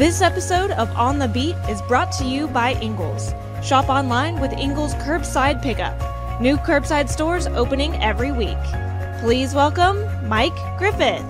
This 0.00 0.22
episode 0.22 0.70
of 0.70 0.90
On 0.96 1.18
the 1.18 1.28
Beat 1.28 1.56
is 1.68 1.82
brought 1.82 2.10
to 2.12 2.24
you 2.24 2.48
by 2.48 2.72
Ingles. 2.80 3.34
Shop 3.62 3.90
online 3.90 4.40
with 4.40 4.50
Ingles 4.54 4.94
Curbside 4.94 5.60
Pickup. 5.60 6.40
New 6.40 6.56
curbside 6.56 7.10
stores 7.10 7.46
opening 7.48 7.94
every 7.96 8.32
week. 8.32 8.56
Please 9.20 9.54
welcome 9.54 10.02
Mike 10.26 10.56
Griffith. 10.78 11.22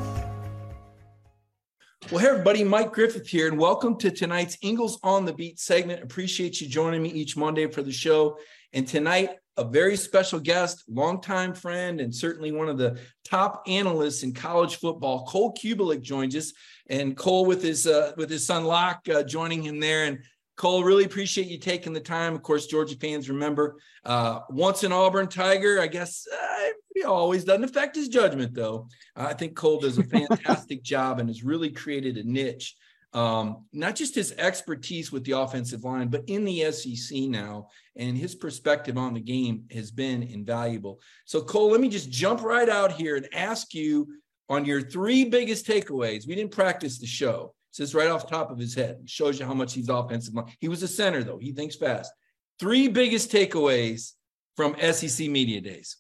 Well, 2.13 2.21
hey, 2.21 2.29
everybody, 2.29 2.63
Mike 2.63 2.93
Griffith 2.93 3.27
here, 3.27 3.49
and 3.49 3.59
welcome 3.59 3.99
to 3.99 4.11
tonight's 4.13 4.57
Ingles 4.63 5.01
on 5.03 5.25
the 5.25 5.33
Beat 5.33 5.59
segment. 5.59 6.05
Appreciate 6.05 6.61
you 6.61 6.69
joining 6.69 7.03
me 7.03 7.09
each 7.09 7.37
Monday 7.37 7.67
for 7.67 7.83
the 7.83 7.91
show. 7.91 8.39
And 8.73 8.87
tonight, 8.87 9.31
a 9.57 9.65
very 9.65 9.97
special 9.97 10.41
guest, 10.41 10.85
longtime 10.89 11.55
friend, 11.55 12.01
and 12.01 12.15
certainly 12.15 12.53
one 12.53 12.69
of 12.69 12.79
the 12.79 12.99
top 13.25 13.63
analysts 13.67 14.23
in 14.23 14.33
college 14.33 14.77
football. 14.77 15.27
Cole 15.27 15.55
Cubelic 15.55 16.01
joins 16.01 16.35
us, 16.37 16.53
and 16.89 17.17
Cole 17.17 17.45
with 17.45 17.63
his 17.63 17.87
uh, 17.87 18.13
with 18.17 18.31
his 18.31 18.47
son 18.47 18.65
Locke 18.65 19.07
uh, 19.09 19.23
joining 19.23 19.63
him 19.63 19.81
there. 19.81 20.05
And 20.05 20.21
Cole, 20.57 20.85
really 20.85 21.05
appreciate 21.05 21.47
you 21.47 21.59
taking 21.59 21.93
the 21.93 22.01
time. 22.01 22.35
Of 22.35 22.43
course, 22.43 22.67
Georgia 22.67 22.97
fans 22.97 23.31
remember 23.31 23.77
uh, 24.05 24.41
once 24.51 24.83
an 24.85 24.93
Auburn 24.93 25.29
Tiger. 25.29 25.81
I 25.81 25.87
guess 25.87 26.27
uh, 26.33 26.69
he 26.95 27.03
always 27.03 27.45
doesn't 27.45 27.65
affect 27.65 27.97
his 27.97 28.09
judgment, 28.09 28.55
though. 28.55 28.89
I 29.17 29.33
think 29.35 29.57
Cole 29.57 29.81
does 29.81 29.99
a 29.99 30.05
fantastic 30.05 30.83
job 30.83 31.19
and 31.19 31.29
has 31.29 31.43
really 31.43 31.71
created 31.71 32.17
a 32.19 32.25
niche 32.25 32.77
um, 33.13 33.65
not 33.73 33.97
just 33.97 34.15
his 34.15 34.33
expertise 34.39 35.11
with 35.11 35.25
the 35.25 35.33
offensive 35.33 35.85
line, 35.85 36.09
but 36.09 36.25
in 36.29 36.45
the 36.45 36.71
SEC 36.71 37.23
now, 37.23 37.69
and 37.97 38.17
his 38.17 38.35
perspective 38.35 38.97
on 38.97 39.15
the 39.15 39.21
game 39.21 39.65
has 39.73 39.91
been 39.91 40.23
invaluable. 40.23 41.01
So, 41.25 41.41
Cole, 41.43 41.71
let 41.71 41.81
me 41.81 41.89
just 41.89 42.11
jump 42.11 42.43
right 42.43 42.69
out 42.69 42.93
here 42.93 43.17
and 43.17 43.29
ask 43.35 43.75
you 43.75 44.09
on 44.49 44.65
your 44.65 44.81
three 44.81 45.25
biggest 45.25 45.67
takeaways. 45.67 46.27
We 46.27 46.37
didn't 46.37 46.53
practice 46.53 46.99
the 46.99 47.07
show. 47.07 47.55
It 47.71 47.77
says 47.77 47.95
right 47.95 48.11
off 48.11 48.29
top 48.29 48.51
of 48.51 48.59
his 48.59 48.75
head. 48.75 48.99
It 49.03 49.09
shows 49.09 49.41
you 49.41 49.47
how 49.47 49.55
much 49.55 49.75
he's 49.75 49.89
offensive. 49.89 50.35
He 50.61 50.69
was 50.69 50.83
a 50.83 50.89
center, 50.89 51.25
though. 51.25 51.39
He 51.39 51.53
thinks 51.53 51.77
fast. 51.77 52.13
Three 52.59 52.89
biggest 52.89 53.33
takeaways 53.33 54.13
from 54.57 54.77
SEC 54.93 55.29
media 55.29 55.61
days. 55.61 55.97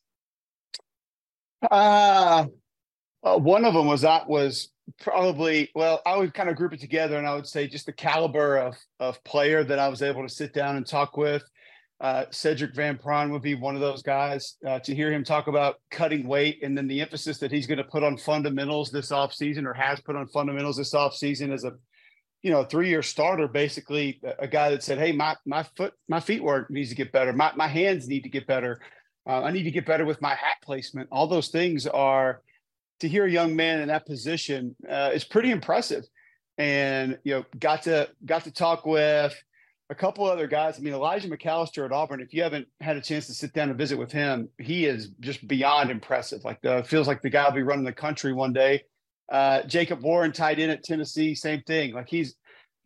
Uh, 1.68 2.46
uh, 3.22 3.36
one 3.36 3.64
of 3.64 3.74
them 3.74 3.86
was 3.86 4.02
that 4.02 4.28
was 4.28 4.70
probably 4.98 5.70
well 5.74 6.00
i 6.06 6.16
would 6.16 6.32
kind 6.34 6.48
of 6.48 6.56
group 6.56 6.72
it 6.72 6.80
together 6.80 7.18
and 7.18 7.26
i 7.26 7.34
would 7.34 7.46
say 7.46 7.66
just 7.66 7.86
the 7.86 7.92
caliber 7.92 8.56
of 8.56 8.76
of 8.98 9.22
player 9.24 9.62
that 9.62 9.78
i 9.78 9.88
was 9.88 10.02
able 10.02 10.22
to 10.22 10.28
sit 10.28 10.52
down 10.52 10.76
and 10.76 10.86
talk 10.86 11.16
with. 11.16 11.42
Uh, 12.00 12.24
Sedrick 12.30 12.74
Van 12.74 12.96
Pran 12.96 13.30
would 13.30 13.42
be 13.42 13.54
one 13.54 13.74
of 13.74 13.82
those 13.82 14.02
guys 14.02 14.56
uh, 14.66 14.78
to 14.78 14.94
hear 14.94 15.12
him 15.12 15.22
talk 15.22 15.48
about 15.48 15.80
cutting 15.90 16.26
weight 16.26 16.60
and 16.62 16.76
then 16.76 16.88
the 16.88 17.02
emphasis 17.02 17.36
that 17.36 17.52
he's 17.52 17.66
going 17.66 17.76
to 17.76 17.84
put 17.84 18.02
on 18.02 18.16
fundamentals 18.16 18.90
this 18.90 19.10
offseason 19.10 19.66
or 19.66 19.74
has 19.74 20.00
put 20.00 20.16
on 20.16 20.26
fundamentals 20.28 20.78
this 20.78 20.94
offseason 20.94 21.52
as 21.52 21.64
a 21.64 21.74
you 22.42 22.50
know 22.50 22.64
three-year 22.64 23.02
starter 23.02 23.46
basically 23.46 24.18
a 24.38 24.48
guy 24.48 24.70
that 24.70 24.82
said 24.82 24.96
hey 24.96 25.12
my 25.12 25.36
my 25.44 25.62
foot 25.62 25.92
my 26.08 26.20
feet 26.20 26.42
work 26.42 26.70
needs 26.70 26.88
to 26.88 26.94
get 26.94 27.12
better. 27.12 27.34
My, 27.34 27.52
my 27.54 27.68
hands 27.68 28.08
need 28.08 28.22
to 28.22 28.30
get 28.30 28.46
better. 28.46 28.80
Uh, 29.26 29.42
i 29.42 29.50
need 29.50 29.64
to 29.64 29.70
get 29.70 29.84
better 29.84 30.06
with 30.06 30.22
my 30.22 30.30
hat 30.30 30.56
placement. 30.62 31.06
All 31.12 31.26
those 31.26 31.48
things 31.48 31.86
are 31.86 32.40
to 33.00 33.08
hear 33.08 33.24
a 33.24 33.30
young 33.30 33.56
man 33.56 33.80
in 33.80 33.88
that 33.88 34.06
position 34.06 34.76
uh, 34.88 35.10
is 35.12 35.24
pretty 35.24 35.50
impressive. 35.50 36.04
And 36.58 37.18
you 37.24 37.34
know, 37.34 37.44
got 37.58 37.82
to 37.82 38.10
got 38.24 38.44
to 38.44 38.50
talk 38.50 38.86
with 38.86 39.34
a 39.88 39.94
couple 39.94 40.24
other 40.24 40.46
guys. 40.46 40.78
I 40.78 40.82
mean, 40.82 40.94
Elijah 40.94 41.28
McAllister 41.28 41.84
at 41.84 41.92
Auburn. 41.92 42.20
If 42.20 42.32
you 42.32 42.42
haven't 42.42 42.68
had 42.80 42.96
a 42.96 43.00
chance 43.00 43.26
to 43.26 43.34
sit 43.34 43.52
down 43.52 43.70
and 43.70 43.78
visit 43.78 43.98
with 43.98 44.12
him, 44.12 44.48
he 44.58 44.86
is 44.86 45.08
just 45.20 45.46
beyond 45.48 45.90
impressive. 45.90 46.44
Like 46.44 46.60
the 46.62 46.84
feels 46.86 47.08
like 47.08 47.22
the 47.22 47.30
guy 47.30 47.46
will 47.46 47.54
be 47.54 47.62
running 47.62 47.84
the 47.84 47.92
country 47.92 48.32
one 48.32 48.52
day. 48.52 48.84
Uh, 49.30 49.62
Jacob 49.62 50.02
Warren 50.02 50.32
tight 50.32 50.58
end 50.58 50.70
at 50.70 50.84
Tennessee, 50.84 51.34
same 51.34 51.62
thing. 51.62 51.94
Like 51.94 52.08
he's 52.08 52.36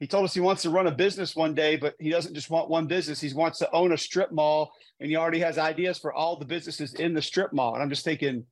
he 0.00 0.06
told 0.06 0.24
us 0.24 0.34
he 0.34 0.40
wants 0.40 0.62
to 0.62 0.70
run 0.70 0.86
a 0.86 0.92
business 0.92 1.36
one 1.36 1.54
day, 1.54 1.76
but 1.76 1.94
he 1.98 2.10
doesn't 2.10 2.34
just 2.34 2.50
want 2.50 2.68
one 2.68 2.86
business. 2.86 3.20
He 3.20 3.32
wants 3.32 3.58
to 3.60 3.72
own 3.72 3.92
a 3.92 3.98
strip 3.98 4.32
mall, 4.32 4.72
and 5.00 5.08
he 5.08 5.16
already 5.16 5.40
has 5.40 5.56
ideas 5.56 5.98
for 5.98 6.12
all 6.12 6.36
the 6.36 6.44
businesses 6.44 6.94
in 6.94 7.14
the 7.14 7.22
strip 7.22 7.52
mall. 7.52 7.74
And 7.74 7.82
I'm 7.82 7.90
just 7.90 8.04
thinking, 8.04 8.44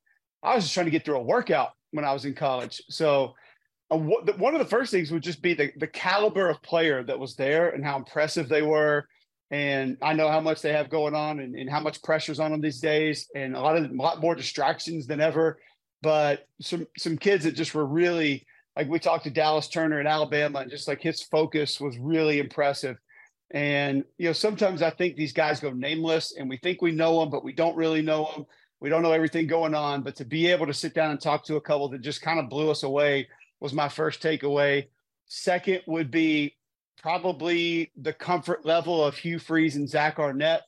I 0.42 0.54
was 0.54 0.64
just 0.64 0.74
trying 0.74 0.86
to 0.86 0.90
get 0.90 1.04
through 1.04 1.18
a 1.18 1.22
workout 1.22 1.70
when 1.92 2.04
I 2.04 2.12
was 2.12 2.24
in 2.24 2.34
college. 2.34 2.82
So 2.88 3.34
uh, 3.90 3.96
one 3.96 4.54
of 4.54 4.58
the 4.58 4.66
first 4.66 4.90
things 4.90 5.10
would 5.10 5.22
just 5.22 5.42
be 5.42 5.54
the, 5.54 5.70
the 5.76 5.86
caliber 5.86 6.48
of 6.48 6.62
player 6.62 7.02
that 7.04 7.18
was 7.18 7.36
there 7.36 7.70
and 7.70 7.84
how 7.84 7.96
impressive 7.96 8.48
they 8.48 8.62
were. 8.62 9.06
And 9.50 9.98
I 10.00 10.14
know 10.14 10.30
how 10.30 10.40
much 10.40 10.62
they 10.62 10.72
have 10.72 10.88
going 10.88 11.14
on 11.14 11.40
and, 11.40 11.54
and 11.54 11.68
how 11.68 11.80
much 11.80 12.02
pressure's 12.02 12.40
on 12.40 12.52
them 12.52 12.62
these 12.62 12.80
days 12.80 13.28
and 13.34 13.54
a 13.54 13.60
lot 13.60 13.76
of 13.76 13.90
a 13.90 13.94
lot 13.94 14.22
more 14.22 14.34
distractions 14.34 15.06
than 15.06 15.20
ever. 15.20 15.58
But 16.00 16.46
some 16.60 16.86
some 16.96 17.18
kids 17.18 17.44
that 17.44 17.54
just 17.54 17.74
were 17.74 17.84
really 17.84 18.46
like 18.74 18.88
we 18.88 18.98
talked 18.98 19.24
to 19.24 19.30
Dallas 19.30 19.68
Turner 19.68 20.00
in 20.00 20.06
Alabama 20.06 20.60
and 20.60 20.70
just 20.70 20.88
like 20.88 21.02
his 21.02 21.22
focus 21.22 21.78
was 21.78 21.98
really 21.98 22.38
impressive. 22.38 22.96
And 23.50 24.04
you 24.16 24.28
know, 24.28 24.32
sometimes 24.32 24.80
I 24.80 24.88
think 24.88 25.16
these 25.16 25.34
guys 25.34 25.60
go 25.60 25.70
nameless 25.70 26.34
and 26.38 26.48
we 26.48 26.56
think 26.56 26.80
we 26.80 26.92
know 26.92 27.20
them, 27.20 27.28
but 27.28 27.44
we 27.44 27.52
don't 27.52 27.76
really 27.76 28.00
know 28.00 28.30
them 28.34 28.46
we 28.82 28.88
don't 28.88 29.02
know 29.02 29.12
everything 29.12 29.46
going 29.46 29.76
on, 29.76 30.02
but 30.02 30.16
to 30.16 30.24
be 30.24 30.48
able 30.48 30.66
to 30.66 30.74
sit 30.74 30.92
down 30.92 31.12
and 31.12 31.20
talk 31.20 31.44
to 31.44 31.54
a 31.54 31.60
couple 31.60 31.88
that 31.90 32.00
just 32.00 32.20
kind 32.20 32.40
of 32.40 32.48
blew 32.48 32.68
us 32.68 32.82
away 32.82 33.28
was 33.60 33.72
my 33.72 33.88
first 33.88 34.20
takeaway. 34.20 34.88
Second 35.26 35.82
would 35.86 36.10
be 36.10 36.56
probably 37.00 37.92
the 37.96 38.12
comfort 38.12 38.66
level 38.66 39.04
of 39.04 39.16
Hugh 39.16 39.38
Freeze 39.38 39.76
and 39.76 39.88
Zach 39.88 40.18
Arnett. 40.18 40.62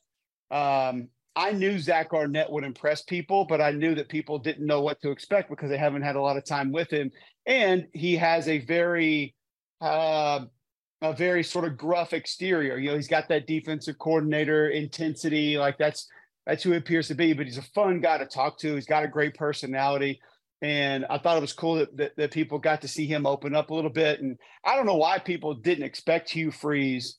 Um, 0.49 1.09
I 1.35 1.51
knew 1.51 1.77
Zach 1.77 2.13
Arnett 2.13 2.49
would 2.49 2.63
impress 2.63 3.01
people, 3.01 3.43
but 3.43 3.59
I 3.59 3.71
knew 3.71 3.93
that 3.95 4.07
people 4.07 4.39
didn't 4.39 4.65
know 4.65 4.81
what 4.81 5.01
to 5.01 5.11
expect 5.11 5.49
because 5.49 5.69
they 5.69 5.77
haven't 5.77 6.03
had 6.03 6.15
a 6.15 6.21
lot 6.21 6.37
of 6.37 6.45
time 6.45 6.71
with 6.71 6.89
him. 6.89 7.11
And 7.45 7.85
he 7.91 8.15
has 8.15 8.47
a 8.47 8.59
very, 8.59 9.35
uh, 9.81 10.45
a 11.01 11.13
very 11.13 11.43
sort 11.43 11.65
of 11.65 11.75
gruff 11.75 12.13
exterior. 12.13 12.77
You 12.77 12.91
know, 12.91 12.95
he's 12.95 13.09
got 13.09 13.27
that 13.27 13.45
defensive 13.45 13.99
coordinator 13.99 14.69
intensity. 14.69 15.57
Like 15.57 15.77
that's 15.77 16.07
that's 16.45 16.63
who 16.63 16.71
he 16.71 16.77
appears 16.77 17.07
to 17.07 17.15
be. 17.15 17.33
But 17.33 17.45
he's 17.45 17.57
a 17.57 17.63
fun 17.63 18.01
guy 18.01 18.17
to 18.17 18.25
talk 18.25 18.57
to. 18.59 18.75
He's 18.75 18.85
got 18.85 19.03
a 19.03 19.07
great 19.07 19.35
personality. 19.35 20.19
And 20.61 21.05
I 21.09 21.17
thought 21.17 21.37
it 21.37 21.41
was 21.41 21.53
cool 21.53 21.75
that, 21.75 21.95
that, 21.97 22.15
that 22.17 22.31
people 22.31 22.59
got 22.59 22.81
to 22.81 22.87
see 22.87 23.05
him 23.05 23.25
open 23.25 23.55
up 23.55 23.69
a 23.69 23.73
little 23.73 23.89
bit. 23.89 24.21
And 24.21 24.37
I 24.63 24.75
don't 24.75 24.85
know 24.85 24.95
why 24.95 25.19
people 25.19 25.53
didn't 25.53 25.83
expect 25.83 26.29
Hugh 26.29 26.51
Freeze 26.51 27.17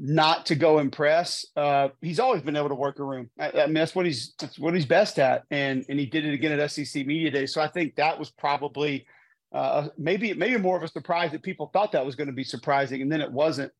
not 0.00 0.46
to 0.46 0.54
go 0.54 0.78
impress. 0.78 1.44
Uh, 1.56 1.88
he's 2.00 2.20
always 2.20 2.40
been 2.40 2.56
able 2.56 2.68
to 2.68 2.74
work 2.76 3.00
a 3.00 3.04
room. 3.04 3.30
I, 3.38 3.50
I, 3.50 3.66
mean, 3.66 3.74
that's 3.74 3.96
what 3.96 4.06
he's 4.06 4.32
that's 4.38 4.58
what 4.58 4.72
he's 4.72 4.86
best 4.86 5.18
at, 5.18 5.42
and 5.50 5.84
and 5.88 5.98
he 5.98 6.06
did 6.06 6.24
it 6.24 6.32
again 6.32 6.58
at 6.58 6.70
SEC 6.70 7.04
Media 7.04 7.32
Day. 7.32 7.46
So 7.46 7.60
I 7.60 7.66
think 7.66 7.96
that 7.96 8.16
was 8.16 8.30
probably 8.30 9.06
uh, 9.52 9.88
maybe 9.98 10.32
maybe 10.34 10.56
more 10.56 10.76
of 10.76 10.84
a 10.84 10.88
surprise 10.88 11.32
that 11.32 11.42
people 11.42 11.70
thought 11.72 11.92
that 11.92 12.06
was 12.06 12.14
going 12.14 12.28
to 12.28 12.32
be 12.32 12.44
surprising, 12.44 13.02
and 13.02 13.10
then 13.10 13.20
it 13.20 13.32
wasn't. 13.32 13.72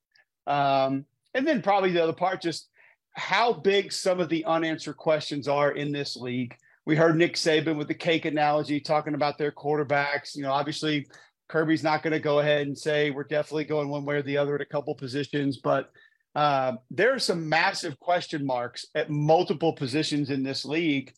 Um, 0.48 1.04
and 1.34 1.46
then 1.46 1.62
probably 1.62 1.92
the 1.92 2.02
other 2.02 2.12
part, 2.12 2.42
just 2.42 2.68
how 3.18 3.52
big 3.52 3.92
some 3.92 4.20
of 4.20 4.28
the 4.28 4.44
unanswered 4.44 4.96
questions 4.96 5.48
are 5.48 5.72
in 5.72 5.92
this 5.92 6.16
league. 6.16 6.56
We 6.86 6.96
heard 6.96 7.16
Nick 7.16 7.34
Saban 7.34 7.76
with 7.76 7.88
the 7.88 7.94
cake 7.94 8.24
analogy 8.24 8.80
talking 8.80 9.14
about 9.14 9.36
their 9.36 9.50
quarterbacks. 9.50 10.34
You 10.36 10.42
know, 10.42 10.52
obviously 10.52 11.06
Kirby's 11.48 11.82
not 11.82 12.02
going 12.02 12.12
to 12.12 12.20
go 12.20 12.38
ahead 12.38 12.66
and 12.66 12.78
say 12.78 13.10
we're 13.10 13.24
definitely 13.24 13.64
going 13.64 13.88
one 13.88 14.04
way 14.04 14.16
or 14.16 14.22
the 14.22 14.38
other 14.38 14.54
at 14.54 14.60
a 14.60 14.66
couple 14.66 14.94
positions, 14.94 15.58
but 15.58 15.90
uh, 16.34 16.74
there 16.90 17.12
are 17.12 17.18
some 17.18 17.48
massive 17.48 17.98
question 17.98 18.46
marks 18.46 18.86
at 18.94 19.10
multiple 19.10 19.72
positions 19.72 20.30
in 20.30 20.42
this 20.42 20.64
league 20.64 21.12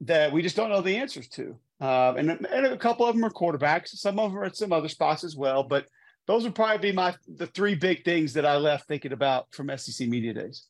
that 0.00 0.32
we 0.32 0.42
just 0.42 0.56
don't 0.56 0.70
know 0.70 0.80
the 0.80 0.96
answers 0.96 1.28
to. 1.28 1.56
Uh, 1.80 2.14
and, 2.16 2.30
and 2.30 2.66
a 2.66 2.76
couple 2.76 3.06
of 3.06 3.14
them 3.14 3.24
are 3.24 3.30
quarterbacks. 3.30 3.88
Some 3.88 4.18
of 4.18 4.30
them 4.30 4.38
are 4.38 4.44
at 4.44 4.56
some 4.56 4.72
other 4.72 4.88
spots 4.88 5.24
as 5.24 5.36
well. 5.36 5.62
But 5.62 5.86
those 6.26 6.44
would 6.44 6.54
probably 6.54 6.90
be 6.90 6.96
my 6.96 7.14
the 7.36 7.46
three 7.48 7.74
big 7.74 8.04
things 8.04 8.32
that 8.32 8.46
I 8.46 8.56
left 8.56 8.88
thinking 8.88 9.12
about 9.12 9.52
from 9.52 9.70
SEC 9.76 10.08
media 10.08 10.32
days. 10.32 10.64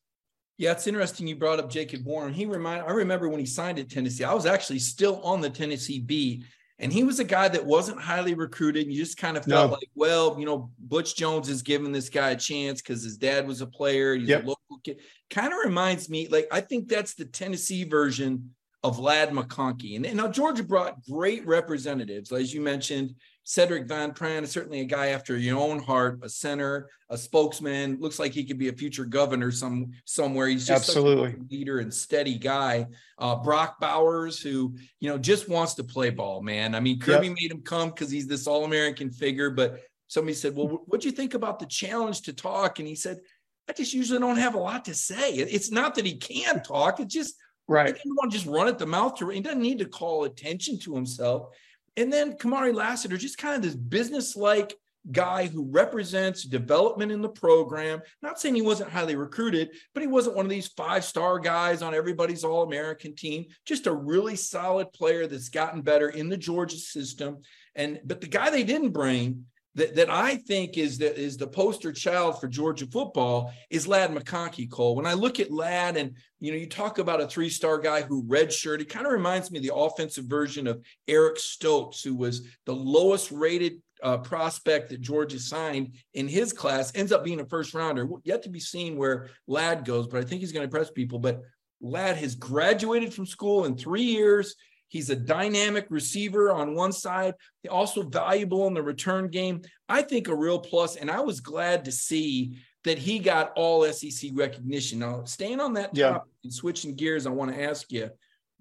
Yeah, 0.56 0.72
it's 0.72 0.86
interesting 0.86 1.26
you 1.26 1.36
brought 1.36 1.58
up 1.58 1.70
Jacob 1.70 2.04
Warren. 2.04 2.32
He 2.32 2.46
remind 2.46 2.82
I 2.82 2.92
remember 2.92 3.28
when 3.28 3.40
he 3.40 3.46
signed 3.46 3.78
at 3.78 3.90
Tennessee, 3.90 4.24
I 4.24 4.34
was 4.34 4.46
actually 4.46 4.78
still 4.78 5.20
on 5.22 5.40
the 5.40 5.50
Tennessee 5.50 6.00
beat. 6.00 6.44
And 6.80 6.92
he 6.92 7.04
was 7.04 7.20
a 7.20 7.24
guy 7.24 7.46
that 7.48 7.64
wasn't 7.64 8.00
highly 8.00 8.34
recruited. 8.34 8.88
You 8.88 8.96
just 8.96 9.16
kind 9.16 9.36
of 9.36 9.44
felt 9.44 9.70
no. 9.70 9.74
like, 9.74 9.88
well, 9.94 10.36
you 10.38 10.44
know, 10.44 10.70
Butch 10.80 11.14
Jones 11.14 11.48
is 11.48 11.62
giving 11.62 11.92
this 11.92 12.08
guy 12.08 12.30
a 12.30 12.36
chance 12.36 12.82
because 12.82 13.04
his 13.04 13.16
dad 13.16 13.46
was 13.46 13.60
a 13.60 13.66
player. 13.66 14.16
He's 14.16 14.28
yep. 14.28 14.42
a 14.42 14.48
local 14.48 14.80
kid. 14.82 14.98
Kind 15.30 15.52
of 15.52 15.60
reminds 15.64 16.10
me, 16.10 16.26
like, 16.26 16.48
I 16.50 16.60
think 16.60 16.88
that's 16.88 17.14
the 17.14 17.26
Tennessee 17.26 17.84
version 17.84 18.54
of 18.84 18.98
Ladd 18.98 19.31
McConkey. 19.31 19.96
And, 19.96 20.04
and 20.04 20.19
now 20.19 20.28
Georgia 20.28 20.62
brought 20.62 21.02
great 21.04 21.44
representatives, 21.46 22.31
as 22.31 22.52
you 22.54 22.60
mentioned, 22.60 23.14
Sedrick 23.46 23.88
Van 23.88 24.12
Pran 24.12 24.42
is 24.42 24.50
certainly 24.50 24.81
a 24.81 24.84
guy 24.84 25.08
after 25.08 25.36
your 25.36 25.58
own 25.58 25.78
heart, 25.78 26.20
a 26.22 26.28
center, 26.28 26.88
a 27.10 27.19
spokesman. 27.19 27.98
Looks 28.00 28.19
like 28.19 28.32
he 28.32 28.44
could 28.44 28.58
be 28.58 28.69
a 28.69 28.72
future 28.72 29.04
governor 29.04 29.50
some 29.50 29.92
somewhere. 30.06 30.48
He's 30.48 30.66
just 30.66 30.88
absolutely 30.88 31.36
leader 31.50 31.81
and 31.81 31.92
steady 31.92 32.38
guy. 32.38 32.86
Uh, 33.19 33.36
Brock 33.36 33.81
Bowers, 33.81 34.40
who 34.40 34.75
you 35.00 35.10
know 35.10 35.19
just 35.19 35.48
wants 35.48 35.75
to 35.75 35.84
play 35.84 36.08
ball, 36.08 36.42
man. 36.42 36.75
I 36.75 36.80
mean, 36.80 36.98
Kirby 36.98 37.26
yep. 37.26 37.37
made 37.38 37.50
him 37.50 37.60
come 37.60 37.90
because 37.90 38.10
he's 38.10 38.26
this 38.26 38.46
All 38.46 38.64
American 38.64 39.10
figure. 39.10 39.50
But 39.50 39.80
somebody 40.08 40.34
said, 40.34 40.56
"Well, 40.56 40.82
what 40.87 41.02
do 41.02 41.08
you 41.08 41.12
think 41.12 41.34
about 41.34 41.58
the 41.58 41.66
challenge 41.66 42.22
to 42.22 42.32
talk?" 42.32 42.78
And 42.78 42.88
he 42.88 42.94
said, 42.94 43.20
"I 43.69 43.75
just 43.75 43.92
usually 43.92 44.20
don't 44.20 44.38
have 44.38 44.54
a 44.54 44.58
lot 44.58 44.87
to 44.87 44.94
say. 44.94 45.34
It's 45.34 45.70
not 45.70 45.96
that 45.96 46.06
he 46.06 46.16
can't 46.16 46.64
talk; 46.64 46.98
it's 46.98 47.12
just." 47.12 47.34
Right. 47.66 47.88
He 47.88 47.93
doesn't 47.93 48.16
want 48.16 48.32
to 48.32 48.38
just 48.38 48.49
run 48.49 48.69
at 48.69 48.78
the 48.78 48.87
mouth 48.87 49.16
to. 49.16 49.28
He 49.28 49.40
doesn't 49.40 49.62
need 49.62 49.78
to 49.78 49.87
call 49.87 50.25
attention 50.25 50.78
to 50.81 50.94
himself. 50.94 51.49
And 51.96 52.12
then 52.12 52.37
Kamari 52.37 52.75
Lassiter, 52.75 53.16
just 53.16 53.38
kind 53.38 53.56
of 53.56 53.62
this 53.62 53.76
business-like 53.76 54.75
guy 55.12 55.46
who 55.46 55.70
represents 55.70 56.44
development 56.44 57.12
in 57.12 57.20
the 57.20 57.28
program. 57.28 58.00
Not 58.22 58.40
saying 58.40 58.55
he 58.55 58.62
wasn't 58.62 58.90
highly 58.90 59.16
recruited, 59.16 59.70
but 59.93 60.02
he 60.02 60.06
wasn't 60.06 60.37
one 60.37 60.46
of 60.46 60.50
these 60.50 60.69
five 60.69 61.05
star 61.05 61.38
guys 61.38 61.82
on 61.82 61.94
everybody's 61.94 62.44
All 62.44 62.62
American 62.62 63.14
team. 63.14 63.46
Just 63.66 63.87
a 63.87 63.94
really 63.94 64.37
solid 64.37 64.93
player 64.93 65.26
that's 65.26 65.50
gotten 65.50 65.82
better 65.82 66.08
in 66.08 66.28
the 66.28 66.37
Georgia 66.37 66.76
system. 66.76 67.43
And 67.75 68.00
but 68.05 68.20
the 68.20 68.28
guy 68.28 68.50
they 68.50 68.64
didn't 68.64 68.90
bring 68.90 69.46
that, 69.76 69.97
that 69.97 70.11
I 70.11 70.37
think 70.37 70.79
is 70.79 70.99
the 70.99 71.15
is 71.15 71.37
the 71.37 71.47
poster 71.47 71.93
child 71.93 72.41
for 72.41 72.47
Georgia 72.47 72.87
football 72.87 73.53
is 73.71 73.88
Ladd 73.88 74.11
McConkey, 74.11 74.71
Cole. 74.71 74.94
When 74.94 75.06
I 75.06 75.15
look 75.15 75.41
at 75.41 75.50
Ladd 75.50 75.97
and 75.97 76.17
you 76.41 76.53
know, 76.53 76.59
you 76.59 76.69
talk 76.69 76.99
about 76.99 77.21
a 77.21 77.26
three-star 77.26 77.79
guy 77.79 78.03
who 78.03 78.23
redshirt, 78.25 78.79
he 78.79 78.85
kind 78.85 79.06
of 79.06 79.12
reminds 79.12 79.50
me 79.50 79.59
of 79.59 79.65
the 79.65 79.75
offensive 79.75 80.26
version 80.26 80.67
of 80.67 80.85
Eric 81.09 81.38
Stokes, 81.38 82.03
who 82.03 82.15
was 82.15 82.47
the 82.67 82.75
lowest 82.75 83.31
rated 83.31 83.81
uh, 84.03 84.19
prospect 84.19 84.91
that 84.91 85.00
Georgia 85.00 85.38
signed 85.38 85.94
in 86.12 86.29
his 86.29 86.53
class, 86.53 86.93
ends 86.94 87.12
up 87.12 87.25
being 87.25 87.41
a 87.41 87.47
first 87.47 87.75
rounder. 87.75 88.06
Yet 88.25 88.43
to 88.43 88.50
be 88.50 88.61
seen 88.61 88.97
where 88.97 89.31
Ladd 89.47 89.85
goes, 89.85 90.06
but 90.06 90.21
I 90.21 90.25
think 90.25 90.41
he's 90.41 90.53
going 90.53 90.69
to 90.69 90.76
impress 90.76 90.91
people. 90.91 91.19
But 91.19 91.41
Ladd 91.81 92.17
has 92.19 92.35
graduated 92.35 93.12
from 93.12 93.26
school 93.26 93.65
in 93.65 93.76
three 93.76 94.03
years. 94.03 94.55
He's 94.94 95.11
a 95.11 95.17
dynamic 95.17 95.87
receiver 95.91 96.52
on 96.52 96.76
one 96.76 96.93
side, 96.93 97.35
also 97.69 98.05
valuable 98.05 98.69
in 98.69 98.75
the 98.75 98.82
return 98.82 99.26
game. 99.26 99.62
I 99.88 100.02
think 100.02 100.29
a 100.29 100.37
real 100.37 100.61
plus, 100.61 100.94
and 100.94 101.11
I 101.11 101.19
was 101.19 101.41
glad 101.41 101.87
to 101.87 101.91
see 101.91 102.58
that 102.85 102.96
he 102.96 103.19
got 103.19 103.50
all 103.56 103.85
SEC 103.93 104.31
recognition. 104.35 105.00
Now, 105.00 105.25
staying 105.25 105.58
on 105.58 105.73
that 105.73 105.96
yeah. 105.96 106.11
topic 106.11 106.31
and 106.44 106.55
switching 106.55 106.94
gears, 106.94 107.26
I 107.26 107.31
want 107.31 107.52
to 107.52 107.61
ask 107.61 107.91
you 107.91 108.08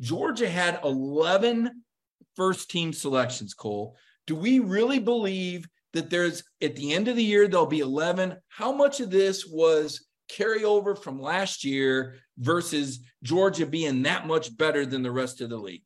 Georgia 0.02 0.50
had 0.50 0.80
11 0.84 1.84
first 2.36 2.72
team 2.72 2.94
selections, 2.94 3.54
Cole. 3.54 3.96
Do 4.26 4.36
we 4.36 4.58
really 4.58 4.98
believe 4.98 5.68
that 5.94 6.10
there's 6.10 6.44
at 6.64 6.76
the 6.76 6.96
end 6.96 7.10
of 7.10 7.16
the 7.16 7.24
year, 7.24 7.48
there'll 7.48 7.68
be 7.68 7.82
11? 7.82 8.38
How 8.48 8.72
much 8.72 9.02
of 9.02 9.12
this 9.12 9.46
was 9.46 10.08
carryover 10.32 10.98
from 10.98 11.22
last 11.22 11.64
year 11.64 12.16
versus 12.40 13.02
Georgia 13.22 13.68
being 13.68 14.02
that 14.02 14.26
much 14.26 14.58
better 14.58 14.84
than 14.84 15.04
the 15.04 15.12
rest 15.12 15.40
of 15.40 15.52
the 15.52 15.58
league? 15.58 15.84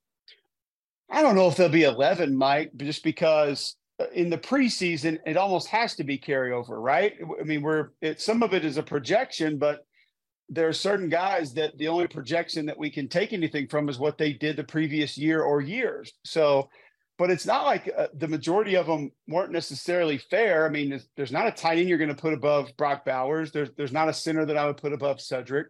I 1.09 1.21
don't 1.21 1.35
know 1.35 1.47
if 1.47 1.55
there'll 1.55 1.71
be 1.71 1.83
11, 1.83 2.35
Mike, 2.35 2.71
just 2.77 3.03
because 3.03 3.75
uh, 3.99 4.05
in 4.13 4.29
the 4.29 4.37
preseason, 4.37 5.17
it 5.25 5.37
almost 5.37 5.67
has 5.69 5.95
to 5.95 6.03
be 6.03 6.17
carryover, 6.17 6.81
right? 6.81 7.13
I 7.39 7.43
mean, 7.43 7.61
we're 7.61 7.89
it, 8.01 8.21
some 8.21 8.43
of 8.43 8.53
it 8.53 8.65
is 8.65 8.77
a 8.77 8.83
projection, 8.83 9.57
but 9.57 9.85
there 10.49 10.67
are 10.67 10.73
certain 10.73 11.09
guys 11.09 11.53
that 11.53 11.77
the 11.77 11.87
only 11.87 12.07
projection 12.07 12.65
that 12.65 12.77
we 12.77 12.89
can 12.89 13.07
take 13.07 13.33
anything 13.33 13.67
from 13.67 13.89
is 13.89 13.99
what 13.99 14.17
they 14.17 14.33
did 14.33 14.55
the 14.55 14.63
previous 14.63 15.17
year 15.17 15.41
or 15.41 15.61
years. 15.61 16.13
So, 16.23 16.69
but 17.17 17.31
it's 17.31 17.45
not 17.45 17.65
like 17.65 17.91
uh, 17.97 18.07
the 18.13 18.27
majority 18.27 18.75
of 18.75 18.85
them 18.85 19.11
weren't 19.27 19.51
necessarily 19.51 20.17
fair. 20.17 20.65
I 20.65 20.69
mean, 20.69 20.89
there's, 20.89 21.07
there's 21.17 21.31
not 21.31 21.47
a 21.47 21.51
tight 21.51 21.79
end 21.79 21.89
you're 21.89 21.97
going 21.97 22.09
to 22.09 22.15
put 22.15 22.33
above 22.33 22.69
Brock 22.77 23.03
Bowers. 23.05 23.51
There's 23.51 23.69
there's 23.75 23.91
not 23.91 24.09
a 24.09 24.13
center 24.13 24.45
that 24.45 24.57
I 24.57 24.65
would 24.65 24.77
put 24.77 24.93
above 24.93 25.17
Sedrick. 25.17 25.65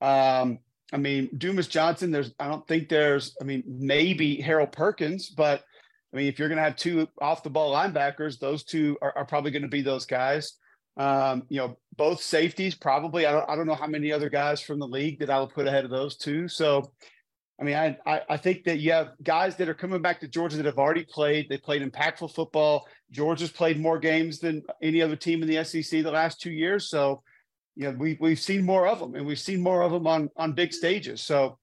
Um, 0.00 0.58
I 0.94 0.96
mean, 0.96 1.28
Dumas 1.36 1.66
Johnson, 1.66 2.12
there's, 2.12 2.32
I 2.38 2.46
don't 2.46 2.66
think 2.68 2.88
there's, 2.88 3.36
I 3.40 3.44
mean, 3.44 3.64
maybe 3.66 4.40
Harold 4.40 4.70
Perkins, 4.70 5.28
but 5.28 5.64
I 6.12 6.16
mean, 6.16 6.28
if 6.28 6.38
you're 6.38 6.48
going 6.48 6.58
to 6.58 6.62
have 6.62 6.76
two 6.76 7.08
off 7.20 7.42
the 7.42 7.50
ball 7.50 7.74
linebackers, 7.74 8.38
those 8.38 8.62
two 8.62 8.96
are, 9.02 9.12
are 9.18 9.24
probably 9.24 9.50
going 9.50 9.62
to 9.62 9.68
be 9.68 9.82
those 9.82 10.06
guys. 10.06 10.52
Um, 10.96 11.42
you 11.48 11.58
know, 11.58 11.76
both 11.96 12.22
safeties 12.22 12.76
probably. 12.76 13.26
I 13.26 13.32
don't, 13.32 13.50
I 13.50 13.56
don't 13.56 13.66
know 13.66 13.74
how 13.74 13.88
many 13.88 14.12
other 14.12 14.30
guys 14.30 14.60
from 14.60 14.78
the 14.78 14.86
league 14.86 15.18
that 15.18 15.30
I 15.30 15.40
would 15.40 15.50
put 15.50 15.66
ahead 15.66 15.84
of 15.84 15.90
those 15.90 16.16
two. 16.16 16.46
So, 16.46 16.92
I 17.60 17.64
mean, 17.64 17.74
I, 17.74 17.96
I, 18.06 18.20
I 18.30 18.36
think 18.36 18.62
that 18.62 18.78
you 18.78 18.92
have 18.92 19.14
guys 19.20 19.56
that 19.56 19.68
are 19.68 19.74
coming 19.74 20.00
back 20.00 20.20
to 20.20 20.28
Georgia 20.28 20.56
that 20.58 20.66
have 20.66 20.78
already 20.78 21.04
played. 21.04 21.48
They 21.48 21.58
played 21.58 21.82
impactful 21.82 22.32
football. 22.32 22.86
Georgia's 23.10 23.50
played 23.50 23.80
more 23.80 23.98
games 23.98 24.38
than 24.38 24.62
any 24.80 25.02
other 25.02 25.16
team 25.16 25.42
in 25.42 25.48
the 25.48 25.64
SEC 25.64 26.04
the 26.04 26.12
last 26.12 26.40
two 26.40 26.52
years. 26.52 26.88
So, 26.88 27.24
you 27.76 27.90
know, 27.90 27.96
we 27.98 28.16
we've 28.20 28.40
seen 28.40 28.64
more 28.64 28.86
of 28.86 28.98
them, 28.98 29.14
and 29.14 29.26
we've 29.26 29.38
seen 29.38 29.60
more 29.60 29.82
of 29.82 29.92
them 29.92 30.06
on 30.06 30.30
on 30.36 30.52
big 30.52 30.72
stages. 30.72 31.22
So, 31.22 31.58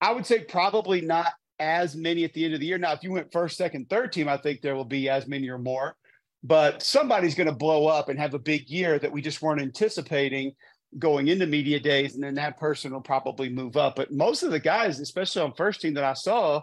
I 0.00 0.12
would 0.12 0.26
say 0.26 0.40
probably 0.40 1.00
not 1.00 1.32
as 1.58 1.94
many 1.94 2.24
at 2.24 2.32
the 2.32 2.44
end 2.44 2.54
of 2.54 2.60
the 2.60 2.66
year. 2.66 2.78
Now, 2.78 2.92
if 2.92 3.02
you 3.02 3.12
went 3.12 3.32
first, 3.32 3.56
second, 3.56 3.88
third 3.88 4.12
team, 4.12 4.28
I 4.28 4.36
think 4.36 4.60
there 4.60 4.74
will 4.74 4.84
be 4.84 5.08
as 5.08 5.26
many 5.26 5.48
or 5.48 5.58
more. 5.58 5.96
But 6.42 6.82
somebody's 6.82 7.34
going 7.34 7.46
to 7.46 7.54
blow 7.54 7.86
up 7.86 8.08
and 8.08 8.18
have 8.18 8.34
a 8.34 8.38
big 8.38 8.68
year 8.68 8.98
that 8.98 9.12
we 9.12 9.22
just 9.22 9.40
weren't 9.40 9.62
anticipating 9.62 10.52
going 10.98 11.28
into 11.28 11.46
media 11.46 11.80
days, 11.80 12.14
and 12.14 12.22
then 12.22 12.34
that 12.34 12.58
person 12.58 12.92
will 12.92 13.00
probably 13.00 13.48
move 13.48 13.76
up. 13.76 13.96
But 13.96 14.12
most 14.12 14.42
of 14.42 14.50
the 14.50 14.60
guys, 14.60 15.00
especially 15.00 15.42
on 15.42 15.54
first 15.54 15.80
team 15.80 15.94
that 15.94 16.04
I 16.04 16.14
saw, 16.14 16.62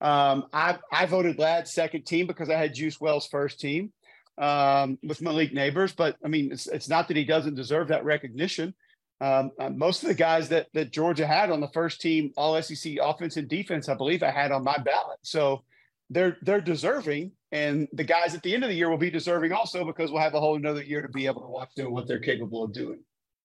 um, 0.00 0.46
I 0.52 0.78
I 0.92 1.06
voted 1.06 1.38
Ladd 1.38 1.68
second 1.68 2.06
team 2.06 2.26
because 2.26 2.48
I 2.48 2.56
had 2.56 2.74
Juice 2.74 3.00
Wells 3.00 3.26
first 3.26 3.60
team 3.60 3.92
um, 4.40 4.98
with 5.02 5.20
Malik 5.20 5.52
Nabers, 5.52 5.94
But 5.94 6.16
I 6.24 6.28
mean, 6.28 6.50
it's, 6.50 6.66
it's 6.66 6.88
not 6.88 7.06
that 7.08 7.16
he 7.16 7.24
doesn't 7.24 7.54
deserve 7.54 7.88
that 7.88 8.04
recognition. 8.04 8.74
Um, 9.20 9.50
uh, 9.60 9.68
most 9.68 10.02
of 10.02 10.08
the 10.08 10.14
guys 10.14 10.48
that 10.48 10.68
that 10.72 10.92
Georgia 10.92 11.26
had 11.26 11.50
on 11.50 11.60
the 11.60 11.68
first 11.68 12.00
team, 12.00 12.32
all 12.38 12.60
SEC 12.62 12.96
offense 13.02 13.36
and 13.36 13.48
defense, 13.48 13.88
I 13.88 13.94
believe 13.94 14.22
I 14.22 14.30
had 14.30 14.50
on 14.50 14.64
my 14.64 14.78
ballot. 14.78 15.18
So 15.22 15.62
they're 16.08 16.38
they're 16.40 16.62
deserving, 16.62 17.32
and 17.52 17.86
the 17.92 18.04
guys 18.04 18.34
at 18.34 18.42
the 18.42 18.54
end 18.54 18.64
of 18.64 18.70
the 18.70 18.76
year 18.76 18.88
will 18.88 18.96
be 18.96 19.10
deserving 19.10 19.52
also 19.52 19.84
because 19.84 20.10
we'll 20.10 20.22
have 20.22 20.32
a 20.32 20.40
whole 20.40 20.56
another 20.56 20.82
year 20.82 21.02
to 21.02 21.08
be 21.08 21.26
able 21.26 21.42
to 21.42 21.48
watch 21.48 21.74
them 21.76 21.92
what 21.92 22.08
they're 22.08 22.18
capable 22.18 22.64
of 22.64 22.72
doing. 22.72 23.00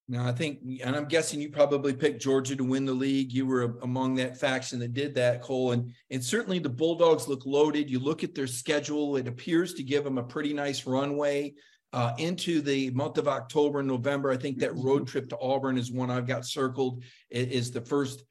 Now, 0.07 0.27
I 0.27 0.31
think, 0.31 0.59
and 0.83 0.95
I'm 0.95 1.07
guessing 1.07 1.41
you 1.41 1.49
probably 1.49 1.93
picked 1.93 2.21
Georgia 2.21 2.55
to 2.55 2.63
win 2.63 2.85
the 2.85 2.93
league. 2.93 3.31
You 3.31 3.47
were 3.47 3.79
among 3.81 4.15
that 4.15 4.37
faction 4.37 4.77
that 4.79 4.93
did 4.93 5.15
that, 5.15 5.41
Cole. 5.41 5.71
And, 5.71 5.91
and 6.11 6.23
certainly 6.23 6.59
the 6.59 6.69
Bulldogs 6.69 7.27
look 7.27 7.43
loaded. 7.45 7.89
You 7.89 7.99
look 7.99 8.23
at 8.23 8.35
their 8.35 8.45
schedule, 8.45 9.17
it 9.17 9.27
appears 9.27 9.73
to 9.73 9.83
give 9.83 10.03
them 10.03 10.19
a 10.19 10.23
pretty 10.23 10.53
nice 10.53 10.85
runway 10.85 11.55
uh, 11.91 12.13
into 12.19 12.61
the 12.61 12.91
month 12.91 13.17
of 13.17 13.27
October 13.27 13.79
and 13.79 13.87
November. 13.87 14.29
I 14.29 14.37
think 14.37 14.59
that 14.59 14.75
road 14.75 15.03
mm-hmm. 15.03 15.05
trip 15.05 15.29
to 15.29 15.39
Auburn 15.39 15.77
is 15.77 15.91
one 15.91 16.11
I've 16.11 16.27
got 16.27 16.45
circled, 16.45 17.03
it 17.31 17.51
is 17.51 17.71
the 17.71 17.81
first 17.81 18.23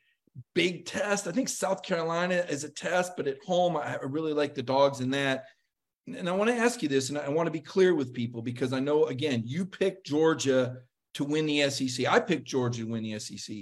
big 0.54 0.84
test. 0.84 1.26
I 1.26 1.32
think 1.32 1.48
South 1.48 1.82
Carolina 1.82 2.44
is 2.48 2.64
a 2.64 2.70
test, 2.70 3.12
but 3.16 3.26
at 3.26 3.42
home, 3.44 3.76
I 3.76 3.98
really 4.02 4.32
like 4.32 4.54
the 4.54 4.62
dogs 4.62 5.00
in 5.00 5.10
that. 5.10 5.44
And 6.06 6.28
I 6.28 6.32
want 6.32 6.50
to 6.50 6.56
ask 6.56 6.82
you 6.82 6.88
this, 6.88 7.08
and 7.08 7.18
I 7.18 7.30
want 7.30 7.46
to 7.46 7.52
be 7.52 7.60
clear 7.60 7.94
with 7.94 8.12
people 8.12 8.42
because 8.42 8.72
I 8.72 8.80
know, 8.80 9.06
again, 9.06 9.42
you 9.46 9.64
picked 9.64 10.06
Georgia 10.06 10.76
to 11.14 11.24
win 11.24 11.46
the 11.46 11.68
SEC. 11.70 12.06
I 12.06 12.20
picked 12.20 12.46
Georgia 12.46 12.82
to 12.82 12.88
win 12.88 13.02
the 13.02 13.18
SEC. 13.18 13.56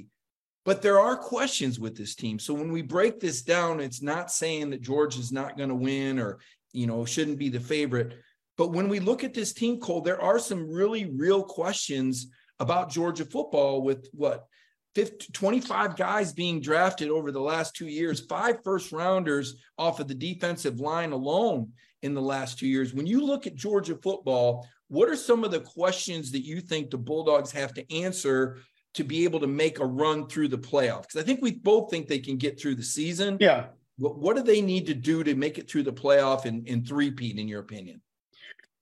But 0.65 0.81
there 0.81 1.01
are 1.01 1.17
questions 1.17 1.81
with 1.81 1.97
this 1.97 2.15
team. 2.15 2.39
So 2.39 2.55
when 2.55 2.71
we 2.71 2.83
break 2.83 3.19
this 3.19 3.43
down, 3.43 3.81
it's 3.81 4.03
not 4.03 4.31
saying 4.31 4.71
that 4.71 4.81
Georgia's 4.81 5.33
not 5.33 5.57
going 5.57 5.71
to 5.71 5.75
win 5.75 6.19
or, 6.19 6.39
you 6.73 6.87
know, 6.87 7.05
shouldn't 7.05 7.39
be 7.39 7.49
the 7.49 7.61
favorite. 7.61 8.15
But 8.57 8.73
when 8.73 8.89
we 8.89 9.01
look 9.01 9.25
at 9.25 9.35
this 9.35 9.53
team, 9.53 9.81
Cole, 9.81 10.03
there 10.03 10.21
are 10.21 10.39
some 10.39 10.71
really 10.71 11.07
real 11.07 11.43
questions 11.43 12.29
about 12.61 12.91
Georgia 12.91 13.25
football 13.25 13.83
with 13.83 14.09
what 14.13 14.47
50, 14.95 15.33
25 15.33 15.97
guys 15.97 16.33
being 16.33 16.61
drafted 16.61 17.09
over 17.09 17.33
the 17.33 17.41
last 17.41 17.75
two 17.75 17.87
years, 17.87 18.21
five 18.27 18.59
first 18.63 18.93
rounders 18.93 19.57
off 19.79 20.01
of 20.01 20.09
the 20.09 20.15
defensive 20.15 20.81
line 20.81 21.13
alone 21.13 21.73
in 22.03 22.15
the 22.15 22.21
last 22.21 22.59
two 22.59 22.67
years. 22.67 22.93
When 22.93 23.07
you 23.07 23.25
look 23.25 23.47
at 23.47 23.55
Georgia 23.55 23.97
football, 24.03 24.67
what 24.89 25.09
are 25.09 25.17
some 25.17 25.45
of 25.45 25.51
the 25.51 25.61
questions 25.61 26.31
that 26.33 26.45
you 26.45 26.61
think 26.61 26.91
the 26.91 26.99
Bulldogs 26.99 27.51
have 27.53 27.73
to 27.75 27.95
answer 27.95 28.59
to 28.95 29.05
be 29.05 29.25
able 29.25 29.41
to 29.41 29.47
make 29.47 29.79
a 29.79 29.87
run 29.87 30.27
through 30.27 30.49
the 30.49 30.59
playoffs? 30.59 31.03
Because 31.03 31.23
I 31.23 31.25
think 31.25 31.41
we 31.41 31.53
both 31.53 31.91
think 31.91 32.09
they 32.09 32.19
can 32.19 32.37
get 32.37 32.61
through 32.61 32.75
the 32.75 32.83
season. 32.83 33.39
Yeah. 33.41 33.67
What, 33.97 34.19
what 34.19 34.37
do 34.37 34.43
they 34.43 34.61
need 34.61 34.87
to 34.87 34.95
do 34.95 35.25
to 35.25 35.35
make 35.35 35.59
it 35.59 35.71
through 35.71 35.85
the 35.85 35.93
playoff 35.93 36.45
in, 36.45 36.65
in 36.67 36.85
three-peat, 36.85 37.39
in 37.39 37.49
your 37.49 37.61
opinion? 37.61 38.03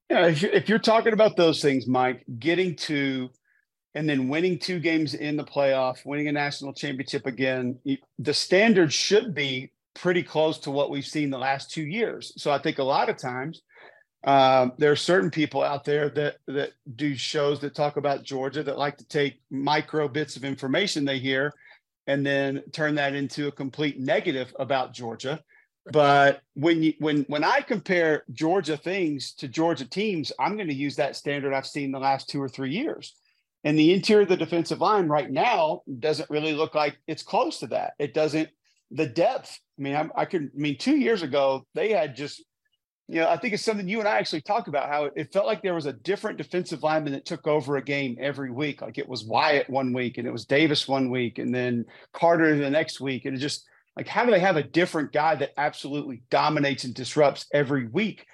Yeah, 0.08 0.26
if 0.26 0.68
you're 0.68 0.80
talking 0.80 1.12
about 1.12 1.36
those 1.36 1.62
things, 1.62 1.86
Mike, 1.86 2.24
getting 2.40 2.74
to 2.76 3.30
and 3.94 4.08
then 4.08 4.28
winning 4.28 4.58
two 4.58 4.78
games 4.78 5.14
in 5.14 5.36
the 5.36 5.44
playoff, 5.44 6.04
winning 6.04 6.28
a 6.28 6.32
national 6.32 6.72
championship 6.72 7.26
again, 7.26 7.78
the 8.18 8.34
standard 8.34 8.92
should 8.92 9.34
be 9.34 9.72
pretty 9.94 10.22
close 10.22 10.58
to 10.58 10.70
what 10.70 10.90
we've 10.90 11.06
seen 11.06 11.30
the 11.30 11.38
last 11.38 11.70
two 11.70 11.82
years. 11.82 12.32
So 12.36 12.50
I 12.50 12.58
think 12.58 12.78
a 12.78 12.84
lot 12.84 13.08
of 13.08 13.16
times 13.16 13.62
um, 14.24 14.72
there 14.78 14.92
are 14.92 14.96
certain 14.96 15.30
people 15.30 15.62
out 15.62 15.84
there 15.84 16.10
that 16.10 16.36
that 16.46 16.72
do 16.94 17.16
shows 17.16 17.60
that 17.60 17.74
talk 17.74 17.96
about 17.96 18.22
Georgia 18.22 18.62
that 18.62 18.78
like 18.78 18.98
to 18.98 19.06
take 19.06 19.40
micro 19.50 20.08
bits 20.08 20.36
of 20.36 20.44
information 20.44 21.04
they 21.04 21.18
hear 21.18 21.52
and 22.06 22.24
then 22.24 22.62
turn 22.72 22.94
that 22.96 23.14
into 23.14 23.48
a 23.48 23.52
complete 23.52 23.98
negative 23.98 24.54
about 24.58 24.92
Georgia. 24.92 25.40
But 25.90 26.42
when 26.54 26.82
you 26.82 26.92
when 26.98 27.22
when 27.24 27.44
I 27.44 27.62
compare 27.62 28.24
Georgia 28.32 28.76
things 28.76 29.32
to 29.34 29.48
Georgia 29.48 29.88
teams, 29.88 30.30
I'm 30.38 30.56
going 30.56 30.68
to 30.68 30.74
use 30.74 30.96
that 30.96 31.16
standard 31.16 31.54
I've 31.54 31.66
seen 31.66 31.90
the 31.90 31.98
last 31.98 32.28
two 32.28 32.42
or 32.42 32.48
three 32.48 32.72
years. 32.72 33.16
And 33.64 33.78
the 33.78 33.92
interior 33.92 34.22
of 34.22 34.28
the 34.28 34.36
defensive 34.36 34.80
line 34.80 35.08
right 35.08 35.30
now 35.30 35.82
doesn't 35.98 36.30
really 36.30 36.54
look 36.54 36.74
like 36.74 36.96
it's 37.06 37.22
close 37.22 37.58
to 37.58 37.66
that. 37.68 37.92
It 37.98 38.14
doesn't. 38.14 38.48
The 38.90 39.06
depth. 39.06 39.60
I 39.78 39.82
mean, 39.82 39.94
I, 39.94 40.08
I 40.16 40.24
could. 40.24 40.50
I 40.54 40.58
mean, 40.58 40.78
two 40.78 40.96
years 40.96 41.22
ago 41.22 41.66
they 41.74 41.90
had 41.90 42.16
just 42.16 42.42
you 43.10 43.16
know, 43.16 43.28
I 43.28 43.36
think 43.36 43.54
it's 43.54 43.64
something 43.64 43.88
you 43.88 43.98
and 43.98 44.06
I 44.06 44.18
actually 44.18 44.42
talked 44.42 44.68
about 44.68 44.88
how 44.88 45.10
it 45.16 45.32
felt 45.32 45.44
like 45.44 45.62
there 45.62 45.74
was 45.74 45.86
a 45.86 45.92
different 45.92 46.38
defensive 46.38 46.84
lineman 46.84 47.12
that 47.14 47.24
took 47.24 47.44
over 47.48 47.76
a 47.76 47.82
game 47.82 48.16
every 48.20 48.52
week. 48.52 48.82
Like 48.82 48.98
it 48.98 49.08
was 49.08 49.24
Wyatt 49.24 49.68
one 49.68 49.92
week 49.92 50.16
and 50.16 50.28
it 50.28 50.32
was 50.32 50.44
Davis 50.44 50.86
one 50.86 51.10
week 51.10 51.38
and 51.38 51.52
then 51.52 51.86
Carter 52.12 52.56
the 52.56 52.70
next 52.70 53.00
week. 53.00 53.24
And 53.24 53.36
it 53.36 53.40
just 53.40 53.66
like, 53.96 54.06
how 54.06 54.24
do 54.24 54.30
they 54.30 54.38
have 54.38 54.56
a 54.56 54.62
different 54.62 55.10
guy 55.10 55.34
that 55.34 55.50
absolutely 55.56 56.22
dominates 56.30 56.84
and 56.84 56.94
disrupts 56.94 57.46
every 57.52 57.88
week? 57.88 58.26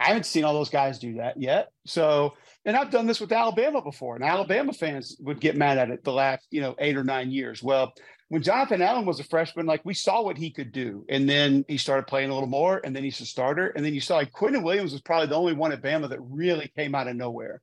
I 0.00 0.08
haven't 0.08 0.26
seen 0.26 0.42
all 0.42 0.54
those 0.54 0.68
guys 0.68 0.98
do 0.98 1.14
that 1.18 1.40
yet. 1.40 1.68
So, 1.86 2.34
and 2.64 2.76
I've 2.76 2.90
done 2.90 3.06
this 3.06 3.20
with 3.20 3.32
Alabama 3.32 3.82
before, 3.82 4.16
and 4.16 4.24
Alabama 4.24 4.72
fans 4.72 5.16
would 5.20 5.40
get 5.40 5.56
mad 5.56 5.78
at 5.78 5.90
it 5.90 6.04
the 6.04 6.12
last, 6.12 6.46
you 6.50 6.60
know, 6.60 6.74
eight 6.78 6.96
or 6.96 7.04
nine 7.04 7.30
years. 7.30 7.62
Well, 7.62 7.92
when 8.28 8.42
Jonathan 8.42 8.82
Allen 8.82 9.06
was 9.06 9.20
a 9.20 9.24
freshman, 9.24 9.66
like 9.66 9.84
we 9.84 9.94
saw 9.94 10.22
what 10.22 10.38
he 10.38 10.50
could 10.50 10.72
do, 10.72 11.04
and 11.08 11.28
then 11.28 11.64
he 11.68 11.76
started 11.76 12.06
playing 12.06 12.30
a 12.30 12.34
little 12.34 12.48
more, 12.48 12.80
and 12.82 12.96
then 12.96 13.04
he's 13.04 13.20
a 13.20 13.26
starter, 13.26 13.68
and 13.68 13.84
then 13.84 13.94
you 13.94 14.00
saw 14.00 14.16
like 14.16 14.32
Quinnen 14.32 14.64
Williams 14.64 14.92
was 14.92 15.02
probably 15.02 15.28
the 15.28 15.34
only 15.34 15.52
one 15.52 15.72
at 15.72 15.82
Bama 15.82 16.08
that 16.08 16.20
really 16.20 16.72
came 16.76 16.94
out 16.94 17.08
of 17.08 17.16
nowhere 17.16 17.60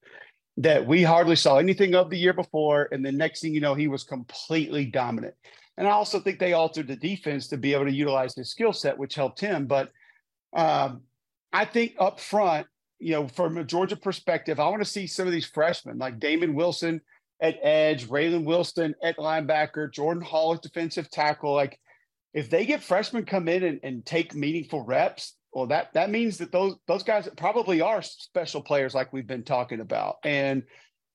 that 0.57 0.85
we 0.85 1.01
hardly 1.01 1.35
saw 1.35 1.57
anything 1.57 1.95
of 1.95 2.09
the 2.09 2.17
year 2.17 2.33
before, 2.33 2.87
and 2.91 3.03
then 3.03 3.17
next 3.17 3.41
thing 3.41 3.53
you 3.53 3.61
know, 3.61 3.73
he 3.73 3.87
was 3.87 4.03
completely 4.03 4.85
dominant. 4.85 5.33
And 5.77 5.87
I 5.87 5.91
also 5.91 6.19
think 6.19 6.37
they 6.37 6.53
altered 6.53 6.87
the 6.87 6.95
defense 6.95 7.47
to 7.47 7.57
be 7.57 7.73
able 7.73 7.85
to 7.85 7.93
utilize 7.93 8.35
his 8.35 8.51
skill 8.51 8.73
set, 8.73 8.97
which 8.97 9.15
helped 9.15 9.39
him. 9.39 9.65
But 9.65 9.89
um, 10.53 11.01
I 11.51 11.65
think 11.65 11.95
up 11.97 12.19
front, 12.19 12.67
you 13.01 13.11
know, 13.11 13.27
from 13.27 13.57
a 13.57 13.63
Georgia 13.63 13.95
perspective, 13.95 14.59
I 14.59 14.69
want 14.69 14.81
to 14.81 14.89
see 14.89 15.07
some 15.07 15.25
of 15.25 15.33
these 15.33 15.45
freshmen 15.45 15.97
like 15.97 16.19
Damon 16.19 16.53
Wilson 16.53 17.01
at 17.41 17.57
edge, 17.63 18.07
Raylan 18.07 18.45
Wilson 18.45 18.93
at 19.03 19.17
linebacker, 19.17 19.91
Jordan 19.91 20.23
Hall 20.23 20.53
at 20.53 20.61
defensive 20.61 21.09
tackle. 21.09 21.53
Like, 21.53 21.79
if 22.33 22.49
they 22.49 22.65
get 22.65 22.83
freshmen 22.83 23.25
come 23.25 23.47
in 23.47 23.63
and, 23.63 23.79
and 23.83 24.05
take 24.05 24.35
meaningful 24.35 24.85
reps, 24.85 25.35
well, 25.51 25.67
that 25.67 25.93
that 25.93 26.09
means 26.09 26.37
that 26.37 26.51
those 26.51 26.75
those 26.87 27.03
guys 27.03 27.27
probably 27.35 27.81
are 27.81 28.01
special 28.01 28.61
players, 28.61 28.93
like 28.93 29.11
we've 29.11 29.27
been 29.27 29.43
talking 29.43 29.81
about. 29.81 30.17
And 30.23 30.63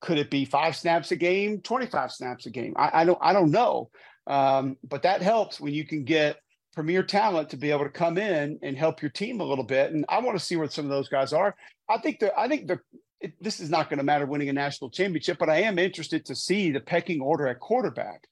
could 0.01 0.19
it 0.19 0.31
be 0.31 0.45
five 0.45 0.77
snaps 0.77 1.13
a 1.13 1.17
game, 1.17 1.61
twenty 1.63 1.87
five 1.87 2.13
snaps 2.13 2.47
a 2.47 2.51
game? 2.51 2.75
I, 2.77 3.03
I 3.03 3.05
don't 3.05 3.19
I 3.23 3.33
don't 3.33 3.51
know, 3.51 3.91
um, 4.27 4.77
but 4.87 5.03
that 5.03 5.23
helps 5.23 5.61
when 5.61 5.73
you 5.73 5.87
can 5.87 6.05
get 6.05 6.39
premier 6.77 7.03
talent 7.03 7.49
to 7.49 7.57
be 7.57 7.71
able 7.71 7.85
to 7.85 7.91
come 7.91 8.19
in 8.19 8.59
and 8.63 8.77
help 8.77 9.01
your 9.01 9.11
team 9.11 9.41
a 9.41 9.45
little 9.45 9.65
bit. 9.65 9.93
And 9.93 10.05
I 10.11 10.21
want 10.21 10.39
to 10.39 10.45
see 10.45 10.57
where 10.57 10.69
some 10.69 10.85
of 10.85 10.91
those 10.91 11.09
guys 11.09 11.33
are. 11.33 11.57
I 11.89 11.99
think 11.99 12.21
the 12.21 12.39
I 12.39 12.47
think 12.49 12.69
the 12.69 12.79
it, 13.21 13.33
this 13.41 13.61
is 13.61 13.71
not 13.71 13.89
going 13.89 13.97
to 13.97 14.05
matter 14.05 14.27
winning 14.27 14.51
a 14.51 14.53
national 14.53 14.91
championship, 14.91 15.39
but 15.39 15.49
I 15.49 15.63
am 15.63 15.79
interested 15.79 16.27
to 16.27 16.37
see 16.37 16.71
the 16.71 16.81
pecking 16.81 17.23
order 17.23 17.49
at 17.49 17.61
quarterback. 17.61 18.25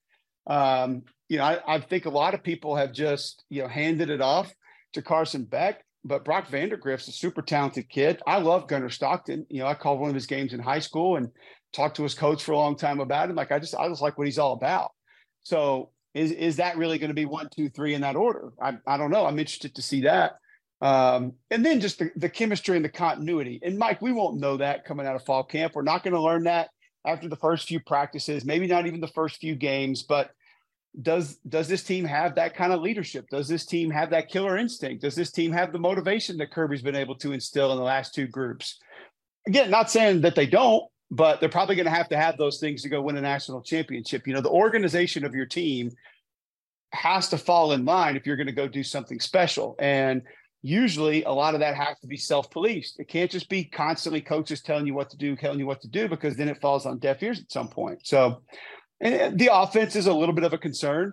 Um, 0.47 1.05
you 1.31 1.39
know, 1.39 1.45
I, 1.45 1.77
I, 1.77 1.81
think 1.81 2.05
a 2.05 2.11
lot 2.11 2.35
of 2.35 2.43
people 2.43 2.77
have 2.77 2.93
just 2.93 3.43
you 3.49 3.63
know 3.63 3.69
handed 3.69 4.11
it 4.11 4.21
off 4.21 4.53
to 4.93 5.01
Carson 5.01 5.45
Beck, 5.45 5.83
but 6.05 6.23
Brock 6.23 6.47
Vandagriff's 6.49 7.09
a 7.09 7.13
super 7.13 7.41
talented 7.41 7.89
kid. 7.89 8.21
I 8.27 8.41
love 8.41 8.69
Gunnar 8.69 8.91
Stockton. 8.91 9.47
You 9.49 9.61
know, 9.61 9.67
I 9.67 9.73
called 9.73 10.01
one 10.01 10.11
of 10.11 10.15
his 10.15 10.27
games 10.27 10.53
in 10.53 10.61
high 10.61 10.81
school 10.81 11.17
and 11.17 11.31
talked 11.73 11.97
to 11.97 12.03
his 12.03 12.15
coach 12.15 12.45
for 12.45 12.53
a 12.53 12.59
long 12.59 12.77
time 12.77 13.01
about 13.01 13.31
him. 13.31 13.37
Like 13.37 13.53
I 13.53 13.59
just 13.59 13.75
I 13.75 13.89
just 13.89 14.03
like 14.03 14.19
what 14.19 14.27
he's 14.27 14.39
all 14.39 14.53
about. 14.53 14.91
So 15.45 15.93
is 16.15 16.31
is 16.31 16.57
that 16.57 16.77
really 16.77 16.99
going 16.99 17.11
to 17.11 17.15
be 17.15 17.25
one, 17.25 17.49
two, 17.55 17.69
three 17.69 17.95
in 17.95 18.01
that 18.03 18.17
order? 18.17 18.53
I, 18.63 18.79
I 18.87 18.97
don't 18.97 19.11
know. 19.11 19.27
I'm 19.27 19.39
interested 19.39 19.75
to 19.75 19.83
see 19.83 20.03
that. 20.03 20.37
Um, 20.81 21.35
and 21.51 21.65
then 21.65 21.81
just 21.81 21.99
the, 21.99 22.11
the 22.17 22.29
chemistry 22.29 22.77
and 22.77 22.85
the 22.85 22.91
continuity. 22.91 23.61
And 23.63 23.79
Mike, 23.79 24.03
we 24.03 24.13
won't 24.13 24.39
know 24.39 24.57
that 24.59 24.85
coming 24.85 25.07
out 25.07 25.17
of 25.17 25.25
fall 25.25 25.45
camp. 25.45 25.75
We're 25.75 25.83
not 25.83 26.03
going 26.03 26.15
to 26.15 26.21
learn 26.21 26.45
that 26.45 26.69
after 27.07 27.29
the 27.29 27.37
first 27.37 27.69
few 27.69 27.81
practices, 27.81 28.45
maybe 28.45 28.67
not 28.67 28.87
even 28.87 29.01
the 29.01 29.09
first 29.09 29.37
few 29.37 29.55
games, 29.55 30.03
but 30.03 30.31
does 31.03 31.37
does 31.49 31.67
this 31.67 31.83
team 31.83 32.05
have 32.05 32.37
that 32.37 32.55
kind 32.55 32.73
of 32.73 32.81
leadership? 32.81 33.27
Does 33.29 33.49
this 33.49 33.67
team 33.67 33.91
have 33.91 34.11
that 34.11 34.29
killer 34.29 34.57
instinct? 34.57 35.03
Does 35.03 35.17
this 35.17 35.33
team 35.33 35.53
have 35.53 35.73
the 35.73 35.79
motivation 35.79 36.37
that 36.39 36.53
Kirby's 36.53 36.83
been 36.83 36.95
able 36.95 37.17
to 37.17 37.33
instill 37.33 37.73
in 37.73 37.79
the 37.79 37.85
last 37.85 38.15
two 38.15 38.29
groups? 38.29 38.79
Again, 39.47 39.71
not 39.71 39.91
saying 39.91 40.21
that 40.23 40.35
they 40.35 40.47
don't, 40.47 40.85
but 41.15 41.39
they're 41.39 41.49
probably 41.49 41.77
going 41.77 41.87
to 41.87 41.93
have 41.93 42.09
to 42.09 42.17
have 42.17 42.37
those 42.37 42.59
things 42.59 42.83
to 42.83 42.89
go 42.89 43.01
win 43.01 43.17
a 43.17 43.21
national 43.21 43.63
championship. 43.63 44.27
You 44.27 44.35
know, 44.35 44.41
the 44.41 44.51
organization 44.51 45.25
of 45.25 45.33
your 45.33 45.47
team 45.47 45.93
has 46.93 47.29
to 47.29 47.39
fall 47.39 47.71
in 47.71 47.85
line 47.85 48.17
if 48.17 48.27
you're 48.27 48.37
going 48.37 48.49
to 48.49 48.53
go 48.53 48.67
do 48.67 48.83
something 48.83 49.21
special. 49.21 49.77
And 49.79 50.23
usually 50.63 51.23
a 51.23 51.31
lot 51.31 51.55
of 51.55 51.61
that 51.61 51.77
has 51.77 52.01
to 52.01 52.09
be 52.09 52.17
self-policed. 52.17 52.99
It 52.99 53.07
can't 53.07 53.31
just 53.31 53.49
be 53.49 53.65
constantly 53.65 54.21
coaches 54.21 54.61
telling 54.61 54.89
you 54.89 54.95
what 54.95 55.09
to 55.11 55.17
do, 55.17 55.37
telling 55.37 55.61
you 55.61 55.67
what 55.67 55.81
to 55.83 55.89
do, 55.89 56.09
because 56.09 56.37
then 56.37 56.49
it 56.49 56.61
falls 56.61 56.85
on 56.85 56.99
deaf 56.99 57.23
ears 57.23 57.41
at 57.41 57.53
some 57.53 57.69
point. 57.69 58.05
So 58.05 58.43
the 59.01 59.51
offense 59.53 59.95
is 59.95 60.09
a 60.09 60.13
little 60.13 60.35
bit 60.35 60.45
of 60.45 60.53
a 60.53 60.59
concern 60.59 61.13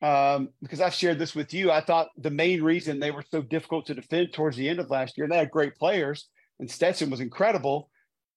um, 0.00 0.48
because 0.62 0.80
I've 0.80 0.94
shared 0.94 1.18
this 1.18 1.34
with 1.34 1.52
you. 1.52 1.70
I 1.70 1.82
thought 1.82 2.08
the 2.16 2.30
main 2.30 2.62
reason 2.62 2.98
they 3.00 3.10
were 3.10 3.24
so 3.30 3.42
difficult 3.42 3.84
to 3.86 3.94
defend 3.94 4.32
towards 4.32 4.56
the 4.56 4.68
end 4.70 4.78
of 4.78 4.88
last 4.88 5.18
year, 5.18 5.24
and 5.24 5.32
they 5.32 5.38
had 5.38 5.50
great 5.50 5.76
players 5.76 6.28
and 6.62 6.70
Stetson 6.70 7.10
was 7.10 7.20
incredible, 7.20 7.90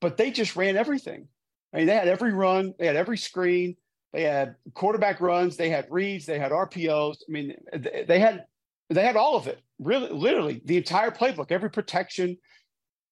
but 0.06 0.18
they 0.18 0.30
just 0.30 0.56
ran 0.56 0.78
everything. 0.78 1.28
I 1.74 1.78
mean, 1.78 1.88
they 1.88 1.96
had 1.96 2.08
every 2.08 2.32
run, 2.32 2.76
they 2.78 2.86
had 2.86 2.96
every 2.96 3.18
screen, 3.18 3.76
they 4.14 4.22
had 4.22 4.56
quarterback 4.76 5.20
runs, 5.20 5.58
they 5.58 5.72
had 5.72 5.88
reads, 5.90 6.28
they 6.28 6.38
had 6.38 6.52
RPOs. 6.52 7.16
I 7.28 7.32
mean, 7.32 7.56
they 7.74 8.20
had 8.20 8.46
they 8.92 9.02
had 9.02 9.16
all 9.16 9.36
of 9.36 9.48
it. 9.48 9.60
Really, 9.80 10.10
literally 10.10 10.62
the 10.64 10.78
entire 10.78 11.10
playbook, 11.10 11.52
every 11.52 11.72
protection. 11.72 12.38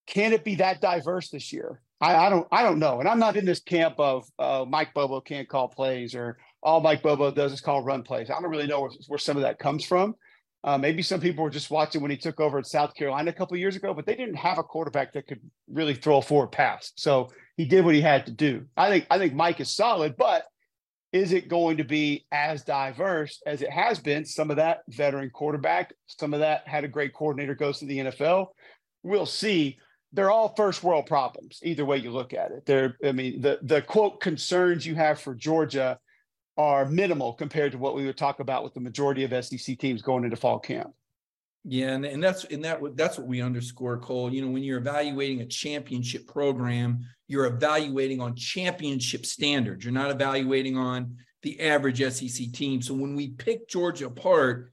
Can 0.06 0.32
it 0.32 0.44
be 0.44 0.54
that 0.54 0.80
diverse 0.80 1.30
this 1.30 1.52
year? 1.52 1.82
I, 2.00 2.14
I 2.14 2.30
don't 2.30 2.46
I 2.52 2.62
don't 2.62 2.78
know. 2.78 3.00
And 3.00 3.08
I'm 3.08 3.18
not 3.18 3.36
in 3.36 3.44
this 3.44 3.58
camp 3.58 3.96
of 3.98 4.28
uh, 4.38 4.64
Mike 4.68 4.94
Bobo 4.94 5.20
can't 5.20 5.48
call 5.48 5.66
plays 5.66 6.14
or 6.14 6.38
all 6.62 6.80
Mike 6.80 7.02
Bobo 7.02 7.32
does 7.32 7.52
is 7.52 7.60
call 7.60 7.82
run 7.82 8.04
plays. 8.04 8.30
I 8.30 8.40
don't 8.40 8.52
really 8.52 8.68
know 8.68 8.82
where, 8.82 8.92
where 9.08 9.18
some 9.18 9.36
of 9.36 9.42
that 9.42 9.58
comes 9.58 9.84
from. 9.84 10.14
Uh, 10.64 10.78
maybe 10.78 11.02
some 11.02 11.20
people 11.20 11.44
were 11.44 11.50
just 11.50 11.70
watching 11.70 12.00
when 12.00 12.10
he 12.10 12.16
took 12.16 12.40
over 12.40 12.58
at 12.58 12.66
South 12.66 12.94
Carolina 12.94 13.30
a 13.30 13.34
couple 13.34 13.54
years 13.58 13.76
ago, 13.76 13.92
but 13.92 14.06
they 14.06 14.16
didn't 14.16 14.36
have 14.36 14.56
a 14.56 14.62
quarterback 14.62 15.12
that 15.12 15.26
could 15.26 15.40
really 15.68 15.94
throw 15.94 16.16
a 16.16 16.22
forward 16.22 16.52
pass. 16.52 16.92
So 16.96 17.28
he 17.58 17.66
did 17.66 17.84
what 17.84 17.94
he 17.94 18.00
had 18.00 18.24
to 18.26 18.32
do. 18.32 18.64
I 18.74 18.88
think 18.88 19.06
I 19.10 19.18
think 19.18 19.34
Mike 19.34 19.60
is 19.60 19.70
solid, 19.70 20.16
but 20.16 20.44
is 21.12 21.32
it 21.32 21.48
going 21.48 21.76
to 21.76 21.84
be 21.84 22.24
as 22.32 22.64
diverse 22.64 23.42
as 23.46 23.60
it 23.60 23.70
has 23.70 23.98
been? 23.98 24.24
Some 24.24 24.50
of 24.50 24.56
that 24.56 24.80
veteran 24.88 25.30
quarterback, 25.30 25.92
some 26.06 26.32
of 26.32 26.40
that 26.40 26.66
had 26.66 26.82
a 26.82 26.88
great 26.88 27.12
coordinator 27.14 27.54
goes 27.54 27.78
to 27.80 27.86
the 27.86 27.98
NFL. 27.98 28.46
We'll 29.02 29.26
see. 29.26 29.76
They're 30.14 30.30
all 30.30 30.54
first 30.56 30.82
world 30.82 31.06
problems, 31.06 31.60
either 31.62 31.84
way 31.84 31.98
you 31.98 32.10
look 32.10 32.32
at 32.32 32.52
it. 32.52 32.64
They're, 32.64 32.96
I 33.04 33.12
mean, 33.12 33.42
the 33.42 33.58
the 33.62 33.82
quote 33.82 34.20
concerns 34.20 34.86
you 34.86 34.94
have 34.94 35.20
for 35.20 35.34
Georgia 35.34 35.98
are 36.56 36.86
minimal 36.86 37.32
compared 37.32 37.72
to 37.72 37.78
what 37.78 37.94
we 37.94 38.06
would 38.06 38.16
talk 38.16 38.40
about 38.40 38.62
with 38.62 38.74
the 38.74 38.80
majority 38.80 39.24
of 39.24 39.44
SEC 39.44 39.78
teams 39.78 40.02
going 40.02 40.24
into 40.24 40.36
fall 40.36 40.58
camp. 40.58 40.92
Yeah, 41.66 41.92
and, 41.92 42.04
and 42.04 42.22
that's 42.22 42.44
and 42.44 42.62
that 42.64 42.80
that's 42.94 43.16
what 43.16 43.26
we 43.26 43.40
underscore, 43.40 43.98
Cole. 43.98 44.32
You 44.32 44.44
know, 44.44 44.50
when 44.50 44.62
you're 44.62 44.78
evaluating 44.78 45.40
a 45.40 45.46
championship 45.46 46.26
program, 46.26 47.06
you're 47.26 47.46
evaluating 47.46 48.20
on 48.20 48.36
championship 48.36 49.24
standards. 49.24 49.82
You're 49.82 49.94
not 49.94 50.10
evaluating 50.10 50.76
on 50.76 51.16
the 51.42 51.60
average 51.60 52.00
SEC 52.00 52.52
team. 52.52 52.82
So 52.82 52.92
when 52.92 53.14
we 53.14 53.28
pick 53.28 53.66
Georgia 53.68 54.06
apart, 54.06 54.72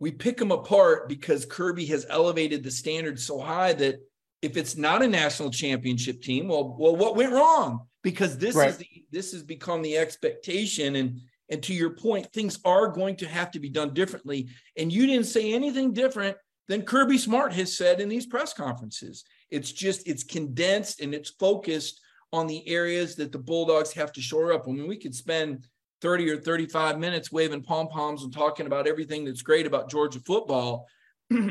we 0.00 0.10
pick 0.10 0.36
them 0.36 0.50
apart 0.50 1.08
because 1.08 1.46
Kirby 1.46 1.86
has 1.86 2.06
elevated 2.08 2.64
the 2.64 2.72
standards 2.72 3.24
so 3.24 3.38
high 3.38 3.72
that 3.74 4.00
if 4.42 4.56
it's 4.56 4.76
not 4.76 5.02
a 5.02 5.08
national 5.08 5.50
championship 5.50 6.22
team, 6.22 6.48
well, 6.48 6.76
well, 6.76 6.96
what 6.96 7.14
went 7.14 7.32
wrong? 7.32 7.86
Because 8.02 8.36
this 8.36 8.56
right. 8.56 8.70
is 8.70 8.78
the, 8.78 8.88
this 9.10 9.32
has 9.32 9.42
become 9.42 9.82
the 9.82 9.96
expectation, 9.96 10.96
and 10.96 11.20
and 11.52 11.62
to 11.64 11.74
your 11.74 11.90
point, 11.90 12.32
things 12.32 12.58
are 12.64 12.88
going 12.88 13.16
to 13.16 13.28
have 13.28 13.50
to 13.50 13.60
be 13.60 13.68
done 13.68 13.92
differently. 13.92 14.48
And 14.78 14.90
you 14.90 15.06
didn't 15.06 15.26
say 15.26 15.52
anything 15.52 15.92
different 15.92 16.36
than 16.66 16.82
Kirby 16.82 17.18
Smart 17.18 17.52
has 17.52 17.76
said 17.76 18.00
in 18.00 18.08
these 18.08 18.24
press 18.24 18.54
conferences. 18.54 19.24
It's 19.50 19.70
just, 19.70 20.08
it's 20.08 20.24
condensed 20.24 21.02
and 21.02 21.14
it's 21.14 21.30
focused 21.30 22.00
on 22.32 22.46
the 22.46 22.66
areas 22.66 23.16
that 23.16 23.32
the 23.32 23.38
Bulldogs 23.38 23.92
have 23.92 24.12
to 24.14 24.22
shore 24.22 24.54
up. 24.54 24.66
I 24.66 24.72
mean, 24.72 24.88
we 24.88 24.96
could 24.96 25.14
spend 25.14 25.66
30 26.00 26.30
or 26.30 26.36
35 26.38 26.98
minutes 26.98 27.30
waving 27.30 27.62
pom 27.62 27.88
poms 27.88 28.22
and 28.22 28.32
talking 28.32 28.66
about 28.66 28.86
everything 28.86 29.26
that's 29.26 29.42
great 29.42 29.66
about 29.66 29.90
Georgia 29.90 30.20
football. 30.20 30.86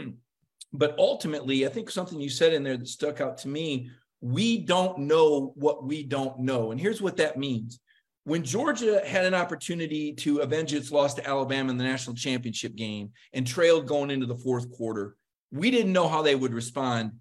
but 0.74 0.96
ultimately, 0.98 1.66
I 1.66 1.70
think 1.70 1.92
something 1.92 2.20
you 2.20 2.30
said 2.30 2.54
in 2.54 2.64
there 2.64 2.78
that 2.78 2.88
stuck 2.88 3.22
out 3.22 3.38
to 3.40 3.48
me 3.48 3.92
we 4.22 4.60
don't 4.60 5.00
know 5.00 5.54
what 5.56 5.84
we 5.84 6.04
don't 6.04 6.40
know. 6.40 6.72
And 6.72 6.80
here's 6.80 7.02
what 7.02 7.18
that 7.18 7.38
means 7.38 7.80
when 8.24 8.44
Georgia 8.44 9.02
had 9.06 9.26
an 9.26 9.34
opportunity 9.34 10.14
to 10.14 10.40
avenge 10.40 10.74
its 10.74 10.92
loss 10.92 11.16
to 11.16 11.28
Alabama 11.28 11.72
in 11.72 11.78
the 11.78 11.84
national 11.84 12.16
championship 12.16 12.76
game 12.76 13.12
and 13.34 13.48
trailed 13.48 13.88
going 13.88 14.12
into 14.12 14.28
the 14.28 14.36
fourth 14.36 14.72
quarter, 14.72 15.16
we 15.52 15.72
didn't 15.72 15.92
know 15.92 16.08
how 16.08 16.22
they 16.22 16.36
would 16.36 16.54
respond 16.54 17.14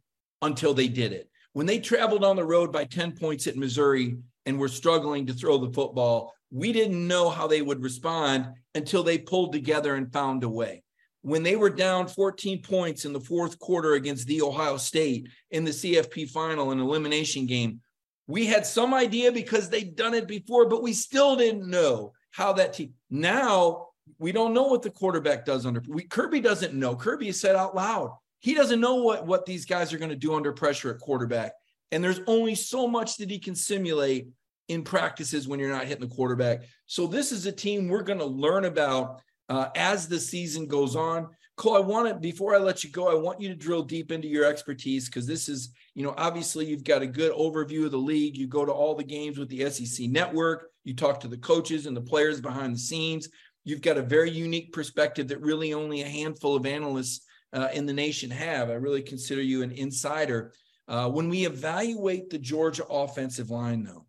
until 0.42 0.74
they 0.74 0.88
did 0.88 1.12
it. 1.12 1.30
When 1.52 1.66
they 1.66 1.80
traveled 1.80 2.22
on 2.22 2.36
the 2.36 2.44
road 2.44 2.70
by 2.70 2.84
10 2.84 3.12
points 3.12 3.46
at 3.46 3.56
Missouri 3.56 4.16
and 4.44 4.58
were 4.58 4.68
struggling 4.68 5.26
to 5.26 5.32
throw 5.32 5.58
the 5.58 5.72
football, 5.72 6.34
we 6.50 6.72
didn't 6.72 7.08
know 7.08 7.30
how 7.30 7.46
they 7.46 7.62
would 7.62 7.82
respond 7.82 8.48
until 8.74 9.02
they 9.02 9.18
pulled 9.18 9.52
together 9.52 9.94
and 9.94 10.12
found 10.12 10.44
a 10.44 10.48
way. 10.48 10.82
When 11.22 11.42
they 11.42 11.56
were 11.56 11.70
down 11.70 12.08
14 12.08 12.62
points 12.62 13.04
in 13.04 13.12
the 13.12 13.20
fourth 13.20 13.58
quarter 13.58 13.94
against 13.94 14.26
the 14.26 14.40
Ohio 14.42 14.76
State 14.78 15.28
in 15.50 15.64
the 15.64 15.70
CFP 15.70 16.30
final 16.30 16.70
and 16.70 16.80
elimination 16.80 17.46
game, 17.46 17.80
we 18.26 18.46
had 18.46 18.64
some 18.64 18.94
idea 18.94 19.30
because 19.32 19.68
they'd 19.68 19.96
done 19.96 20.14
it 20.14 20.26
before, 20.26 20.68
but 20.68 20.82
we 20.82 20.92
still 20.92 21.36
didn't 21.36 21.68
know 21.68 22.12
how 22.30 22.52
that 22.54 22.72
team. 22.72 22.94
Now 23.10 23.88
we 24.18 24.32
don't 24.32 24.54
know 24.54 24.64
what 24.64 24.82
the 24.82 24.90
quarterback 24.90 25.44
does 25.44 25.66
under. 25.66 25.82
We, 25.86 26.04
Kirby 26.04 26.40
doesn't 26.40 26.74
know. 26.74 26.96
Kirby 26.96 27.32
said 27.32 27.56
out 27.56 27.74
loud 27.74 28.12
he 28.40 28.54
doesn't 28.54 28.80
know 28.80 28.96
what 28.96 29.26
what 29.26 29.46
these 29.46 29.64
guys 29.64 29.92
are 29.92 29.98
going 29.98 30.10
to 30.10 30.16
do 30.16 30.34
under 30.34 30.52
pressure 30.52 30.90
at 30.90 30.98
quarterback. 30.98 31.52
And 31.92 32.02
there's 32.02 32.20
only 32.26 32.54
so 32.54 32.88
much 32.88 33.16
that 33.18 33.30
he 33.30 33.38
can 33.38 33.54
simulate 33.54 34.28
in 34.68 34.82
practices 34.82 35.46
when 35.46 35.60
you're 35.60 35.70
not 35.70 35.86
hitting 35.86 36.08
the 36.08 36.14
quarterback. 36.14 36.62
So 36.86 37.06
this 37.06 37.32
is 37.32 37.46
a 37.46 37.52
team 37.52 37.88
we're 37.88 38.02
going 38.02 38.18
to 38.18 38.24
learn 38.24 38.64
about 38.64 39.20
uh, 39.50 39.68
as 39.74 40.08
the 40.08 40.18
season 40.18 40.66
goes 40.66 40.96
on. 40.96 41.28
Cole, 41.56 41.76
I 41.76 41.80
want 41.80 42.08
to, 42.08 42.14
before 42.14 42.54
I 42.54 42.58
let 42.58 42.82
you 42.82 42.90
go, 42.90 43.10
I 43.10 43.20
want 43.20 43.40
you 43.40 43.48
to 43.48 43.54
drill 43.54 43.82
deep 43.82 44.12
into 44.12 44.28
your 44.28 44.46
expertise 44.46 45.06
because 45.06 45.26
this 45.26 45.48
is, 45.48 45.72
you 45.94 46.02
know, 46.02 46.14
obviously 46.16 46.64
you've 46.64 46.84
got 46.84 47.02
a 47.02 47.06
good 47.06 47.32
overview 47.32 47.84
of 47.84 47.90
the 47.90 47.98
league. 47.98 48.36
You 48.36 48.46
go 48.46 48.64
to 48.64 48.72
all 48.72 48.94
the 48.94 49.04
games 49.04 49.38
with 49.38 49.50
the 49.50 49.68
SEC 49.68 50.08
network, 50.08 50.70
you 50.84 50.94
talk 50.94 51.20
to 51.20 51.28
the 51.28 51.36
coaches 51.36 51.84
and 51.84 51.94
the 51.94 52.00
players 52.00 52.40
behind 52.40 52.74
the 52.74 52.78
scenes. 52.78 53.28
You've 53.64 53.82
got 53.82 53.98
a 53.98 54.02
very 54.02 54.30
unique 54.30 54.72
perspective 54.72 55.28
that 55.28 55.42
really 55.42 55.74
only 55.74 56.00
a 56.00 56.08
handful 56.08 56.56
of 56.56 56.64
analysts 56.64 57.26
uh, 57.52 57.68
in 57.74 57.84
the 57.84 57.92
nation 57.92 58.30
have. 58.30 58.70
I 58.70 58.74
really 58.74 59.02
consider 59.02 59.42
you 59.42 59.62
an 59.62 59.72
insider. 59.72 60.52
Uh, 60.88 61.10
when 61.10 61.28
we 61.28 61.44
evaluate 61.44 62.30
the 62.30 62.38
Georgia 62.38 62.86
offensive 62.86 63.50
line, 63.50 63.82
though, 63.82 64.06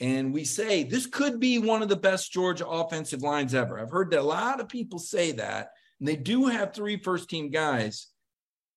and 0.00 0.34
we 0.34 0.44
say 0.44 0.82
this 0.82 1.06
could 1.06 1.38
be 1.38 1.58
one 1.58 1.82
of 1.82 1.88
the 1.88 1.96
best 1.96 2.32
Georgia 2.32 2.66
offensive 2.66 3.22
lines 3.22 3.54
ever. 3.54 3.78
I've 3.78 3.90
heard 3.90 4.10
that 4.10 4.20
a 4.20 4.22
lot 4.22 4.60
of 4.60 4.68
people 4.68 4.98
say 4.98 5.32
that. 5.32 5.70
And 6.00 6.08
they 6.08 6.16
do 6.16 6.46
have 6.46 6.74
three 6.74 6.96
first 6.96 7.30
team 7.30 7.50
guys, 7.50 8.08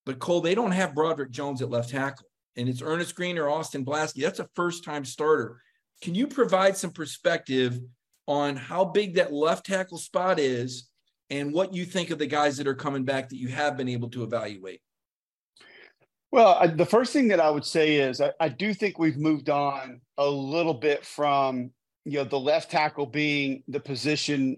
but 0.06 0.20
Cole, 0.20 0.40
they 0.40 0.54
don't 0.54 0.72
have 0.72 0.94
Broderick 0.94 1.30
Jones 1.30 1.60
at 1.60 1.70
left 1.70 1.90
tackle. 1.90 2.26
And 2.56 2.68
it's 2.68 2.82
Earnest 2.82 3.14
Greene 3.14 3.38
or 3.38 3.48
Austin 3.48 3.84
Blaske. 3.84 4.22
That's 4.22 4.38
a 4.38 4.48
first 4.54 4.84
time 4.84 5.04
starter. 5.04 5.60
Can 6.00 6.14
you 6.14 6.28
provide 6.28 6.76
some 6.76 6.92
perspective 6.92 7.78
on 8.26 8.56
how 8.56 8.84
big 8.84 9.14
that 9.14 9.32
left 9.32 9.66
tackle 9.66 9.98
spot 9.98 10.38
is 10.38 10.88
and 11.30 11.52
what 11.52 11.74
you 11.74 11.84
think 11.84 12.10
of 12.10 12.18
the 12.18 12.26
guys 12.26 12.56
that 12.56 12.68
are 12.68 12.74
coming 12.74 13.04
back 13.04 13.28
that 13.28 13.36
you 13.36 13.48
have 13.48 13.76
been 13.76 13.88
able 13.88 14.08
to 14.10 14.22
evaluate? 14.22 14.80
Well, 16.30 16.58
I, 16.60 16.66
the 16.66 16.86
first 16.86 17.12
thing 17.12 17.28
that 17.28 17.40
I 17.40 17.50
would 17.50 17.64
say 17.64 17.96
is 17.96 18.20
I, 18.20 18.32
I 18.38 18.48
do 18.48 18.74
think 18.74 18.98
we've 18.98 19.16
moved 19.16 19.48
on 19.48 20.00
a 20.18 20.28
little 20.28 20.74
bit 20.74 21.04
from 21.04 21.70
you 22.04 22.18
know 22.18 22.24
the 22.24 22.38
left 22.38 22.70
tackle 22.70 23.06
being 23.06 23.62
the 23.68 23.80
position 23.80 24.56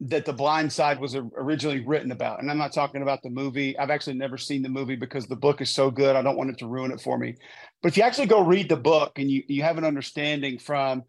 that 0.00 0.24
the 0.24 0.32
blind 0.32 0.72
side 0.72 1.00
was 1.00 1.16
originally 1.16 1.84
written 1.84 2.12
about. 2.12 2.40
And 2.40 2.50
i'm 2.50 2.58
not 2.58 2.72
talking 2.72 3.02
about 3.02 3.20
the 3.22 3.30
movie. 3.30 3.76
I've 3.76 3.90
actually 3.90 4.14
never 4.14 4.38
seen 4.38 4.62
the 4.62 4.68
movie 4.68 4.94
because 4.94 5.26
the 5.26 5.34
book 5.34 5.60
is 5.60 5.70
so 5.70 5.90
good. 5.90 6.14
I 6.14 6.22
don't 6.22 6.36
want 6.36 6.50
it 6.50 6.58
to 6.58 6.68
ruin 6.68 6.92
it 6.92 7.00
for 7.00 7.18
me. 7.18 7.34
But 7.82 7.88
if 7.88 7.96
you 7.96 8.04
actually 8.04 8.26
go 8.26 8.44
read 8.44 8.68
the 8.68 8.76
book 8.76 9.18
and 9.18 9.28
you, 9.28 9.42
you 9.48 9.64
have 9.64 9.76
an 9.76 9.84
understanding 9.84 10.58
from 10.58 11.02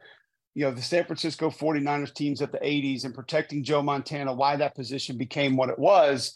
you 0.55 0.65
know 0.65 0.71
the 0.71 0.81
san 0.81 1.05
francisco 1.05 1.49
49ers 1.49 2.13
teams 2.13 2.41
at 2.41 2.51
the 2.51 2.57
80s 2.57 3.05
and 3.05 3.13
protecting 3.13 3.63
joe 3.63 3.83
montana 3.83 4.33
why 4.33 4.55
that 4.57 4.75
position 4.75 5.15
became 5.15 5.55
what 5.55 5.69
it 5.69 5.77
was 5.77 6.35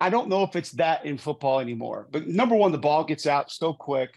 i 0.00 0.10
don't 0.10 0.28
know 0.28 0.42
if 0.42 0.56
it's 0.56 0.72
that 0.72 1.04
in 1.04 1.18
football 1.18 1.60
anymore 1.60 2.08
but 2.10 2.26
number 2.26 2.54
one 2.54 2.72
the 2.72 2.78
ball 2.78 3.04
gets 3.04 3.26
out 3.26 3.50
so 3.50 3.72
quick 3.72 4.10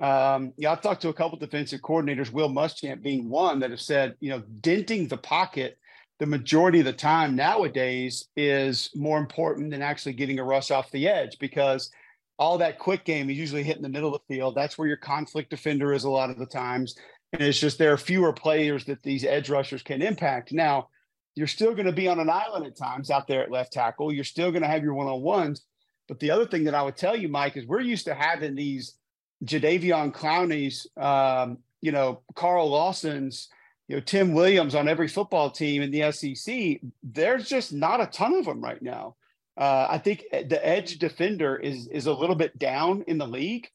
um, 0.00 0.52
yeah, 0.56 0.72
I've 0.72 0.80
talked 0.80 1.02
to 1.02 1.10
a 1.10 1.14
couple 1.14 1.38
defensive 1.38 1.80
coordinators, 1.80 2.32
Will 2.32 2.48
Muschamp 2.48 3.02
being 3.02 3.28
one, 3.28 3.60
that 3.60 3.70
have 3.70 3.80
said, 3.80 4.16
you 4.18 4.30
know, 4.30 4.42
denting 4.60 5.06
the 5.06 5.16
pocket 5.16 5.78
the 6.22 6.26
majority 6.26 6.78
of 6.78 6.84
the 6.84 6.92
time 6.92 7.34
nowadays 7.34 8.28
is 8.36 8.90
more 8.94 9.18
important 9.18 9.72
than 9.72 9.82
actually 9.82 10.12
getting 10.12 10.38
a 10.38 10.44
rush 10.44 10.70
off 10.70 10.88
the 10.92 11.08
edge 11.08 11.36
because 11.40 11.90
all 12.38 12.58
that 12.58 12.78
quick 12.78 13.04
game 13.04 13.28
is 13.28 13.36
usually 13.36 13.64
hitting 13.64 13.82
the 13.82 13.88
middle 13.88 14.14
of 14.14 14.20
the 14.20 14.32
field. 14.32 14.54
That's 14.54 14.78
where 14.78 14.86
your 14.86 14.98
conflict 14.98 15.50
defender 15.50 15.92
is 15.92 16.04
a 16.04 16.10
lot 16.10 16.30
of 16.30 16.38
the 16.38 16.46
times. 16.46 16.94
And 17.32 17.42
it's 17.42 17.58
just 17.58 17.76
there 17.76 17.92
are 17.92 17.98
fewer 17.98 18.32
players 18.32 18.84
that 18.84 19.02
these 19.02 19.24
edge 19.24 19.50
rushers 19.50 19.82
can 19.82 20.00
impact. 20.00 20.52
Now, 20.52 20.90
you're 21.34 21.46
still 21.46 21.74
going 21.74 21.86
to 21.86 21.92
be 21.92 22.08
on 22.08 22.20
an 22.20 22.30
island 22.30 22.66
at 22.66 22.76
times 22.76 23.10
out 23.10 23.26
there 23.26 23.42
at 23.42 23.50
left 23.50 23.72
tackle. 23.72 24.12
You're 24.12 24.24
still 24.24 24.50
going 24.50 24.62
to 24.62 24.68
have 24.68 24.82
your 24.82 24.94
one 24.94 25.06
on 25.06 25.22
ones. 25.22 25.64
But 26.08 26.20
the 26.20 26.30
other 26.30 26.46
thing 26.46 26.64
that 26.64 26.74
I 26.74 26.82
would 26.82 26.96
tell 26.96 27.16
you, 27.16 27.28
Mike, 27.28 27.56
is 27.56 27.66
we're 27.66 27.80
used 27.80 28.06
to 28.06 28.14
having 28.14 28.54
these 28.54 28.96
Jadeveon 29.44 30.12
Clowneys, 30.12 30.86
um, 30.96 31.58
you 31.80 31.92
know, 31.92 32.20
Carl 32.34 32.68
Lawson's, 32.68 33.48
you 33.88 33.96
know 33.96 34.00
Tim 34.00 34.32
Williams 34.32 34.74
on 34.74 34.88
every 34.88 35.08
football 35.08 35.50
team 35.50 35.82
in 35.82 35.90
the 35.90 36.10
SEC. 36.12 36.80
There's 37.02 37.48
just 37.48 37.72
not 37.72 38.00
a 38.00 38.06
ton 38.06 38.34
of 38.34 38.46
them 38.46 38.62
right 38.62 38.80
now. 38.80 39.16
Uh, 39.56 39.86
I 39.90 39.98
think 39.98 40.24
the 40.30 40.66
edge 40.66 40.98
defender 40.98 41.56
is 41.56 41.88
is 41.88 42.06
a 42.06 42.12
little 42.12 42.36
bit 42.36 42.58
down 42.58 43.04
in 43.06 43.18
the 43.18 43.26
league 43.26 43.68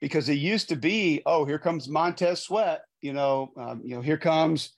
because 0.00 0.28
it 0.28 0.34
used 0.34 0.70
to 0.70 0.76
be, 0.76 1.20
oh, 1.26 1.44
here 1.44 1.58
comes 1.58 1.88
Montez 1.88 2.42
Sweat, 2.42 2.82
you 3.02 3.12
know, 3.12 3.52
um, 3.56 3.82
you 3.84 3.94
know, 3.96 4.00
here 4.00 4.16
comes, 4.16 4.70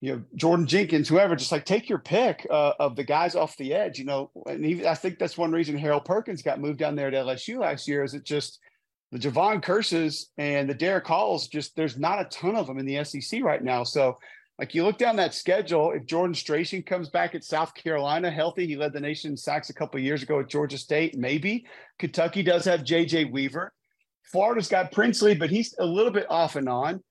you 0.00 0.16
know, 0.16 0.22
Jordan 0.34 0.66
Jenkins, 0.66 1.08
whoever. 1.08 1.36
Just 1.36 1.52
like 1.52 1.64
take 1.64 1.88
your 1.88 1.98
pick 1.98 2.46
uh, 2.50 2.72
of 2.78 2.96
the 2.96 3.04
guys 3.04 3.34
off 3.34 3.56
the 3.56 3.74
edge, 3.74 3.98
you 3.98 4.04
know. 4.04 4.30
And 4.46 4.64
even, 4.64 4.86
I 4.86 4.94
think 4.94 5.18
that's 5.18 5.36
one 5.36 5.52
reason 5.52 5.76
Harold 5.76 6.04
Perkins 6.04 6.42
got 6.42 6.60
moved 6.60 6.78
down 6.78 6.96
there 6.96 7.08
at 7.08 7.14
LSU 7.14 7.58
last 7.58 7.86
year. 7.86 8.02
Is 8.02 8.14
it 8.14 8.24
just 8.24 8.60
the 9.12 9.18
Javon 9.18 9.62
Curses 9.62 10.30
and 10.38 10.68
the 10.68 10.74
Derick 10.74 11.06
Halls, 11.06 11.48
just 11.48 11.74
there's 11.74 11.98
not 11.98 12.20
a 12.20 12.24
ton 12.26 12.54
of 12.54 12.66
them 12.66 12.78
in 12.78 12.86
the 12.86 13.02
SEC 13.04 13.42
right 13.42 13.62
now. 13.62 13.82
So, 13.82 14.18
like 14.58 14.74
you 14.74 14.84
look 14.84 14.98
down 14.98 15.16
that 15.16 15.34
schedule, 15.34 15.92
if 15.92 16.04
Jordan 16.04 16.34
Strachan 16.34 16.82
comes 16.82 17.08
back 17.08 17.34
at 17.34 17.42
South 17.42 17.74
Carolina 17.74 18.30
healthy, 18.30 18.66
he 18.66 18.76
led 18.76 18.92
the 18.92 19.00
nation 19.00 19.32
in 19.32 19.36
sacks 19.36 19.70
a 19.70 19.74
couple 19.74 19.98
years 20.00 20.22
ago 20.22 20.40
at 20.40 20.48
Georgia 20.48 20.76
State. 20.76 21.16
Maybe 21.16 21.66
Kentucky 21.98 22.42
does 22.42 22.66
have 22.66 22.84
JJ 22.84 23.32
Weaver. 23.32 23.72
Florida's 24.30 24.68
got 24.68 24.92
Princely, 24.92 25.34
but 25.34 25.50
he's 25.50 25.74
a 25.78 25.84
little 25.84 26.12
bit 26.12 26.30
off 26.30 26.56
and 26.56 26.68
on. 26.68 27.02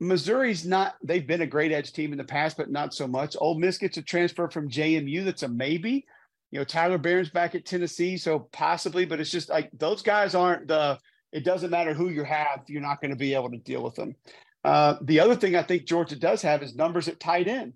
Missouri's 0.00 0.64
not, 0.64 0.94
they've 1.02 1.26
been 1.26 1.42
a 1.42 1.46
great 1.46 1.72
edge 1.72 1.92
team 1.92 2.12
in 2.12 2.18
the 2.18 2.24
past, 2.24 2.56
but 2.56 2.70
not 2.70 2.94
so 2.94 3.08
much. 3.08 3.36
Ole 3.40 3.58
Miss 3.58 3.78
gets 3.78 3.96
a 3.96 4.02
transfer 4.02 4.48
from 4.48 4.70
JMU 4.70 5.24
that's 5.24 5.42
a 5.42 5.48
maybe. 5.48 6.06
You 6.50 6.60
know, 6.60 6.64
Tyler 6.64 6.98
Baron's 6.98 7.30
back 7.30 7.54
at 7.54 7.66
Tennessee, 7.66 8.16
so 8.16 8.48
possibly, 8.52 9.04
but 9.04 9.20
it's 9.20 9.30
just 9.30 9.48
like 9.48 9.70
those 9.72 10.02
guys 10.02 10.34
aren't 10.34 10.68
the 10.68 10.98
it 11.30 11.44
doesn't 11.44 11.70
matter 11.70 11.92
who 11.92 12.08
you 12.08 12.24
have, 12.24 12.62
you're 12.68 12.80
not 12.80 13.00
going 13.00 13.10
to 13.10 13.16
be 13.16 13.34
able 13.34 13.50
to 13.50 13.58
deal 13.58 13.82
with 13.82 13.94
them. 13.94 14.16
Uh, 14.64 14.96
the 15.02 15.20
other 15.20 15.36
thing 15.36 15.56
I 15.56 15.62
think 15.62 15.84
Georgia 15.84 16.16
does 16.16 16.42
have 16.42 16.62
is 16.62 16.74
numbers 16.74 17.06
at 17.08 17.20
tight 17.20 17.48
end. 17.48 17.74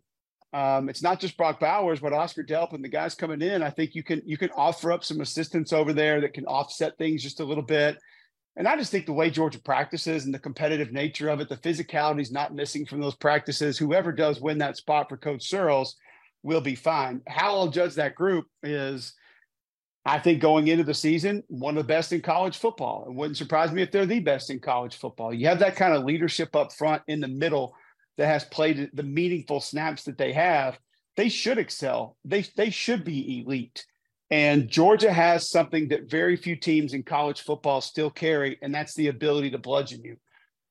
Um, 0.54 0.88
it's 0.88 1.02
not 1.02 1.20
just 1.20 1.36
Brock 1.36 1.60
Bowers, 1.60 2.00
but 2.00 2.12
Oscar 2.12 2.44
Delp 2.44 2.74
and 2.74 2.84
the 2.84 2.88
guys 2.88 3.14
coming 3.14 3.40
in. 3.40 3.62
I 3.62 3.70
think 3.70 3.94
you 3.94 4.02
can 4.02 4.20
you 4.24 4.36
can 4.36 4.50
offer 4.56 4.92
up 4.92 5.04
some 5.04 5.20
assistance 5.20 5.72
over 5.72 5.92
there 5.92 6.20
that 6.20 6.34
can 6.34 6.46
offset 6.46 6.98
things 6.98 7.22
just 7.22 7.40
a 7.40 7.44
little 7.44 7.62
bit. 7.62 7.98
And 8.56 8.68
I 8.68 8.76
just 8.76 8.90
think 8.90 9.06
the 9.06 9.12
way 9.12 9.30
Georgia 9.30 9.58
practices 9.58 10.24
and 10.24 10.34
the 10.34 10.38
competitive 10.38 10.92
nature 10.92 11.28
of 11.28 11.40
it, 11.40 11.48
the 11.48 11.56
physicality 11.56 12.20
is 12.20 12.30
not 12.30 12.54
missing 12.54 12.84
from 12.84 13.00
those 13.00 13.14
practices. 13.14 13.78
Whoever 13.78 14.12
does 14.12 14.40
win 14.40 14.58
that 14.58 14.76
spot 14.76 15.08
for 15.08 15.16
Coach 15.16 15.48
Searels 15.48 15.96
will 16.42 16.60
be 16.60 16.74
fine. 16.74 17.22
How 17.26 17.54
I'll 17.54 17.68
judge 17.68 17.94
that 17.94 18.14
group 18.14 18.46
is 18.62 19.14
I 20.04 20.18
think 20.18 20.40
going 20.40 20.68
into 20.68 20.84
the 20.84 20.94
season, 20.94 21.44
one 21.48 21.76
of 21.76 21.84
the 21.84 21.88
best 21.88 22.12
in 22.12 22.20
college 22.20 22.58
football. 22.58 23.04
It 23.06 23.14
wouldn't 23.14 23.36
surprise 23.36 23.70
me 23.72 23.82
if 23.82 23.92
they're 23.92 24.04
the 24.04 24.20
best 24.20 24.50
in 24.50 24.58
college 24.58 24.96
football. 24.96 25.32
You 25.32 25.46
have 25.46 25.60
that 25.60 25.76
kind 25.76 25.94
of 25.94 26.04
leadership 26.04 26.56
up 26.56 26.72
front 26.72 27.02
in 27.06 27.20
the 27.20 27.28
middle 27.28 27.74
that 28.18 28.26
has 28.26 28.44
played 28.44 28.90
the 28.92 29.02
meaningful 29.02 29.60
snaps 29.60 30.02
that 30.04 30.18
they 30.18 30.32
have. 30.32 30.78
They 31.16 31.28
should 31.28 31.58
excel. 31.58 32.16
They 32.24 32.42
they 32.56 32.70
should 32.70 33.04
be 33.04 33.40
elite. 33.40 33.86
And 34.32 34.66
Georgia 34.66 35.12
has 35.12 35.50
something 35.50 35.88
that 35.88 36.08
very 36.08 36.36
few 36.36 36.56
teams 36.56 36.94
in 36.94 37.02
college 37.02 37.42
football 37.42 37.82
still 37.82 38.08
carry, 38.08 38.56
and 38.62 38.74
that's 38.74 38.94
the 38.94 39.08
ability 39.08 39.50
to 39.50 39.58
bludgeon 39.58 40.02
you. 40.02 40.16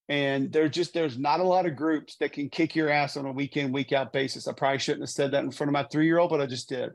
And 0.10 0.52
there 0.52 0.68
just 0.68 0.96
there's 0.96 1.20
not 1.20 1.42
a 1.42 1.44
lot 1.44 1.68
of 1.68 1.76
groups 1.76 2.16
that 2.18 2.34
can 2.34 2.50
kick 2.50 2.76
your 2.76 2.90
ass 2.90 3.18
on 3.18 3.28
a 3.28 3.32
week 3.32 3.58
in, 3.58 3.72
week 3.72 3.94
out 3.94 4.14
basis. 4.14 4.48
I 4.48 4.54
probably 4.54 4.80
shouldn't 4.80 5.04
have 5.04 5.12
said 5.12 5.32
that 5.32 5.44
in 5.44 5.52
front 5.52 5.70
of 5.70 5.74
my 5.74 5.84
three 5.84 6.08
year 6.08 6.18
old, 6.18 6.32
but 6.32 6.42
I 6.42 6.48
just 6.48 6.70
did. 6.70 6.94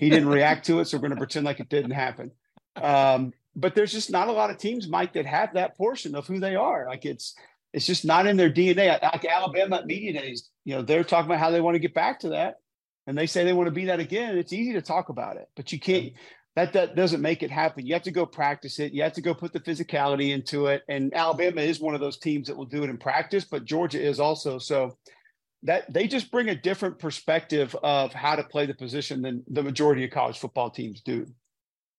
He 0.00 0.10
didn't 0.10 0.28
react 0.38 0.66
to 0.66 0.80
it, 0.80 0.86
so 0.86 0.96
we're 0.96 1.02
going 1.02 1.12
to 1.12 1.16
pretend 1.16 1.46
like 1.46 1.60
it 1.60 1.68
didn't 1.68 1.92
happen. 1.92 2.32
Um, 2.74 3.32
but 3.54 3.76
there's 3.76 3.92
just 3.92 4.10
not 4.10 4.26
a 4.26 4.32
lot 4.32 4.50
of 4.50 4.58
teams, 4.58 4.88
Mike, 4.88 5.12
that 5.12 5.26
have 5.26 5.54
that 5.54 5.76
portion 5.76 6.16
of 6.16 6.26
who 6.26 6.40
they 6.40 6.56
are. 6.56 6.86
Like 6.88 7.04
it's 7.04 7.36
it's 7.72 7.86
just 7.86 8.04
not 8.04 8.26
in 8.26 8.36
their 8.36 8.50
DNA. 8.50 9.00
Like 9.00 9.24
Alabama 9.24 9.76
at 9.76 9.86
media 9.86 10.20
days, 10.20 10.50
you 10.64 10.74
know, 10.74 10.82
they're 10.82 11.04
talking 11.04 11.30
about 11.30 11.38
how 11.38 11.52
they 11.52 11.60
want 11.60 11.76
to 11.76 11.80
get 11.80 11.94
back 11.94 12.18
to 12.20 12.30
that, 12.30 12.56
and 13.10 13.18
they 13.18 13.26
say 13.26 13.42
they 13.42 13.52
want 13.52 13.66
to 13.66 13.72
be 13.72 13.86
that 13.86 13.98
again. 13.98 14.38
It's 14.38 14.52
easy 14.52 14.72
to 14.74 14.80
talk 14.80 15.08
about 15.08 15.36
it, 15.36 15.48
but 15.56 15.72
you 15.72 15.80
can't. 15.80 16.12
That 16.54 16.72
that 16.74 16.94
doesn't 16.94 17.20
make 17.20 17.42
it 17.42 17.50
happen. 17.50 17.84
You 17.84 17.92
have 17.94 18.04
to 18.04 18.12
go 18.12 18.24
practice 18.24 18.78
it. 18.78 18.92
You 18.92 19.02
have 19.02 19.14
to 19.14 19.20
go 19.20 19.34
put 19.34 19.52
the 19.52 19.58
physicality 19.58 20.32
into 20.32 20.66
it. 20.66 20.84
And 20.88 21.12
Alabama 21.12 21.60
is 21.60 21.80
one 21.80 21.96
of 21.96 22.00
those 22.00 22.18
teams 22.18 22.46
that 22.46 22.56
will 22.56 22.66
do 22.66 22.84
it 22.84 22.90
in 22.90 22.98
practice, 22.98 23.44
but 23.44 23.64
Georgia 23.64 24.00
is 24.00 24.20
also. 24.20 24.58
So 24.58 24.96
that 25.64 25.92
they 25.92 26.06
just 26.06 26.30
bring 26.30 26.50
a 26.50 26.54
different 26.54 27.00
perspective 27.00 27.74
of 27.82 28.12
how 28.12 28.36
to 28.36 28.44
play 28.44 28.64
the 28.64 28.74
position 28.74 29.22
than 29.22 29.42
the 29.48 29.62
majority 29.64 30.04
of 30.04 30.12
college 30.12 30.38
football 30.38 30.70
teams 30.70 31.00
do. 31.00 31.26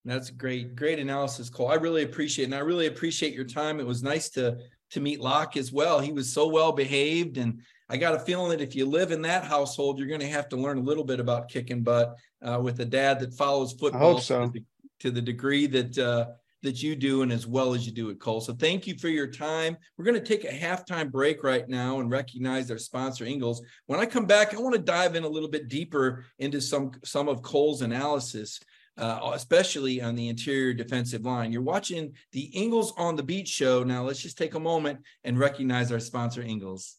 That's 0.06 0.30
great, 0.30 0.74
great 0.74 0.98
analysis, 0.98 1.50
Cole. 1.50 1.68
I 1.68 1.74
really 1.74 2.04
appreciate 2.04 2.44
it. 2.44 2.46
And 2.46 2.54
I 2.54 2.60
really 2.60 2.86
appreciate 2.86 3.34
your 3.34 3.44
time. 3.44 3.80
It 3.80 3.86
was 3.86 4.02
nice 4.02 4.30
to 4.30 4.56
to 4.92 5.00
meet 5.00 5.20
Locke 5.20 5.58
as 5.58 5.72
well. 5.72 6.00
He 6.00 6.12
was 6.12 6.32
so 6.32 6.48
well 6.48 6.72
behaved. 6.72 7.36
And 7.36 7.60
I 7.92 7.98
got 7.98 8.14
a 8.14 8.18
feeling 8.18 8.48
that 8.48 8.62
if 8.62 8.74
you 8.74 8.86
live 8.86 9.12
in 9.12 9.20
that 9.22 9.44
household, 9.44 9.98
you're 9.98 10.08
going 10.08 10.20
to 10.20 10.26
have 10.26 10.48
to 10.48 10.56
learn 10.56 10.78
a 10.78 10.82
little 10.82 11.04
bit 11.04 11.20
about 11.20 11.50
kicking 11.50 11.82
butt 11.82 12.16
uh, 12.40 12.58
with 12.58 12.80
a 12.80 12.86
dad 12.86 13.20
that 13.20 13.34
follows 13.34 13.74
football 13.74 14.18
so. 14.18 14.46
to, 14.46 14.50
the, 14.50 14.64
to, 15.00 15.10
the, 15.10 15.20
degree 15.20 15.66
that 15.66 15.98
uh, 15.98 16.28
that 16.62 16.82
you 16.82 16.96
do 16.96 17.20
and 17.20 17.30
as 17.30 17.46
well 17.46 17.74
as 17.74 17.84
you 17.84 17.92
do 17.92 18.08
it, 18.08 18.18
Cole. 18.18 18.40
So 18.40 18.54
thank 18.54 18.86
you 18.86 18.96
for 18.96 19.08
your 19.08 19.26
time. 19.26 19.76
We're 19.98 20.06
going 20.06 20.18
to 20.18 20.24
take 20.24 20.44
a 20.44 20.48
halftime 20.48 21.12
break 21.12 21.44
right 21.44 21.68
now 21.68 22.00
and 22.00 22.10
recognize 22.10 22.70
our 22.70 22.78
sponsor, 22.78 23.26
Ingles. 23.26 23.60
When 23.86 24.00
I 24.00 24.06
come 24.06 24.24
back, 24.24 24.54
I 24.54 24.60
want 24.60 24.74
to 24.74 24.80
dive 24.80 25.14
in 25.14 25.24
a 25.24 25.28
little 25.28 25.50
bit 25.50 25.68
deeper 25.68 26.24
into 26.38 26.62
some 26.62 26.92
some 27.04 27.28
of 27.28 27.42
Cole's 27.42 27.82
analysis. 27.82 28.58
Uh, 28.98 29.30
especially 29.32 30.02
on 30.02 30.14
the 30.14 30.28
interior 30.28 30.74
defensive 30.74 31.24
line. 31.24 31.50
You're 31.50 31.62
watching 31.62 32.12
the 32.32 32.42
Ingles 32.54 32.92
on 32.98 33.16
the 33.16 33.22
Beat 33.22 33.48
show. 33.48 33.82
Now, 33.82 34.04
let's 34.04 34.20
just 34.20 34.36
take 34.36 34.54
a 34.54 34.60
moment 34.60 35.00
and 35.24 35.38
recognize 35.38 35.90
our 35.90 35.98
sponsor, 35.98 36.42
Ingles. 36.42 36.98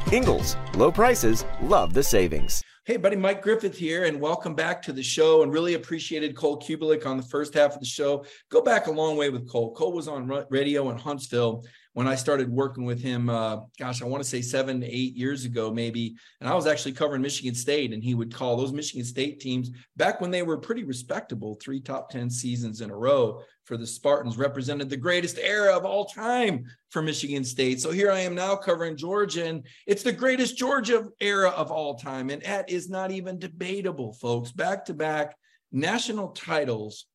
Ingles, 0.11 0.57
low 0.75 0.91
prices, 0.91 1.45
love 1.61 1.93
the 1.93 2.03
savings. 2.03 2.61
Hey, 2.83 2.97
buddy, 2.97 3.15
Mike 3.15 3.41
Griffith 3.41 3.77
here, 3.77 4.03
and 4.03 4.19
welcome 4.19 4.53
back 4.53 4.81
to 4.81 4.91
the 4.91 5.01
show. 5.01 5.41
And 5.41 5.53
really 5.53 5.75
appreciated 5.75 6.35
Cole 6.35 6.59
Cubelic 6.59 7.05
on 7.05 7.15
the 7.15 7.23
first 7.23 7.53
half 7.53 7.75
of 7.75 7.79
the 7.79 7.85
show. 7.85 8.25
Go 8.49 8.61
back 8.61 8.87
a 8.87 8.91
long 8.91 9.15
way 9.15 9.29
with 9.29 9.47
Cole. 9.49 9.73
Cole 9.73 9.93
was 9.93 10.09
on 10.09 10.29
radio 10.49 10.89
in 10.89 10.97
Huntsville 10.97 11.63
when 11.93 12.07
I 12.07 12.15
started 12.15 12.49
working 12.49 12.85
with 12.85 13.01
him, 13.01 13.29
uh, 13.29 13.57
gosh, 13.77 14.01
I 14.01 14.05
want 14.05 14.23
to 14.23 14.29
say 14.29 14.41
seven, 14.41 14.81
eight 14.83 15.15
years 15.15 15.43
ago, 15.43 15.71
maybe. 15.71 16.15
And 16.39 16.49
I 16.49 16.55
was 16.55 16.65
actually 16.65 16.93
covering 16.93 17.21
Michigan 17.21 17.53
State, 17.53 17.91
and 17.91 18.01
he 18.01 18.15
would 18.15 18.33
call 18.33 18.55
those 18.55 18.71
Michigan 18.71 19.05
State 19.05 19.41
teams 19.41 19.71
back 19.97 20.21
when 20.21 20.31
they 20.31 20.41
were 20.41 20.57
pretty 20.57 20.85
respectable, 20.85 21.57
three 21.61 21.81
top 21.81 22.09
10 22.09 22.29
seasons 22.29 22.79
in 22.79 22.91
a 22.91 22.95
row 22.95 23.41
for 23.65 23.75
the 23.75 23.85
Spartans, 23.85 24.37
represented 24.37 24.89
the 24.89 24.97
greatest 24.97 25.37
era 25.37 25.75
of 25.75 25.83
all 25.83 26.05
time 26.05 26.63
for 26.91 27.01
Michigan 27.01 27.43
State. 27.43 27.81
So 27.81 27.91
here 27.91 28.11
I 28.11 28.19
am 28.19 28.35
now 28.35 28.55
covering 28.55 28.95
Georgia, 28.95 29.45
and 29.45 29.65
it's 29.85 30.03
the 30.03 30.13
greatest 30.13 30.57
Georgia 30.57 31.09
era 31.19 31.49
of 31.49 31.71
all 31.71 31.95
time. 31.95 32.29
And 32.29 32.41
that 32.43 32.69
is 32.69 32.89
not 32.89 33.11
even 33.11 33.37
debatable, 33.37 34.13
folks. 34.13 34.51
Back 34.51 34.85
to 34.85 34.93
back 34.93 35.35
national 35.73 36.29
titles 36.29 37.05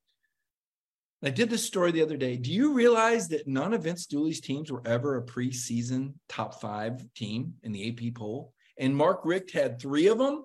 I 1.27 1.31
did 1.31 1.51
this 1.51 1.67
story 1.67 1.91
the 1.91 2.03
other 2.03 2.17
day. 2.17 2.37
Do 2.37 2.53
you 2.53 2.73
realize 2.73 3.27
that 3.31 3.49
none 3.49 3.75
of 3.75 3.83
Vince 3.83 4.07
Dooley's 4.07 4.41
teams 4.41 4.71
were 4.71 4.87
ever 4.87 5.17
a 5.17 5.23
preseason 5.23 6.12
top 6.29 6.61
five 6.61 7.05
team 7.15 7.55
in 7.65 7.73
the 7.73 7.89
AP 7.89 8.15
poll? 8.15 8.53
And 8.79 8.95
Mark 8.95 9.23
Richt 9.25 9.51
had 9.51 9.81
three 9.81 10.07
of 10.07 10.19
them. 10.19 10.45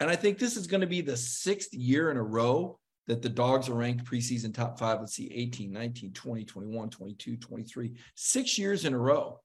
And 0.00 0.10
I 0.10 0.16
think 0.16 0.38
this 0.38 0.58
is 0.58 0.66
going 0.66 0.82
to 0.82 0.86
be 0.86 1.00
the 1.00 1.16
sixth 1.16 1.72
year 1.72 2.10
in 2.10 2.18
a 2.18 2.22
row 2.22 2.78
that 3.06 3.22
the 3.22 3.30
dogs 3.30 3.70
are 3.70 3.74
ranked 3.74 4.04
preseason 4.04 4.52
top 4.52 4.78
five. 4.78 5.00
Let's 5.00 5.14
see, 5.14 5.32
18, 5.34 5.72
19, 5.72 6.12
20, 6.12 6.44
21, 6.44 6.90
22, 6.90 7.36
23, 7.38 7.94
six 8.14 8.58
years 8.58 8.84
in 8.84 8.92
a 8.92 8.98
row. 8.98 9.40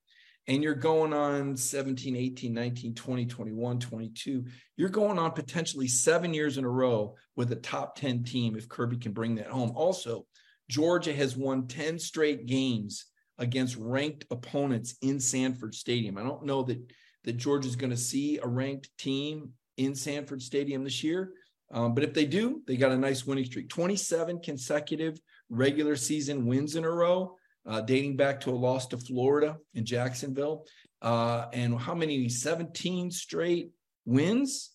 And 0.48 0.62
you're 0.62 0.76
going 0.76 1.14
on 1.14 1.56
17, 1.56 2.18
18, 2.18 2.54
19, 2.54 2.94
20, 2.94 3.26
21, 3.26 3.80
22. 3.80 4.44
You're 4.76 4.90
going 4.90 5.18
on 5.18 5.32
potentially 5.32 5.88
seven 5.88 6.34
years 6.34 6.58
in 6.58 6.66
a 6.66 6.70
row 6.70 7.16
with 7.38 7.54
a 7.54 7.56
top 7.56 7.96
10 7.96 8.26
team 8.26 8.58
if 8.58 8.68
Kirby 8.68 8.98
can 8.98 9.14
bring 9.14 9.36
that 9.36 9.48
home. 9.48 9.72
Also, 9.76 10.26
Georgia 10.70 11.14
has 11.14 11.36
won 11.36 11.68
10 11.68 12.00
straight 12.00 12.46
games 12.46 13.06
against 13.38 13.76
ranked 13.78 14.26
opponents 14.32 14.96
in 15.02 15.20
Sanford 15.20 15.76
Stadium. 15.76 16.18
I 16.18 16.24
don't 16.24 16.46
know 16.46 16.64
that 16.64 16.80
that 17.24 17.38
Georgia's 17.38 17.76
going 17.76 17.90
to 17.90 17.98
see 17.98 18.38
a 18.38 18.48
ranked 18.48 18.90
team 18.98 19.52
in 19.78 19.96
Sanford 19.96 20.42
Stadium 20.42 20.84
this 20.84 21.04
year. 21.04 21.32
Um, 21.72 21.94
but 21.94 22.04
if 22.04 22.14
they 22.14 22.26
do, 22.26 22.62
they 22.68 22.78
got 22.78 22.92
a 22.92 22.98
nice 22.98 23.26
winning 23.26 23.46
streak 23.46 23.70
27 23.70 24.42
consecutive 24.42 25.20
regular 25.50 25.96
season 25.96 26.46
wins 26.46 26.76
in 26.76 26.84
a 26.84 26.90
row, 26.90 27.36
uh, 27.66 27.82
dating 27.82 28.16
back 28.18 28.40
to 28.42 28.52
a 28.52 28.52
loss 28.52 28.88
to 28.88 28.98
Florida 28.98 29.58
in 29.74 29.86
Jacksonville. 29.86 30.66
Uh, 31.02 31.48
and 31.54 31.78
how 31.80 31.96
many? 31.96 32.30
17 32.30 33.10
straight 33.10 33.72
wins 34.06 34.73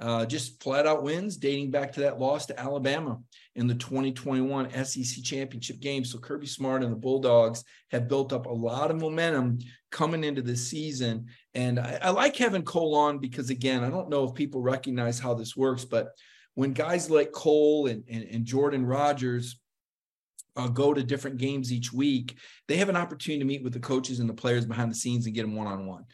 uh, 0.00 0.24
just 0.24 0.62
flat 0.62 0.86
out 0.86 1.02
wins 1.02 1.36
dating 1.36 1.70
back 1.70 1.92
to 1.92 2.00
that 2.00 2.18
loss 2.18 2.46
to 2.46 2.58
Alabama 2.58 3.18
in 3.54 3.66
the 3.66 3.74
2021 3.74 4.70
SEC 4.84 5.22
championship 5.22 5.78
game. 5.78 6.04
So 6.04 6.18
Kirby 6.18 6.46
Smart 6.46 6.82
and 6.82 6.90
the 6.90 6.96
Bulldogs 6.96 7.64
have 7.90 8.08
built 8.08 8.32
up 8.32 8.46
a 8.46 8.52
lot 8.52 8.90
of 8.90 8.98
momentum 8.98 9.58
coming 9.90 10.24
into 10.24 10.40
the 10.40 10.56
season. 10.56 11.26
And 11.54 11.78
I, 11.78 11.98
I 12.00 12.10
like 12.10 12.36
having 12.36 12.62
Cole 12.62 12.94
on 12.94 13.18
because, 13.18 13.50
again, 13.50 13.84
I 13.84 13.90
don't 13.90 14.08
know 14.08 14.24
if 14.24 14.34
people 14.34 14.62
recognize 14.62 15.18
how 15.18 15.34
this 15.34 15.54
works, 15.54 15.84
but 15.84 16.12
when 16.54 16.72
guys 16.72 17.10
like 17.10 17.32
Cole 17.32 17.86
and, 17.86 18.02
and, 18.08 18.24
and 18.24 18.46
Jordan 18.46 18.86
Rodgers 18.86 19.58
uh, 20.56 20.68
go 20.68 20.94
to 20.94 21.02
different 21.02 21.36
games 21.36 21.72
each 21.72 21.92
week, 21.92 22.38
they 22.68 22.76
have 22.76 22.88
an 22.88 22.96
opportunity 22.96 23.40
to 23.40 23.46
meet 23.46 23.62
with 23.62 23.74
the 23.74 23.80
coaches 23.80 24.18
and 24.18 24.28
the 24.30 24.34
players 24.34 24.64
behind 24.64 24.90
the 24.90 24.96
scenes 24.96 25.26
and 25.26 25.34
get 25.34 25.42
them 25.42 25.56
one 25.56 25.66
on 25.66 25.86
one 25.86 26.06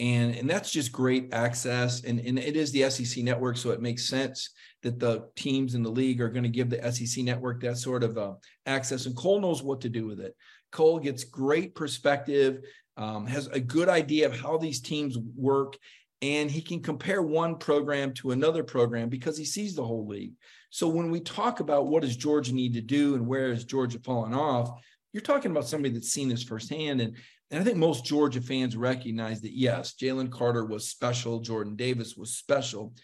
and 0.00 0.34
and 0.34 0.50
that's 0.50 0.70
just 0.70 0.92
great 0.92 1.32
access. 1.32 2.02
And, 2.04 2.18
and 2.20 2.38
it 2.38 2.56
is 2.56 2.72
the 2.72 2.88
sec 2.90 3.22
network 3.22 3.56
so 3.56 3.70
it 3.70 3.80
makes 3.80 4.08
sense 4.08 4.50
that 4.82 4.98
the 4.98 5.28
teams 5.36 5.74
in 5.74 5.82
the 5.82 5.90
league 5.90 6.20
are 6.20 6.28
going 6.28 6.42
to 6.42 6.48
give 6.48 6.70
the 6.70 6.92
sec 6.92 7.24
network 7.24 7.60
that 7.62 7.78
sort 7.78 8.02
of 8.02 8.18
uh, 8.18 8.34
access 8.66 9.06
and 9.06 9.16
cole 9.16 9.40
knows 9.40 9.62
what 9.62 9.80
to 9.82 9.88
do 9.88 10.06
with 10.06 10.20
it. 10.20 10.36
Cole 10.72 10.98
gets 10.98 11.24
great 11.24 11.74
perspective 11.74 12.62
um, 12.96 13.26
has 13.26 13.48
a 13.48 13.60
good 13.60 13.88
idea 13.88 14.26
of 14.26 14.38
how 14.38 14.56
these 14.56 14.80
teams 14.80 15.18
work 15.36 15.76
and 16.22 16.50
he 16.50 16.62
can 16.62 16.80
compare 16.80 17.22
one 17.22 17.56
program 17.56 18.12
to 18.14 18.30
another 18.30 18.62
program 18.62 19.08
because 19.08 19.36
he 19.36 19.44
sees 19.44 19.74
the 19.74 19.84
whole 19.84 20.06
league. 20.06 20.32
So 20.70 20.88
when 20.88 21.10
we 21.10 21.20
talk 21.20 21.60
about 21.60 21.86
what 21.86 22.02
does 22.02 22.16
georgia 22.16 22.54
need 22.54 22.74
to 22.74 22.80
do 22.80 23.14
and 23.14 23.26
where 23.26 23.48
is 23.48 23.64
georgia 23.64 24.00
falling 24.00 24.34
off 24.34 24.70
you're 25.14 25.22
talking 25.22 25.52
about 25.52 25.66
somebody 25.66 25.94
that's 25.94 26.12
seen 26.12 26.28
this 26.28 26.42
firsthand 26.42 27.00
and 27.00 27.16
and 27.50 27.60
I 27.60 27.64
think 27.64 27.76
most 27.76 28.04
Georgia 28.04 28.40
fans 28.40 28.76
recognize 28.76 29.40
that, 29.42 29.56
yes, 29.56 29.94
Jalen 30.00 30.30
Carter 30.30 30.64
was 30.64 30.88
special, 30.88 31.40
Jordan 31.40 31.76
Davis 31.76 32.16
was 32.16 32.34
special, 32.34 32.94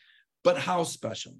but 0.42 0.58
how 0.58 0.82
special? 0.82 1.34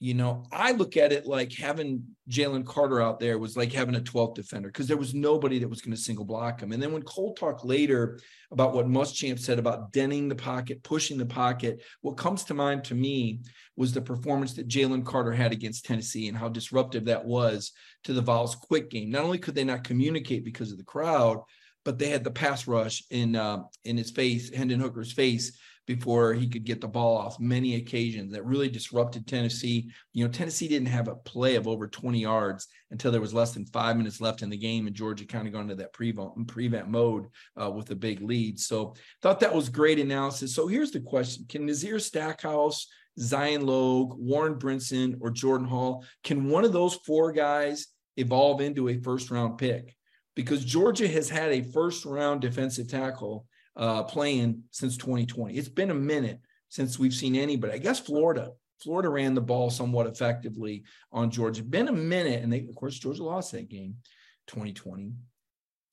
You 0.00 0.14
know, 0.14 0.44
I 0.52 0.70
look 0.72 0.96
at 0.96 1.12
it 1.12 1.26
like 1.26 1.52
having 1.52 2.04
Jalen 2.30 2.64
Carter 2.64 3.02
out 3.02 3.18
there 3.18 3.36
was 3.36 3.56
like 3.56 3.72
having 3.72 3.96
a 3.96 4.00
12th 4.00 4.36
defender 4.36 4.68
because 4.68 4.86
there 4.86 4.96
was 4.96 5.12
nobody 5.12 5.58
that 5.58 5.68
was 5.68 5.80
going 5.80 5.94
to 5.94 6.00
single 6.00 6.24
block 6.24 6.60
him. 6.60 6.70
And 6.70 6.80
then 6.80 6.92
when 6.92 7.02
Cole 7.02 7.34
talked 7.34 7.64
later 7.64 8.20
about 8.52 8.74
what 8.74 8.86
Muschamp 8.86 9.40
said 9.40 9.58
about 9.58 9.90
denting 9.90 10.28
the 10.28 10.36
pocket, 10.36 10.84
pushing 10.84 11.18
the 11.18 11.26
pocket, 11.26 11.82
what 12.02 12.16
comes 12.16 12.44
to 12.44 12.54
mind 12.54 12.84
to 12.84 12.94
me 12.94 13.40
was 13.74 13.92
the 13.92 14.00
performance 14.00 14.54
that 14.54 14.68
Jalen 14.68 15.04
Carter 15.04 15.32
had 15.32 15.50
against 15.50 15.84
Tennessee 15.84 16.28
and 16.28 16.38
how 16.38 16.48
disruptive 16.48 17.06
that 17.06 17.24
was 17.24 17.72
to 18.04 18.12
the 18.12 18.22
Vols 18.22 18.54
quick 18.54 18.90
game. 18.90 19.10
Not 19.10 19.24
only 19.24 19.38
could 19.38 19.56
they 19.56 19.64
not 19.64 19.82
communicate 19.82 20.44
because 20.44 20.70
of 20.70 20.78
the 20.78 20.84
crowd, 20.84 21.40
but 21.88 21.98
they 21.98 22.10
had 22.10 22.22
the 22.22 22.30
pass 22.30 22.66
rush 22.66 23.02
in 23.08 23.34
uh, 23.34 23.62
in 23.86 23.96
his 23.96 24.10
face, 24.10 24.54
Hendon 24.54 24.78
Hooker's 24.78 25.10
face, 25.10 25.58
before 25.86 26.34
he 26.34 26.46
could 26.46 26.64
get 26.64 26.82
the 26.82 26.86
ball 26.86 27.16
off 27.16 27.40
many 27.40 27.76
occasions 27.76 28.30
that 28.30 28.44
really 28.44 28.68
disrupted 28.68 29.26
Tennessee. 29.26 29.90
You 30.12 30.26
know, 30.26 30.30
Tennessee 30.30 30.68
didn't 30.68 30.88
have 30.88 31.08
a 31.08 31.14
play 31.14 31.54
of 31.54 31.66
over 31.66 31.88
20 31.88 32.20
yards 32.20 32.66
until 32.90 33.10
there 33.10 33.22
was 33.22 33.32
less 33.32 33.52
than 33.52 33.64
five 33.64 33.96
minutes 33.96 34.20
left 34.20 34.42
in 34.42 34.50
the 34.50 34.56
game, 34.58 34.86
and 34.86 34.94
Georgia 34.94 35.24
kind 35.24 35.46
of 35.46 35.54
got 35.54 35.62
into 35.62 35.76
that 35.76 35.94
prevent, 35.94 36.46
prevent 36.46 36.88
mode 36.88 37.28
uh, 37.58 37.70
with 37.70 37.90
a 37.90 37.96
big 37.96 38.20
lead. 38.20 38.60
So 38.60 38.94
thought 39.22 39.40
that 39.40 39.54
was 39.54 39.70
great 39.70 39.98
analysis. 39.98 40.54
So 40.54 40.66
here's 40.66 40.90
the 40.90 41.00
question: 41.00 41.46
Can 41.48 41.64
Nazir 41.64 41.98
Stackhouse, 41.98 42.86
Zion 43.18 43.64
Logue, 43.64 44.12
Warren 44.18 44.56
Brinson, 44.56 45.16
or 45.22 45.30
Jordan 45.30 45.66
Hall, 45.66 46.04
can 46.22 46.50
one 46.50 46.66
of 46.66 46.74
those 46.74 46.96
four 47.06 47.32
guys 47.32 47.86
evolve 48.18 48.60
into 48.60 48.90
a 48.90 49.00
first 49.00 49.30
round 49.30 49.56
pick? 49.56 49.94
Because 50.38 50.64
Georgia 50.64 51.08
has 51.08 51.28
had 51.28 51.50
a 51.50 51.64
first 51.72 52.04
round 52.04 52.40
defensive 52.40 52.86
tackle 52.86 53.44
uh, 53.74 54.04
playing 54.04 54.62
since 54.70 54.96
2020. 54.96 55.56
It's 55.56 55.68
been 55.68 55.90
a 55.90 55.94
minute 55.94 56.38
since 56.68 56.96
we've 56.96 57.12
seen 57.12 57.34
anybody. 57.34 57.72
I 57.72 57.78
guess 57.78 57.98
Florida. 57.98 58.52
Florida 58.80 59.08
ran 59.08 59.34
the 59.34 59.40
ball 59.40 59.68
somewhat 59.68 60.06
effectively 60.06 60.84
on 61.10 61.32
Georgia. 61.32 61.64
Been 61.64 61.88
a 61.88 61.92
minute, 61.92 62.40
and 62.40 62.52
they, 62.52 62.60
of 62.68 62.76
course, 62.76 63.00
Georgia 63.00 63.24
lost 63.24 63.50
that 63.50 63.68
game, 63.68 63.96
2020. 64.46 65.10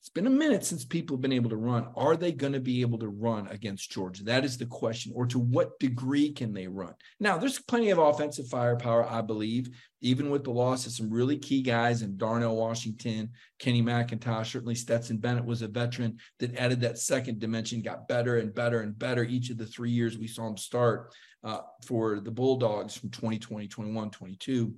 It's 0.06 0.12
been 0.12 0.28
a 0.28 0.30
minute 0.30 0.64
since 0.64 0.84
people 0.84 1.16
have 1.16 1.20
been 1.20 1.32
able 1.32 1.50
to 1.50 1.56
run. 1.56 1.88
Are 1.96 2.16
they 2.16 2.30
going 2.30 2.52
to 2.52 2.60
be 2.60 2.80
able 2.80 3.00
to 3.00 3.08
run 3.08 3.48
against 3.48 3.90
Georgia? 3.90 4.22
That 4.22 4.44
is 4.44 4.56
the 4.56 4.64
question. 4.64 5.10
Or 5.16 5.26
to 5.26 5.40
what 5.40 5.80
degree 5.80 6.30
can 6.30 6.54
they 6.54 6.68
run? 6.68 6.94
Now, 7.18 7.38
there's 7.38 7.58
plenty 7.58 7.90
of 7.90 7.98
offensive 7.98 8.46
firepower, 8.46 9.04
I 9.04 9.20
believe, 9.20 9.68
even 10.02 10.30
with 10.30 10.44
the 10.44 10.52
loss 10.52 10.86
of 10.86 10.92
some 10.92 11.10
really 11.10 11.36
key 11.36 11.60
guys 11.60 12.02
in 12.02 12.16
Darnell 12.16 12.54
Washington, 12.54 13.30
Kenny 13.58 13.82
McIntosh. 13.82 14.46
Certainly, 14.46 14.76
Stetson 14.76 15.16
Bennett 15.16 15.44
was 15.44 15.62
a 15.62 15.66
veteran 15.66 16.18
that 16.38 16.54
added 16.54 16.82
that 16.82 16.98
second 16.98 17.40
dimension, 17.40 17.82
got 17.82 18.06
better 18.06 18.38
and 18.38 18.54
better 18.54 18.82
and 18.82 18.96
better 18.96 19.24
each 19.24 19.50
of 19.50 19.58
the 19.58 19.66
three 19.66 19.90
years 19.90 20.16
we 20.16 20.28
saw 20.28 20.46
him 20.46 20.56
start 20.56 21.12
uh, 21.42 21.62
for 21.84 22.20
the 22.20 22.30
Bulldogs 22.30 22.96
from 22.96 23.10
2020, 23.10 23.66
21, 23.66 24.10
22. 24.12 24.72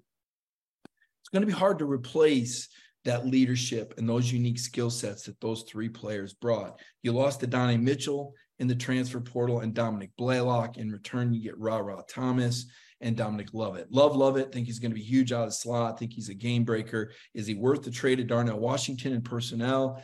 It's 1.21 1.29
going 1.29 1.43
to 1.43 1.47
be 1.47 1.53
hard 1.53 1.81
to 1.81 1.85
replace 1.85 2.71
that 3.09 3.27
leadership 3.27 3.95
and 3.97 4.09
those 4.09 4.31
unique 4.31 4.59
skill 4.59 4.91
sets 4.91 5.23
that 5.23 5.41
those 5.41 5.63
three 5.63 5.89
players 5.89 6.35
brought. 6.35 6.79
You 7.03 7.13
lost 7.13 7.41
to 7.41 7.47
Donnie 7.47 7.79
Mitchell 7.79 8.35
in 8.59 8.67
the 8.67 8.75
transfer 8.75 9.19
portal 9.19 9.61
and 9.61 9.73
Dominick 9.73 10.11
Blaylock. 10.19 10.77
In 10.77 10.93
return, 10.93 11.33
you 11.33 11.43
get 11.43 11.59
Ra 11.59 11.79
Ra 11.79 12.03
Thomas 12.07 12.67
and 13.01 13.17
Dominic 13.17 13.55
Lovett. 13.55 13.91
Love 13.91 14.15
Lovett. 14.15 14.53
Think 14.53 14.67
he's 14.67 14.79
going 14.79 14.91
to 14.91 14.95
be 14.95 15.03
huge 15.03 15.33
out 15.33 15.45
of 15.45 15.49
the 15.49 15.55
slot. 15.55 15.99
Think 15.99 16.13
he's 16.13 16.29
a 16.29 16.35
game 16.35 16.65
breaker. 16.65 17.13
Is 17.33 17.47
he 17.47 17.55
worth 17.55 17.83
the 17.83 17.91
trade 17.91 18.21
of 18.21 18.27
Darnell 18.27 18.59
Washington 18.59 19.15
and 19.15 19.25
personnel? 19.25 20.03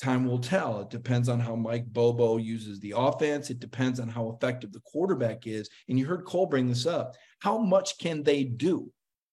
time 0.00 0.26
will 0.26 0.38
tell. 0.38 0.80
It 0.80 0.90
depends 0.90 1.28
on 1.28 1.38
how 1.38 1.54
Mike 1.54 1.86
Bobo 1.86 2.36
uses 2.36 2.80
the 2.80 2.94
offense. 2.96 3.50
It 3.50 3.60
depends 3.60 4.00
on 4.00 4.08
how 4.08 4.30
effective 4.30 4.72
the 4.72 4.80
quarterback 4.80 5.46
is. 5.46 5.70
And 5.88 5.96
you 5.96 6.06
heard 6.06 6.24
Cole 6.24 6.46
bring 6.46 6.66
this 6.66 6.86
up. 6.86 7.14
How 7.38 7.58
much 7.58 7.98
can 7.98 8.24
they 8.24 8.42
do? 8.42 8.90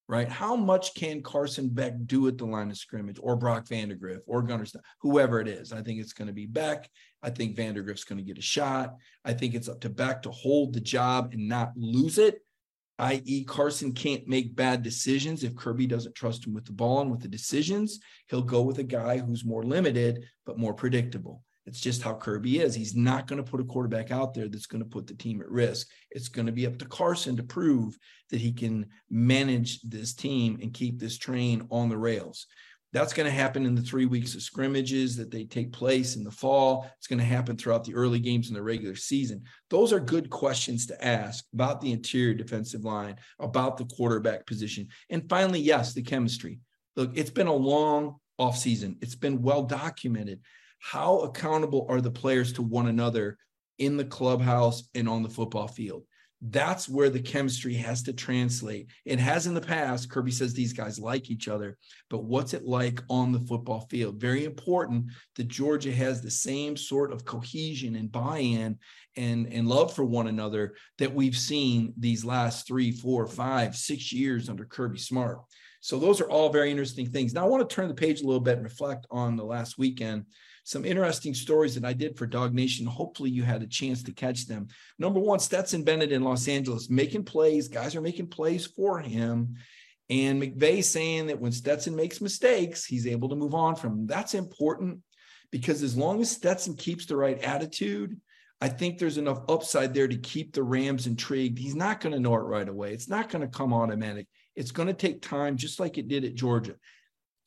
Right? 0.10 0.28
How 0.28 0.56
much 0.56 0.96
can 0.96 1.22
Carson 1.22 1.70
Beck 1.70 1.94
do 2.08 2.28
at 2.28 2.40
the 2.40 2.46
line 2.46 2.72
of 2.72 2.78
scrimmage 2.78 3.20
or 3.22 3.36
Brock 3.36 3.68
Vandagriff 3.68 4.22
or 4.26 4.42
Gunnar, 4.42 4.66
whoever 5.02 5.40
it 5.40 5.48
is? 5.48 5.72
I 5.72 5.84
think 5.84 6.00
it's 6.00 6.14
going 6.14 6.28
to 6.28 6.34
be 6.34 6.48
Beck. 6.48 6.90
I 7.22 7.30
think 7.30 7.56
Vandagriff's 7.56 8.06
going 8.06 8.18
to 8.18 8.24
get 8.24 8.40
a 8.40 8.42
shot. 8.42 8.96
I 9.24 9.34
think 9.34 9.54
it's 9.54 9.70
up 9.70 9.82
to 9.82 9.90
Beck 9.90 10.24
to 10.24 10.32
hold 10.32 10.74
the 10.74 10.82
job 10.82 11.30
and 11.34 11.48
not 11.48 11.74
lose 11.78 12.18
it 12.18 12.42
i.e., 13.00 13.46
Carson 13.46 13.94
can't 13.94 14.28
make 14.28 14.56
bad 14.56 14.84
decisions 14.84 15.44
if 15.44 15.56
Kirby 15.56 15.88
doesn't 15.88 16.16
trust 16.16 16.46
him 16.46 16.54
with 16.54 16.66
the 16.66 16.74
ball 16.74 17.00
and 17.02 17.10
with 17.10 17.22
the 17.22 17.30
decisions. 17.30 18.00
He'll 18.28 18.42
go 18.42 18.62
with 18.62 18.78
a 18.80 18.84
guy 18.84 19.18
who's 19.18 19.46
more 19.46 19.64
limited, 19.64 20.26
but 20.46 20.60
more 20.60 20.74
predictable. 20.74 21.42
It's 21.70 21.80
just 21.80 22.02
how 22.02 22.16
Kirby 22.16 22.62
is. 22.62 22.74
He's 22.74 22.96
not 22.96 23.28
going 23.28 23.42
to 23.42 23.50
put 23.50 23.62
a 23.62 23.64
quarterback 23.64 24.10
out 24.10 24.34
there 24.34 24.48
that's 24.48 24.66
going 24.66 24.84
to 24.84 24.90
put 24.90 25.06
the 25.06 25.14
team 25.14 25.40
at 25.40 25.52
risk. 25.52 25.88
It's 26.10 26.28
going 26.28 26.48
to 26.48 26.52
be 26.52 26.66
up 26.66 26.80
to 26.80 26.86
Carson 26.86 27.38
to 27.38 27.44
prove 27.44 27.96
that 28.32 28.42
he 28.42 28.52
can 28.52 28.88
manage 29.12 29.80
this 29.82 30.16
team 30.16 30.58
and 30.64 30.74
keep 30.74 30.98
this 30.98 31.20
train 31.20 31.68
on 31.70 31.88
the 31.88 31.98
rails. 31.98 32.48
That's 32.92 33.14
going 33.14 33.28
to 33.28 33.32
happen 33.32 33.68
in 33.68 33.76
the 33.76 33.84
three 33.84 34.08
weeks 34.08 34.34
of 34.34 34.42
scrimmages 34.42 35.16
that 35.18 35.30
they 35.30 35.44
take 35.44 35.72
place 35.72 36.16
in 36.16 36.24
the 36.24 36.32
fall. 36.32 36.90
It's 36.98 37.06
going 37.06 37.20
to 37.20 37.26
happen 37.26 37.56
throughout 37.56 37.84
the 37.84 37.94
early 37.94 38.20
games 38.20 38.50
in 38.50 38.56
the 38.56 38.64
regular 38.64 38.96
season. 38.96 39.44
Those 39.70 39.94
are 39.94 40.00
good 40.00 40.32
questions 40.32 40.88
to 40.88 41.06
ask 41.06 41.46
about 41.54 41.82
the 41.82 41.92
interior 41.92 42.34
defensive 42.34 42.84
line, 42.84 43.18
about 43.38 43.78
the 43.78 43.86
quarterback 43.86 44.48
position. 44.48 44.88
And 45.12 45.30
finally, 45.30 45.60
yes, 45.60 45.94
the 45.94 46.02
chemistry. 46.02 46.62
Look, 46.96 47.12
it's 47.14 47.30
been 47.30 47.46
a 47.46 47.54
long 47.54 48.16
offseason, 48.42 48.96
it's 49.04 49.16
been 49.16 49.44
well 49.44 49.62
documented. 49.62 50.40
How 50.80 51.20
accountable 51.20 51.86
are 51.90 52.02
the 52.02 52.12
players 52.12 52.54
to 52.54 52.62
one 52.62 52.88
another 52.88 53.38
in 53.78 53.98
the 53.98 54.06
clubhouse 54.06 54.90
and 54.96 55.08
on 55.08 55.24
the 55.24 55.30
football 55.30 55.68
field? 55.68 56.04
That's 56.42 56.88
where 56.88 57.10
the 57.10 57.20
chemistry 57.20 57.74
has 57.74 58.02
to 58.04 58.14
translate. 58.14 58.88
It 59.04 59.20
has 59.20 59.46
in 59.46 59.54
the 59.54 59.60
past. 59.60 60.10
Kirby 60.10 60.32
says 60.32 60.54
these 60.54 60.72
guys 60.72 60.98
like 60.98 61.30
each 61.30 61.50
other, 61.50 61.78
but 62.10 62.24
what's 62.24 62.54
it 62.54 62.64
like 62.64 63.02
on 63.10 63.34
the 63.34 63.42
football 63.42 63.82
field? 63.90 64.22
Very 64.22 64.46
important 64.46 65.08
that 65.36 65.50
Georgia 65.50 65.92
has 65.92 66.22
the 66.22 66.32
same 66.32 66.78
sort 66.78 67.12
of 67.12 67.26
cohesion 67.26 67.96
and 67.96 68.10
buy-in 68.10 68.80
and, 69.18 69.52
and 69.52 69.68
love 69.68 69.94
for 69.94 70.06
one 70.06 70.28
another 70.28 70.76
that 70.98 71.14
we've 71.14 71.38
seen 71.38 71.94
these 71.98 72.24
last 72.24 72.66
three, 72.66 72.94
four, 72.94 73.28
five, 73.28 73.76
six 73.76 74.14
years 74.14 74.48
under 74.48 74.64
Kirby 74.64 75.00
Smart. 75.00 75.40
So 75.82 76.00
those 76.00 76.22
are 76.22 76.30
all 76.30 76.50
very 76.54 76.72
interesting 76.72 77.10
things. 77.10 77.34
Now 77.34 77.44
I 77.44 77.50
want 77.50 77.70
to 77.70 77.76
turn 77.76 77.90
the 77.90 77.94
page 77.94 78.22
a 78.22 78.26
little 78.26 78.40
bit 78.40 78.56
and 78.56 78.64
reflect 78.64 79.06
on 79.12 79.36
the 79.36 79.46
last 79.46 79.78
weekend 79.78 80.26
some 80.64 80.86
interesting 80.86 81.34
stories 81.34 81.76
that 81.76 81.86
I 81.86 81.94
did 81.94 82.18
for 82.18 82.26
Dog 82.26 82.54
Nation. 82.54 82.86
Hopefully, 82.86 83.30
you 83.30 83.44
had 83.44 83.64
a 83.64 83.68
chance 83.68 84.04
to 84.04 84.12
catch 84.12 84.46
them. 84.48 84.68
Number 84.98 85.20
one, 85.20 85.40
Stetson 85.40 85.84
Bennett 85.84 86.12
in 86.12 86.24
Los 86.24 86.48
Angeles 86.48 86.90
making 86.90 87.26
plays. 87.26 87.68
Guys 87.68 87.96
are 87.96 88.02
making 88.02 88.28
plays 88.28 88.66
for 88.66 89.00
him. 89.00 89.56
And 90.10 90.42
McVay 90.42 90.84
saying 90.84 91.28
that 91.28 91.40
when 91.40 91.52
Stetson 91.52 91.96
makes 91.96 92.20
mistakes, 92.20 92.86
he's 92.86 93.06
able 93.06 93.30
to 93.30 93.36
move 93.36 93.54
on 93.54 93.76
from 93.76 93.92
them. 93.92 94.08
That's 94.08 94.34
important 94.34 95.00
because 95.52 95.84
as 95.84 95.96
long 95.96 96.20
as 96.22 96.32
Stetson 96.32 96.76
keeps 96.76 97.06
the 97.06 97.16
right 97.16 97.40
attitude, 97.44 98.20
I 98.62 98.70
think 98.70 98.98
there's 98.98 99.18
enough 99.18 99.42
upside 99.48 99.94
there 99.94 100.08
to 100.08 100.18
keep 100.18 100.54
the 100.54 100.64
Rams 100.64 101.08
intrigued. 101.08 101.58
He's 101.58 101.76
not 101.76 102.02
going 102.02 102.14
to 102.14 102.20
know 102.20 102.36
it 102.36 102.40
right 102.40 102.68
away. 102.68 102.94
It's 102.94 103.08
not 103.08 103.30
going 103.30 103.42
to 103.42 103.48
come 103.48 103.74
automatic. 103.74 104.28
It's 104.56 104.72
going 104.72 104.88
to 104.88 104.94
take 104.94 105.22
time, 105.22 105.56
just 105.56 105.80
like 105.80 105.98
it 105.98 106.08
did 106.08 106.26
at 106.26 106.36
Georgia. 106.36 106.76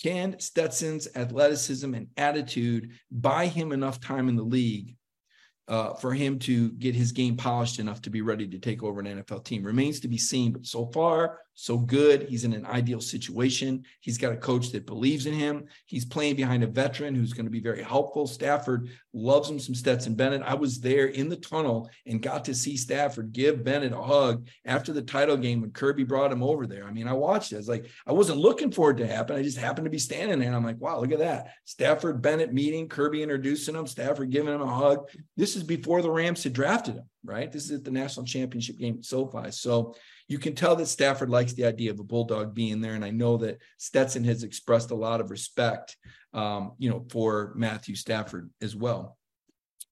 Can 0.03 0.39
Stetson's 0.41 1.09
athleticism 1.15 1.95
and 1.95 2.09
attitude 2.17 2.91
buy 3.11 3.47
him 3.47 3.73
enough 3.73 4.01
time 4.01 4.29
in 4.29 4.37
the 4.37 4.43
league 4.43 4.97
uh, 5.69 5.95
for 5.95 6.13
him 6.13 6.39
to 6.41 6.73
get 6.73 6.95
his 6.95 7.13
game 7.13 7.37
polished 7.37 7.79
enough 7.79 8.03
to 8.03 8.11
be 8.11 8.21
ready 8.21 8.49
to 8.49 8.59
take 8.59 8.83
over 8.83 9.01
an 9.01 9.07
NFL 9.07 9.45
team? 9.45 9.63
Remains 9.63 10.01
to 10.01 10.09
be 10.09 10.19
seen. 10.19 10.53
But 10.53 10.67
so 10.67 10.87
far, 10.87 11.39
so 11.55 11.77
good. 11.77 12.29
He's 12.29 12.45
in 12.45 12.53
an 12.53 12.67
ideal 12.67 13.01
situation. 13.01 13.85
He's 14.01 14.19
got 14.19 14.33
a 14.33 14.37
coach 14.37 14.71
that 14.71 14.87
believes 14.87 15.27
in 15.27 15.35
him. 15.35 15.67
He's 15.87 16.05
playing 16.05 16.37
behind 16.37 16.65
a 16.65 16.67
veteran 16.67 17.15
who's 17.15 17.33
going 17.33 17.45
to 17.45 17.51
be 17.51 17.61
very 17.61 17.83
helpful. 17.83 18.27
Stafford 18.27 18.89
loves 19.13 19.51
him 19.51 19.59
some 19.59 19.75
Stetson 19.75 20.15
Bennett. 20.15 20.43
I 20.43 20.55
was 20.55 20.81
there 20.81 21.07
in 21.07 21.29
the 21.29 21.37
tunnel 21.37 21.91
and 22.07 22.23
got 22.23 22.45
to 22.47 22.55
see 22.55 22.77
Stafford 22.77 23.33
give 23.33 23.65
Bennett 23.65 23.93
a 23.93 24.03
hug 24.03 24.47
after 24.65 24.93
the 24.93 25.03
title 25.03 25.37
game 25.37 25.61
when 25.61 25.71
Kirby 25.71 26.05
brought 26.05 26.33
him 26.33 26.43
over 26.43 26.67
there. 26.67 26.87
I 26.87 26.93
mean, 26.93 27.07
I 27.07 27.13
watched 27.13 27.53
it. 27.53 27.57
I 27.57 27.59
was 27.59 27.69
like, 27.69 27.87
I 28.07 28.13
wasn't 28.13 28.39
looking 28.39 28.71
for 28.71 28.91
it 28.91 28.97
to 28.97 29.07
happen. 29.07 29.37
I 29.37 29.43
just 29.43 29.59
happened 29.59 29.85
to 29.85 29.91
be 29.91 29.99
standing 29.99 30.39
there 30.39 30.49
and 30.49 30.57
I'm 30.57 30.65
like, 30.65 30.81
wow, 30.81 31.01
look 31.01 31.13
at 31.13 31.19
that. 31.19 31.53
Stafford 31.65 32.23
Bennett 32.23 32.55
meeting, 32.55 32.89
Kirby 32.89 33.23
introducing 33.23 33.75
him, 33.75 33.87
Stafford 33.87 34.31
giving 34.31 34.55
him 34.55 34.63
a 34.63 34.67
hug. 34.67 35.09
This 35.37 35.57
is 35.57 35.63
before 35.63 36.01
the 36.01 36.11
Rams 36.11 36.43
had 36.43 36.55
drafted 36.55 36.95
him, 36.95 37.05
right? 37.25 37.53
This 37.53 37.67
is 37.67 37.73
at 37.73 37.85
the 37.85 37.91
national 37.91 38.25
championship 38.25 38.79
game 38.79 38.97
at 38.99 39.05
SoFi. 39.05 39.51
So 39.51 39.95
you 40.33 40.39
can 40.39 40.55
tell 40.55 40.75
that 40.77 40.87
Stafford 40.87 41.29
likes 41.29 41.53
the 41.53 41.67
idea 41.67 41.91
of 41.91 42.01
a 42.01 42.05
bulldog 42.05 42.55
being 42.55 42.81
there, 42.81 42.95
and 42.95 43.05
I 43.05 43.11
know 43.11 43.37
that 43.37 43.59
Stetson 43.77 44.25
has 44.25 44.43
expressed 44.43 44.91
a 44.91 44.95
lot 44.95 45.21
of 45.21 45.31
respect, 45.31 45.95
um, 46.33 46.73
you 46.79 46.89
know, 46.89 47.05
for 47.11 47.53
Matthew 47.55 47.95
Stafford 47.95 48.51
as 48.63 48.75
well. 48.75 49.19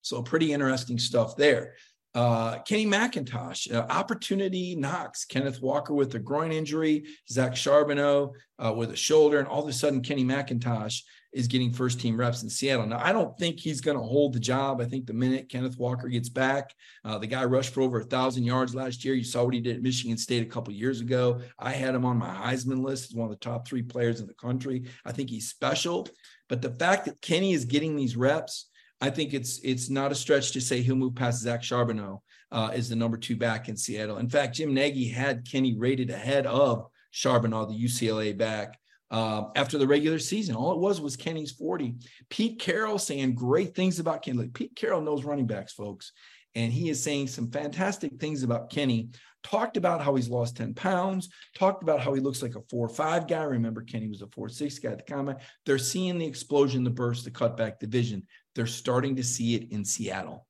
So 0.01 0.23
pretty 0.23 0.55
interesting 0.55 0.99
stuff 0.99 1.37
there. 1.37 1.75
Uh, 2.15 2.59
Kenny 2.61 2.87
McIntosh, 2.87 3.73
uh, 3.73 3.87
opportunity 3.89 4.75
knocks. 4.75 5.25
Kenneth 5.25 5.63
Walker 5.63 5.95
with 5.95 6.15
a 6.15 6.19
groin 6.19 6.51
injury, 6.51 7.05
Zach 7.29 7.53
Charbonnet 7.53 8.31
uh, 8.59 8.73
with 8.73 8.91
a 8.91 8.97
shoulder, 8.97 9.39
and 9.39 9.47
all 9.47 9.63
of 9.63 9.69
a 9.69 9.73
sudden 9.73 10.03
Kenny 10.03 10.25
McIntosh 10.25 11.03
is 11.33 11.47
getting 11.47 11.73
first 11.73 12.01
team 12.01 12.17
reps 12.17 12.43
in 12.43 12.51
Seattle. 12.51 12.87
Now, 12.87 13.01
I 13.01 13.13
don't 13.13 13.39
think 13.39 13.61
he's 13.61 13.81
going 13.81 13.97
to 13.97 14.03
hold 14.03 14.33
the 14.33 14.41
job. 14.41 14.81
I 14.81 14.85
think 14.85 15.07
the 15.07 15.13
minute 15.13 15.49
Kenneth 15.49 15.79
Walker 15.79 16.09
gets 16.09 16.29
back, 16.29 16.75
uh, 17.05 17.19
the 17.19 17.29
guy 17.29 17.45
rushed 17.45 17.73
for 17.73 17.83
over 17.83 18.01
a 18.01 18.05
thousand 18.05 18.43
yards 18.43 18.75
last 18.75 19.05
year. 19.05 19.15
You 19.15 19.23
saw 19.23 19.45
what 19.45 19.55
he 19.55 19.61
did 19.61 19.77
at 19.77 19.83
Michigan 19.83 20.19
State 20.19 20.43
a 20.43 20.51
couple 20.51 20.75
years 20.75 21.01
ago. 21.01 21.41
I 21.59 21.71
had 21.71 21.95
him 21.95 22.05
on 22.05 22.17
my 22.17 22.29
Heisman 22.29 22.83
list 22.83 23.11
as 23.11 23.15
one 23.15 23.27
of 23.27 23.31
the 23.31 23.37
top 23.45 23.67
three 23.67 23.83
players 23.83 24.21
in 24.21 24.27
the 24.27 24.35
country. 24.35 24.87
I 25.05 25.13
think 25.13 25.31
he's 25.31 25.49
special. 25.49 26.09
But 26.49 26.63
the 26.63 26.73
fact 26.73 27.05
that 27.05 27.23
Kenny 27.23 27.53
is 27.53 27.65
getting 27.65 27.95
these 27.95 28.17
reps, 28.17 28.69
I 29.01 29.11
think 29.11 29.33
it's 29.35 29.61
it's 29.65 29.89
not 29.89 30.13
a 30.13 30.15
stretch 30.15 30.53
to 30.53 30.61
say 30.61 30.83
he'll 30.83 30.97
move 30.97 31.15
past 31.15 31.43
Zach 31.43 31.63
Charbonnet 31.63 32.21
uh, 32.53 32.71
as 32.73 32.89
the 32.89 32.97
number 32.97 33.17
two 33.17 33.37
back 33.37 33.69
in 33.69 33.77
Seattle. 33.77 34.19
In 34.19 34.29
fact, 34.29 34.57
Jim 34.57 34.75
Nagy 34.75 35.09
had 35.09 35.49
Kenny 35.51 35.77
rated 35.77 36.11
ahead 36.11 36.47
of 36.47 36.87
Charbonnet, 37.13 37.69
the 37.69 37.85
UCLA 37.85 38.37
back 38.37 38.79
uh, 39.11 39.45
after 39.57 39.79
the 39.79 39.87
regular 39.87 40.19
season. 40.19 40.55
All 40.55 40.73
it 40.73 40.79
was 40.79 41.01
was 41.01 41.17
Kenny's 41.17 41.53
40. 41.53 41.95
Pete 42.29 42.61
Carroll 42.61 42.99
saying 42.99 43.35
great 43.35 43.75
things 43.75 43.99
about 43.99 44.23
Kenny. 44.23 44.39
Like 44.39 44.55
Pete 44.55 44.77
Carroll 44.77 45.01
knows 45.01 45.25
running 45.25 45.47
backs, 45.47 45.73
folks. 45.73 46.13
And 46.55 46.73
he 46.73 46.89
is 46.89 47.03
saying 47.03 47.29
some 47.29 47.51
fantastic 47.51 48.19
things 48.19 48.43
about 48.43 48.71
Kenny. 48.71 49.11
Talked 49.43 49.79
about 49.79 50.03
how 50.03 50.15
he's 50.17 50.29
lost 50.29 50.59
10 50.59 50.75
pounds, 50.75 51.31
talked 51.55 51.83
about 51.83 52.01
how 52.01 52.13
he 52.13 52.21
looks 52.21 52.43
like 52.43 52.57
a 52.57 52.63
four 52.69 52.91
five 52.91 53.27
guy. 53.27 53.43
Remember, 53.43 53.81
Kenny 53.81 54.07
was 54.07 54.21
a 54.21 54.27
four 54.27 54.51
six 54.51 54.79
guy 54.79 54.91
at 54.91 54.99
the 54.99 55.11
combine. 55.11 55.37
They're 55.65 55.79
seeing 55.79 56.19
the 56.19 56.27
explosion, 56.27 56.85
the 56.85 56.91
burst, 56.91 57.25
the 57.25 57.31
cutback, 57.31 57.79
the 57.79 57.87
vision. 57.87 58.27
They're 58.55 58.67
starting 58.67 59.17
to 59.17 59.23
see 59.23 59.55
it 59.55 59.71
in 59.71 59.85
Seattle. 59.85 60.47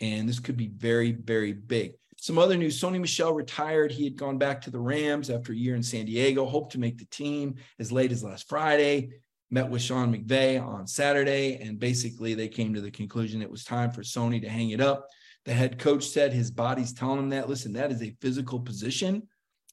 And 0.00 0.28
this 0.28 0.40
could 0.40 0.56
be 0.56 0.68
very, 0.68 1.12
very 1.12 1.52
big. 1.52 1.92
Some 2.16 2.38
other 2.38 2.56
news 2.56 2.80
Sony 2.80 3.00
Michel 3.00 3.32
retired. 3.32 3.90
He 3.90 4.04
had 4.04 4.16
gone 4.16 4.38
back 4.38 4.60
to 4.62 4.70
the 4.70 4.78
Rams 4.78 5.30
after 5.30 5.52
a 5.52 5.56
year 5.56 5.74
in 5.74 5.82
San 5.82 6.06
Diego, 6.06 6.44
hoped 6.44 6.72
to 6.72 6.78
make 6.78 6.98
the 6.98 7.06
team 7.06 7.56
as 7.78 7.92
late 7.92 8.12
as 8.12 8.22
last 8.22 8.48
Friday. 8.48 9.10
Met 9.50 9.68
with 9.68 9.82
Sean 9.82 10.14
McVay 10.14 10.64
on 10.64 10.86
Saturday, 10.86 11.56
and 11.60 11.78
basically 11.78 12.34
they 12.34 12.48
came 12.48 12.72
to 12.74 12.80
the 12.80 12.90
conclusion 12.90 13.42
it 13.42 13.50
was 13.50 13.64
time 13.64 13.90
for 13.90 14.02
Sony 14.02 14.40
to 14.40 14.48
hang 14.48 14.70
it 14.70 14.80
up. 14.80 15.08
The 15.44 15.52
head 15.52 15.78
coach 15.78 16.06
said 16.06 16.32
his 16.32 16.50
body's 16.50 16.92
telling 16.92 17.18
him 17.18 17.28
that. 17.30 17.48
Listen, 17.48 17.72
that 17.72 17.90
is 17.90 18.02
a 18.02 18.16
physical 18.20 18.60
position. 18.60 19.28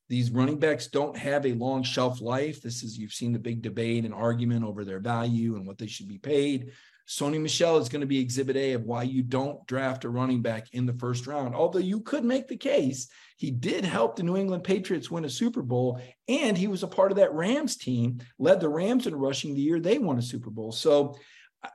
These 0.10 0.32
running 0.32 0.58
backs 0.58 0.88
don't 0.88 1.16
have 1.16 1.46
a 1.46 1.54
long 1.54 1.84
shelf 1.84 2.20
life. 2.20 2.62
This 2.62 2.82
is, 2.82 2.98
you've 2.98 3.14
seen 3.14 3.32
the 3.32 3.40
big 3.40 3.62
debate 3.62 4.06
and 4.06 4.14
argument 4.14 4.66
over 4.66 4.84
their 4.84 5.00
value 5.00 5.56
and 5.56 5.68
what 5.68 5.78
they 5.78 5.88
should 5.88 6.08
be 6.08 6.18
paid. 6.18 6.72
Sony 7.10 7.42
Michel 7.42 7.80
is 7.80 7.90
going 7.90 8.02
to 8.02 8.08
be 8.08 8.20
exhibit 8.20 8.56
A 8.56 8.74
of 8.74 8.84
why 8.84 9.02
you 9.02 9.24
don't 9.24 9.66
draft 9.66 10.06
a 10.06 10.10
running 10.10 10.44
back 10.44 10.68
in 10.74 10.86
the 10.86 10.94
first 10.94 11.26
round. 11.26 11.56
Although 11.56 11.80
you 11.80 12.02
could 12.02 12.24
make 12.24 12.48
the 12.48 12.56
case 12.56 13.10
he 13.36 13.50
did 13.50 13.84
help 13.84 14.16
the 14.16 14.22
New 14.24 14.38
England 14.38 14.64
Patriots 14.64 15.10
win 15.10 15.26
a 15.26 15.30
Super 15.30 15.64
Bowl, 15.64 16.00
and 16.28 16.56
he 16.56 16.68
was 16.68 16.84
a 16.84 16.88
part 16.88 17.12
of 17.12 17.18
that 17.18 17.34
Rams 17.34 17.78
team, 17.78 18.20
led 18.38 18.60
the 18.60 18.70
Rams 18.70 19.08
in 19.08 19.16
rushing 19.16 19.56
the 19.56 19.62
year 19.62 19.80
they 19.80 19.98
won 19.98 20.20
a 20.20 20.22
Super 20.22 20.52
Bowl. 20.52 20.72
So 20.72 21.16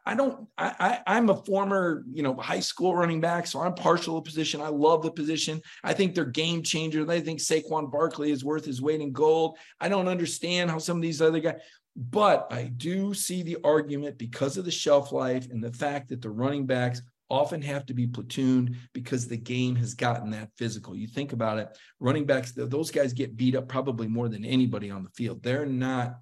I 0.06 0.14
don't. 0.14 0.46
I, 0.56 1.00
I 1.06 1.16
am 1.18 1.28
a 1.28 1.42
former, 1.44 2.04
you 2.10 2.22
know, 2.22 2.34
high 2.36 2.60
school 2.60 2.94
running 2.94 3.20
back, 3.20 3.46
so 3.46 3.60
I'm 3.60 3.74
partial 3.74 4.14
to 4.14 4.24
the 4.24 4.30
position. 4.30 4.60
I 4.60 4.68
love 4.68 5.02
the 5.02 5.10
position. 5.10 5.60
I 5.82 5.92
think 5.92 6.14
they're 6.14 6.24
game 6.24 6.62
changers. 6.62 7.08
I 7.08 7.20
think 7.20 7.40
Saquon 7.40 7.90
Barkley 7.90 8.30
is 8.30 8.44
worth 8.44 8.64
his 8.64 8.80
weight 8.80 9.00
in 9.00 9.12
gold. 9.12 9.58
I 9.80 9.88
don't 9.88 10.08
understand 10.08 10.70
how 10.70 10.78
some 10.78 10.98
of 10.98 11.02
these 11.02 11.20
other 11.20 11.40
guys. 11.40 11.56
But 11.96 12.48
I 12.50 12.64
do 12.64 13.14
see 13.14 13.42
the 13.42 13.58
argument 13.62 14.18
because 14.18 14.56
of 14.56 14.64
the 14.64 14.70
shelf 14.70 15.12
life 15.12 15.48
and 15.50 15.62
the 15.62 15.72
fact 15.72 16.08
that 16.08 16.22
the 16.22 16.30
running 16.30 16.66
backs 16.66 17.02
often 17.30 17.62
have 17.62 17.86
to 17.86 17.94
be 17.94 18.06
platooned 18.06 18.76
because 18.92 19.26
the 19.26 19.36
game 19.36 19.76
has 19.76 19.94
gotten 19.94 20.30
that 20.30 20.50
physical. 20.56 20.94
You 20.94 21.06
think 21.06 21.32
about 21.32 21.58
it, 21.58 21.76
running 22.00 22.26
backs, 22.26 22.52
those 22.52 22.90
guys 22.90 23.12
get 23.12 23.36
beat 23.36 23.56
up 23.56 23.68
probably 23.68 24.08
more 24.08 24.28
than 24.28 24.44
anybody 24.44 24.90
on 24.90 25.04
the 25.04 25.10
field. 25.10 25.42
They're 25.42 25.66
not 25.66 26.16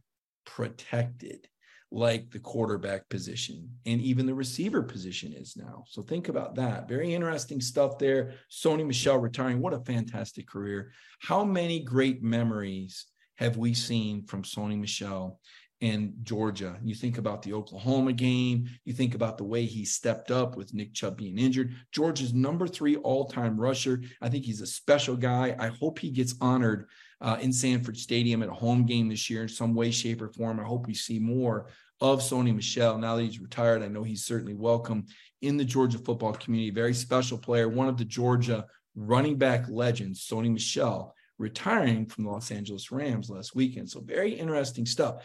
protected 0.45 1.49
like 1.91 2.31
the 2.31 2.39
quarterback 2.39 3.07
position 3.11 3.69
and 3.85 4.01
even 4.01 4.25
the 4.25 4.35
receiver 4.35 4.83
position 4.83 5.35
is 5.35 5.57
now. 5.57 5.85
So 5.89 6.01
think 6.01 6.29
about 6.29 6.55
that. 6.55 6.89
Very 6.89 7.13
interesting 7.15 7.61
stuff 7.61 7.99
there. 7.99 8.33
Sony 8.51 8.87
Michel 8.87 9.19
retiring. 9.19 9.61
What 9.61 9.75
a 9.75 9.81
fantastic 9.81 10.49
career. 10.49 10.93
How 11.21 11.45
many 11.45 11.81
great 11.81 12.23
memories 12.23 13.07
have 13.37 13.59
we 13.59 13.75
seen 13.75 14.25
from 14.25 14.43
Sony 14.43 14.79
Michel 14.79 15.39
in 15.83 16.15
Georgia? 16.23 16.79
You 16.83 16.95
think 16.95 17.19
about 17.19 17.43
the 17.43 17.53
Oklahoma 17.53 18.13
game, 18.13 18.69
you 18.85 18.93
think 18.93 19.15
about 19.15 19.37
the 19.37 19.45
way 19.45 19.67
he 19.67 19.85
stepped 19.85 20.31
up 20.31 20.57
with 20.57 20.73
Nick 20.73 20.95
Chubb 20.95 21.19
being 21.19 21.39
injured. 21.39 21.75
Georgia's 21.91 22.33
number 22.33 22.69
three 22.69 22.97
all 22.97 23.27
time 23.27 23.61
rusher. 23.61 24.01
I 24.23 24.29
think 24.29 24.45
he's 24.45 24.61
a 24.61 24.67
special 24.67 25.17
guy. 25.17 25.57
I 25.59 25.67
hope 25.67 25.99
he 25.99 26.11
gets 26.11 26.37
honored 26.41 26.87
uh, 27.21 27.37
in 27.41 27.53
Sanford 27.53 27.99
Stadium 27.99 28.43
at 28.43 28.49
a 28.49 28.55
home 28.55 28.87
game 28.87 29.09
this 29.09 29.29
year 29.29 29.43
in 29.43 29.49
some 29.49 29.75
way, 29.75 29.91
shape, 29.91 30.23
or 30.23 30.29
form. 30.29 30.61
I 30.61 30.65
hope 30.65 30.87
we 30.87 30.95
see 30.95 31.19
more 31.19 31.67
of 32.01 32.21
Sony 32.21 32.55
Michel. 32.55 32.97
Now 32.97 33.17
that 33.17 33.23
he's 33.23 33.41
retired, 33.41 33.83
I 33.83 33.89
know 33.89 34.05
he's 34.05 34.25
certainly 34.25 34.55
welcome 34.55 35.07
in 35.41 35.57
the 35.57 35.65
Georgia 35.65 35.99
football 35.99 36.33
community. 36.33 36.71
Very 36.71 36.95
special 36.95 37.39
player, 37.39 37.69
one 37.69 37.89
of 37.89 37.99
the 37.99 38.05
Georgia 38.05 38.67
running 38.95 39.37
back 39.37 39.69
legends, 39.69 40.27
Sony 40.27 40.53
Michel, 40.53 41.15
retiring 41.39 42.07
from 42.07 42.25
the 42.25 42.31
Los 42.31 42.53
Angeles 42.53 42.93
Rams 42.93 43.31
last 43.31 43.57
weekend. 43.57 43.91
So 43.91 44.01
very 44.01 44.33
interesting 44.33 44.87
stuff. 44.87 45.25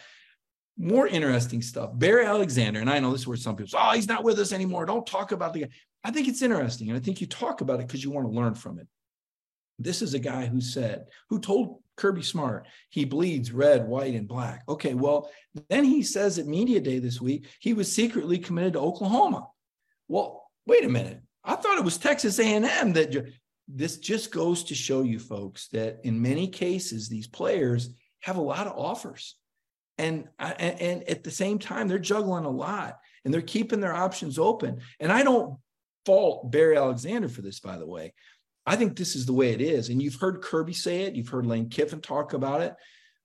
More 0.78 1.08
interesting 1.08 1.62
stuff. 1.62 1.92
Bear 1.94 2.22
Alexander, 2.22 2.80
and 2.80 2.90
I 2.90 3.00
know 3.00 3.12
this 3.12 3.22
is 3.22 3.28
where 3.28 3.38
some 3.38 3.56
people 3.56 3.70
say, 3.70 3.80
oh, 3.82 3.94
he's 3.94 4.08
not 4.08 4.24
with 4.24 4.38
us 4.38 4.52
anymore. 4.52 4.86
Don't 4.86 5.08
talk 5.08 5.32
about 5.32 5.54
the 5.54 5.62
guy. 5.62 5.70
I 6.04 6.12
think 6.12 6.28
it's 6.28 6.44
interesting. 6.44 6.90
And 6.90 6.98
I 6.98 7.02
think 7.02 7.20
you 7.20 7.28
talk 7.28 7.62
about 7.62 7.80
it 7.80 7.88
because 7.88 8.04
you 8.04 8.12
want 8.12 8.28
to 8.28 8.34
learn 8.34 8.54
from 8.54 8.80
it. 8.80 8.88
This 9.80 10.02
is 10.02 10.14
a 10.14 10.20
guy 10.20 10.46
who 10.46 10.62
said, 10.62 11.06
who 11.30 11.40
told 11.40 11.82
Kirby 11.98 12.22
Smart, 12.22 12.68
he 12.90 13.06
bleeds 13.06 13.52
red, 13.52 13.88
white, 13.88 14.14
and 14.14 14.28
black. 14.28 14.64
Okay, 14.70 14.94
well, 14.94 15.30
then 15.70 15.84
he 15.84 16.04
says 16.04 16.38
at 16.38 16.46
Media 16.46 16.80
Day 16.80 17.00
this 17.00 17.20
week, 17.20 17.48
he 17.60 17.74
was 17.74 17.92
secretly 17.92 18.38
committed 18.38 18.74
to 18.74 18.80
Oklahoma. 18.80 19.48
Well, 20.08 20.50
wait 20.66 20.86
a 20.86 20.90
minute. 20.90 21.22
I 21.44 21.56
thought 21.56 21.78
it 21.78 21.84
was 21.84 21.98
Texas 21.98 22.40
A&M 22.40 22.94
that 22.94 23.34
this 23.68 23.98
just 23.98 24.32
goes 24.32 24.64
to 24.66 24.76
show 24.76 25.02
you 25.02 25.20
folks 25.20 25.68
that 25.70 26.00
in 26.04 26.22
many 26.22 26.48
cases 26.48 27.10
these 27.10 27.28
players 27.28 27.90
have 28.22 28.38
a 28.38 28.42
lot 28.42 28.68
of 28.68 28.78
offers. 28.78 29.36
Uh, 30.00 30.04
and, 30.40 30.82
and 30.82 31.10
at 31.10 31.24
the 31.24 31.32
same 31.32 31.60
time 31.60 31.88
they're 31.88 32.00
juggling 32.00 32.46
a 32.46 32.50
lot 32.50 33.00
and 33.26 33.34
they're 33.34 33.42
keeping 33.42 33.80
their 33.80 33.96
options 33.96 34.38
open. 34.38 34.80
And 35.00 35.12
I 35.12 35.24
don't 35.24 35.58
fault 36.06 36.52
Bear 36.52 36.76
Alexander 36.76 37.30
for 37.30 37.42
this 37.42 37.60
by 37.60 37.78
the 37.78 37.88
way. 37.88 38.14
I 38.66 38.76
think 38.76 38.98
this 38.98 39.16
is 39.16 39.26
the 39.26 39.34
way 39.34 39.52
it 39.52 39.62
is. 39.62 39.90
And 39.90 40.02
you've 40.02 40.20
heard 40.20 40.42
Kirby 40.42 40.74
say 40.74 41.04
it, 41.04 41.16
you've 41.16 41.30
heard 41.30 41.46
Lane 41.46 41.70
Kiffin 41.70 42.02
talk 42.02 42.34
about 42.34 42.62
it. 42.62 42.76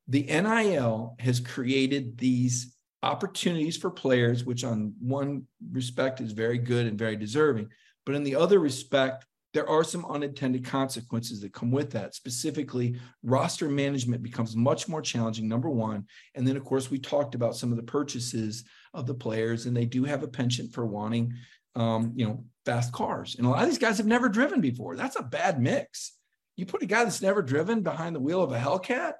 The 0.09 0.23
NIL 0.23 1.17
has 1.19 1.41
created 1.41 2.17
these 2.17 2.77
opportunities 3.03 3.77
for 3.77 3.91
players, 3.91 4.45
which 4.45 4.63
on 4.65 4.95
one 5.01 5.47
respect 5.73 6.21
is 6.21 6.33
very 6.33 6.59
good 6.59 6.87
and 6.87 6.99
very 6.99 7.17
deserving. 7.17 7.69
But 8.07 8.15
in 8.15 8.23
the 8.23 8.37
other 8.37 8.61
respect, 8.61 9.27
there 9.55 9.69
are 9.69 9.85
some 9.85 10.07
unintended 10.07 10.65
consequences 10.65 11.41
that 11.41 11.53
come 11.53 11.71
with 11.71 11.91
that. 11.93 12.15
Specifically, 12.15 12.97
roster 13.23 13.69
management 13.69 14.23
becomes 14.23 14.57
much 14.57 14.88
more 14.88 15.03
challenging, 15.03 15.49
number 15.49 15.69
one. 15.69 16.07
And 16.35 16.47
then, 16.47 16.57
of 16.57 16.65
course, 16.65 16.91
we 16.91 16.99
talked 16.99 17.35
about 17.35 17.57
some 17.57 17.71
of 17.71 17.77
the 17.77 17.83
purchases 17.83 18.65
of 18.95 19.07
the 19.07 19.15
players, 19.15 19.67
and 19.67 19.77
they 19.77 19.85
do 19.85 20.05
have 20.05 20.23
a 20.23 20.29
penchant 20.29 20.73
for 20.73 20.87
wanting 20.87 21.35
um, 21.75 22.12
you 22.15 22.27
know, 22.27 22.45
fast 22.65 22.93
cars. 22.93 23.37
And 23.37 23.47
a 23.47 23.51
lot 23.51 23.62
of 23.62 23.69
these 23.69 23.79
guys 23.79 23.99
have 23.99 24.07
never 24.07 24.29
driven 24.29 24.61
before. 24.61 24.97
That's 24.97 25.17
a 25.17 25.23
bad 25.23 25.61
mix. 25.61 26.17
You 26.57 26.67
put 26.67 26.83
a 26.83 26.87
guy 26.87 27.05
that's 27.05 27.23
never 27.23 27.43
driven 27.43 27.83
behind 27.83 28.15
the 28.15 28.21
wheel 28.21 28.43
of 28.43 28.53
a 28.53 28.59
Hellcat, 28.59 29.15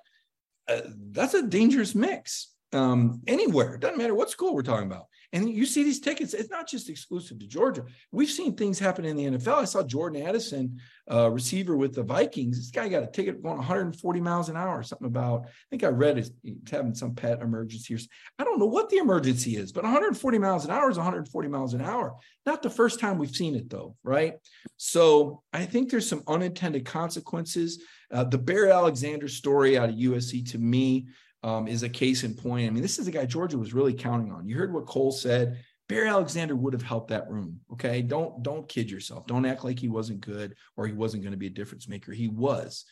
uh, 0.69 0.81
that's 1.11 1.35
a 1.35 1.47
dangerous 1.47 1.95
mix 1.95 2.53
um, 2.73 3.21
anywhere. 3.27 3.75
It 3.75 3.81
doesn't 3.81 3.99
matter 3.99 4.15
what 4.15 4.31
school 4.31 4.55
we're 4.55 4.63
talking 4.63 4.87
about. 4.87 5.07
And 5.33 5.49
you 5.49 5.65
see 5.65 5.83
these 5.83 6.01
tickets, 6.01 6.35
it's 6.35 6.51
not 6.51 6.69
just 6.69 6.91
exclusive 6.91 7.39
to 7.39 7.47
Georgia. 7.47 7.85
We've 8.11 8.31
seen 8.31 8.55
things 8.55 8.79
happen 8.79 9.07
in 9.07 9.17
the 9.17 9.25
NFL. 9.25 9.63
I 9.63 9.65
saw 9.65 9.83
Jordan 9.83 10.23
Addison, 10.23 10.79
uh, 11.11 11.31
receiver 11.31 11.75
with 11.75 11.95
the 11.95 12.03
Vikings. 12.03 12.59
This 12.59 12.71
guy 12.71 12.89
got 12.89 13.03
a 13.03 13.07
ticket 13.07 13.43
going 13.43 13.57
140 13.57 14.21
miles 14.21 14.51
an 14.51 14.59
hour, 14.59 14.83
something 14.83 15.07
about, 15.07 15.47
I 15.47 15.51
think 15.71 15.85
I 15.85 15.89
read 15.89 16.19
it, 16.19 16.31
he's 16.43 16.57
having 16.71 16.95
some 16.95 17.15
pet 17.15 17.41
emergency. 17.41 17.97
I 18.39 18.45
don't 18.45 18.59
know 18.59 18.67
what 18.67 18.91
the 18.91 18.99
emergency 18.99 19.57
is, 19.57 19.73
but 19.73 19.85
140 19.85 20.39
miles 20.39 20.67
an 20.67 20.71
hour 20.71 20.91
is 20.91 20.99
140 20.99 21.49
miles 21.49 21.73
an 21.73 21.81
hour. 21.81 22.15
Not 22.45 22.63
the 22.63 22.71
first 22.71 23.01
time 23.01 23.17
we've 23.17 23.35
seen 23.35 23.55
it, 23.55 23.71
though, 23.71 23.97
right? 24.05 24.35
So 24.77 25.43
I 25.53 25.65
think 25.65 25.91
there's 25.91 26.09
some 26.09 26.25
unintended 26.27 26.85
consequences. 26.85 27.83
Uh, 28.11 28.25
the 28.25 28.39
Bear 28.39 28.71
Alexander 28.71 29.29
story 29.29 29.79
out 29.79 29.89
of 29.89 29.95
USC 29.95 30.51
to 30.51 30.59
me 30.59 31.07
um, 31.43 31.69
is 31.69 31.83
a 31.83 31.89
case 31.89 32.25
in 32.25 32.35
point. 32.35 32.67
I 32.67 32.71
mean, 32.71 32.83
this 32.83 32.99
is 32.99 33.07
a 33.07 33.13
guy 33.13 33.27
Georgia 33.27 33.59
was 33.59 33.75
really 33.75 33.95
counting 33.95 34.33
on. 34.33 34.47
You 34.47 34.57
heard 34.57 34.73
what 34.73 34.87
Cole 34.87 35.13
said. 35.13 35.59
Bear 35.89 36.07
Alexander 36.07 36.57
would 36.57 36.73
have 36.73 36.83
helped 36.83 37.09
that 37.09 37.29
room. 37.29 37.61
Okay, 37.73 38.03
don't 38.03 38.43
don't 38.43 38.69
kid 38.69 38.91
yourself. 38.91 39.27
Don't 39.27 39.45
act 39.45 39.65
like 39.65 39.79
he 39.79 39.89
wasn't 39.89 40.21
good 40.21 40.55
or 40.77 40.87
he 40.87 40.93
wasn't 40.93 41.23
going 41.23 41.33
to 41.33 41.39
be 41.39 41.49
a 41.49 41.51
difference 41.51 41.89
maker. 41.89 42.13
He 42.13 42.29
was. 42.29 42.85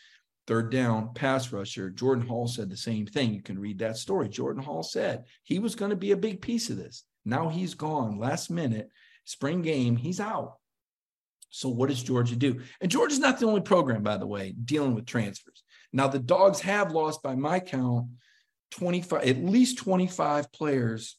Third 0.46 0.72
down, 0.72 1.14
pass 1.14 1.52
rusher. 1.52 1.90
Jordan 1.90 2.26
Hall 2.26 2.48
said 2.48 2.68
the 2.68 2.76
same 2.76 3.06
thing. 3.06 3.32
You 3.32 3.42
can 3.42 3.58
read 3.58 3.78
that 3.78 3.96
story. 3.96 4.28
Jordan 4.28 4.62
Hall 4.62 4.82
said 4.82 5.24
he 5.44 5.60
was 5.60 5.76
going 5.76 5.90
to 5.90 5.96
be 5.96 6.10
a 6.10 6.16
big 6.16 6.42
piece 6.42 6.70
of 6.70 6.76
this. 6.76 7.04
Now 7.24 7.48
he's 7.48 7.74
gone. 7.74 8.18
Last 8.18 8.50
minute, 8.50 8.88
spring 9.24 9.62
game, 9.62 9.96
he's 9.96 10.18
out. 10.18 10.54
So 11.50 11.68
what 11.68 11.88
does 11.88 12.02
Georgia 12.02 12.36
do? 12.36 12.60
And 12.80 12.90
Georgia's 12.90 13.18
not 13.18 13.38
the 13.38 13.46
only 13.46 13.60
program, 13.60 14.02
by 14.02 14.16
the 14.16 14.26
way, 14.26 14.54
dealing 14.64 14.94
with 14.94 15.06
transfers. 15.06 15.62
Now 15.92 16.08
the 16.08 16.18
dogs 16.18 16.60
have 16.60 16.92
lost, 16.92 17.22
by 17.22 17.34
my 17.34 17.60
count, 17.60 18.08
25, 18.70 19.22
at 19.22 19.38
least 19.38 19.78
25 19.78 20.52
players 20.52 21.16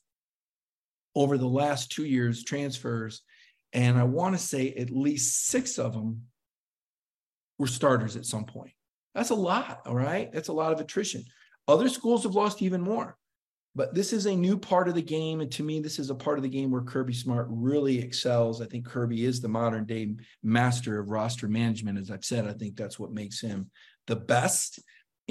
over 1.16 1.38
the 1.38 1.48
last 1.48 1.92
two 1.92 2.06
years, 2.06 2.44
transfers. 2.44 3.22
And 3.74 3.98
I 3.98 4.04
want 4.04 4.36
to 4.36 4.42
say 4.42 4.74
at 4.74 4.90
least 4.90 5.48
six 5.48 5.78
of 5.78 5.94
them 5.94 6.24
were 7.58 7.68
starters 7.68 8.16
at 8.16 8.26
some 8.26 8.46
point. 8.46 8.72
That's 9.14 9.30
a 9.30 9.36
lot. 9.36 9.82
All 9.86 9.96
right. 9.96 10.32
That's 10.32 10.48
a 10.48 10.54
lot 10.54 10.74
of 10.74 10.80
attrition. 10.80 11.24
Other 11.68 11.90
schools 11.90 12.24
have 12.24 12.36
lost 12.36 12.62
even 12.62 12.82
more. 12.82 13.18
But 13.74 13.96
this 13.96 14.12
is 14.12 14.26
a 14.26 14.36
new 14.36 14.58
part 14.58 14.90
of 14.90 14.96
the 14.96 15.02
game. 15.02 15.40
And 15.40 15.50
to 15.54 15.64
me, 15.64 15.80
this 15.80 15.98
is 15.98 16.10
a 16.10 16.16
part 16.16 16.38
of 16.38 16.44
the 16.44 16.50
game 16.50 16.72
where 16.72 16.82
Kirby 16.82 17.14
Smart 17.14 17.48
really 17.50 18.00
excels. 18.00 18.62
I 18.62 18.66
think 18.66 18.86
Kirby 18.86 19.24
is 19.24 19.40
the 19.40 19.48
modern 19.48 19.86
day 19.86 20.14
master 20.44 21.00
of 21.00 21.10
roster 21.10 21.48
management. 21.48 21.98
As 21.98 22.12
I've 22.12 22.26
said, 22.26 22.48
I 22.48 22.54
think 22.54 22.76
that's 22.76 23.00
what 23.00 23.14
makes 23.14 23.40
him 23.40 23.70
the 24.08 24.18
best 24.18 24.80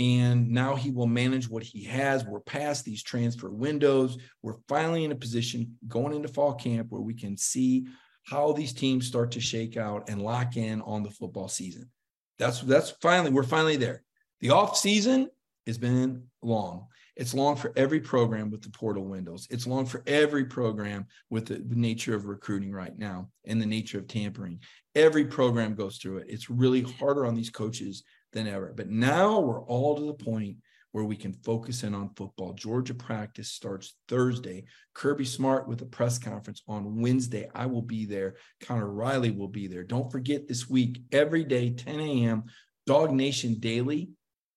and 0.00 0.48
now 0.48 0.74
he 0.74 0.90
will 0.90 1.06
manage 1.06 1.46
what 1.46 1.62
he 1.62 1.84
has. 1.84 2.24
We're 2.24 2.40
past 2.40 2.86
these 2.86 3.02
transfer 3.02 3.50
windows. 3.50 4.16
We're 4.40 4.56
finally 4.66 5.04
in 5.04 5.12
a 5.12 5.16
position 5.16 5.76
going 5.86 6.14
into 6.14 6.28
fall 6.28 6.54
camp 6.54 6.86
where 6.88 7.02
we 7.02 7.12
can 7.12 7.36
see 7.36 7.86
how 8.24 8.52
these 8.52 8.72
teams 8.72 9.06
start 9.06 9.32
to 9.32 9.40
shake 9.40 9.76
out 9.76 10.08
and 10.08 10.22
lock 10.22 10.56
in 10.56 10.80
on 10.82 11.02
the 11.02 11.10
football 11.10 11.48
season. 11.48 11.90
That's 12.38 12.62
that's 12.62 12.92
finally 13.02 13.30
we're 13.30 13.42
finally 13.42 13.76
there. 13.76 14.02
The 14.40 14.50
off 14.50 14.78
season 14.78 15.28
has 15.66 15.76
been 15.76 16.24
long. 16.40 16.86
It's 17.14 17.34
long 17.34 17.56
for 17.56 17.70
every 17.76 18.00
program 18.00 18.50
with 18.50 18.62
the 18.62 18.70
portal 18.70 19.04
windows. 19.04 19.46
It's 19.50 19.66
long 19.66 19.84
for 19.84 20.02
every 20.06 20.46
program 20.46 21.06
with 21.28 21.44
the, 21.44 21.56
the 21.56 21.76
nature 21.76 22.14
of 22.14 22.24
recruiting 22.24 22.72
right 22.72 22.96
now 22.96 23.28
and 23.44 23.60
the 23.60 23.66
nature 23.66 23.98
of 23.98 24.08
tampering. 24.08 24.60
Every 24.94 25.26
program 25.26 25.74
goes 25.74 25.98
through 25.98 26.18
it. 26.18 26.28
It's 26.30 26.48
really 26.48 26.80
harder 26.80 27.26
on 27.26 27.34
these 27.34 27.50
coaches 27.50 28.04
than 28.33 28.47
ever. 28.47 28.73
But 28.77 28.88
now 28.88 29.40
we're 29.40 29.62
all 29.62 29.97
to 29.97 30.07
the 30.07 30.14
point 30.14 30.57
where 30.93 31.05
we 31.05 31.16
can 31.16 31.33
focus 31.33 31.85
in 31.85 31.95
on 31.95 32.14
football. 32.16 32.53
Georgia 32.53 32.95
practice 32.95 33.51
starts 33.51 33.95
Thursday. 34.09 34.64
Kirby 34.95 35.25
Smart 35.25 35.69
with 35.69 35.83
a 35.83 35.87
press 35.87 36.19
conference 36.19 36.62
on 36.66 37.01
Wednesday. 37.01 37.49
I 37.55 37.66
will 37.66 37.83
be 37.83 38.07
there. 38.07 38.37
Connor 38.61 38.90
Riley 38.90 39.31
will 39.31 39.49
be 39.49 39.69
there. 39.69 39.85
Don't 39.85 40.11
forget 40.11 40.49
this 40.49 40.69
week, 40.69 41.03
every 41.12 41.45
day, 41.45 41.71
10 41.71 42.01
a.m., 42.01 42.45
DawgNation 42.88 43.61
Daily 43.61 44.11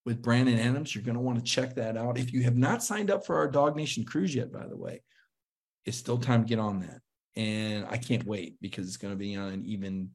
with 0.06 0.24
Brandon 0.24 0.58
Adams. 0.58 0.96
You're 0.96 1.04
going 1.04 1.16
to 1.18 1.22
want 1.22 1.38
to 1.38 1.44
check 1.44 1.76
that 1.76 1.98
out. 1.98 2.18
If 2.18 2.34
you 2.34 2.44
have 2.44 2.58
not 2.58 2.84
signed 2.84 3.12
up 3.12 3.26
for 3.26 3.38
our 3.38 3.52
DawgNation 3.52 4.08
cruise 4.08 4.34
yet, 4.34 4.52
by 4.52 4.68
the 4.68 4.78
way, 4.78 5.04
it's 5.86 5.98
still 5.98 6.18
time 6.18 6.44
to 6.44 6.50
get 6.50 6.60
on 6.60 6.80
that. 6.80 7.00
And 7.36 7.86
I 7.90 7.98
can't 7.98 8.26
wait 8.26 8.56
because 8.60 8.88
it's 8.88 8.98
going 8.98 9.14
to 9.14 9.18
be 9.18 9.36
on 9.36 9.50
an 9.50 9.66
even 9.66 10.12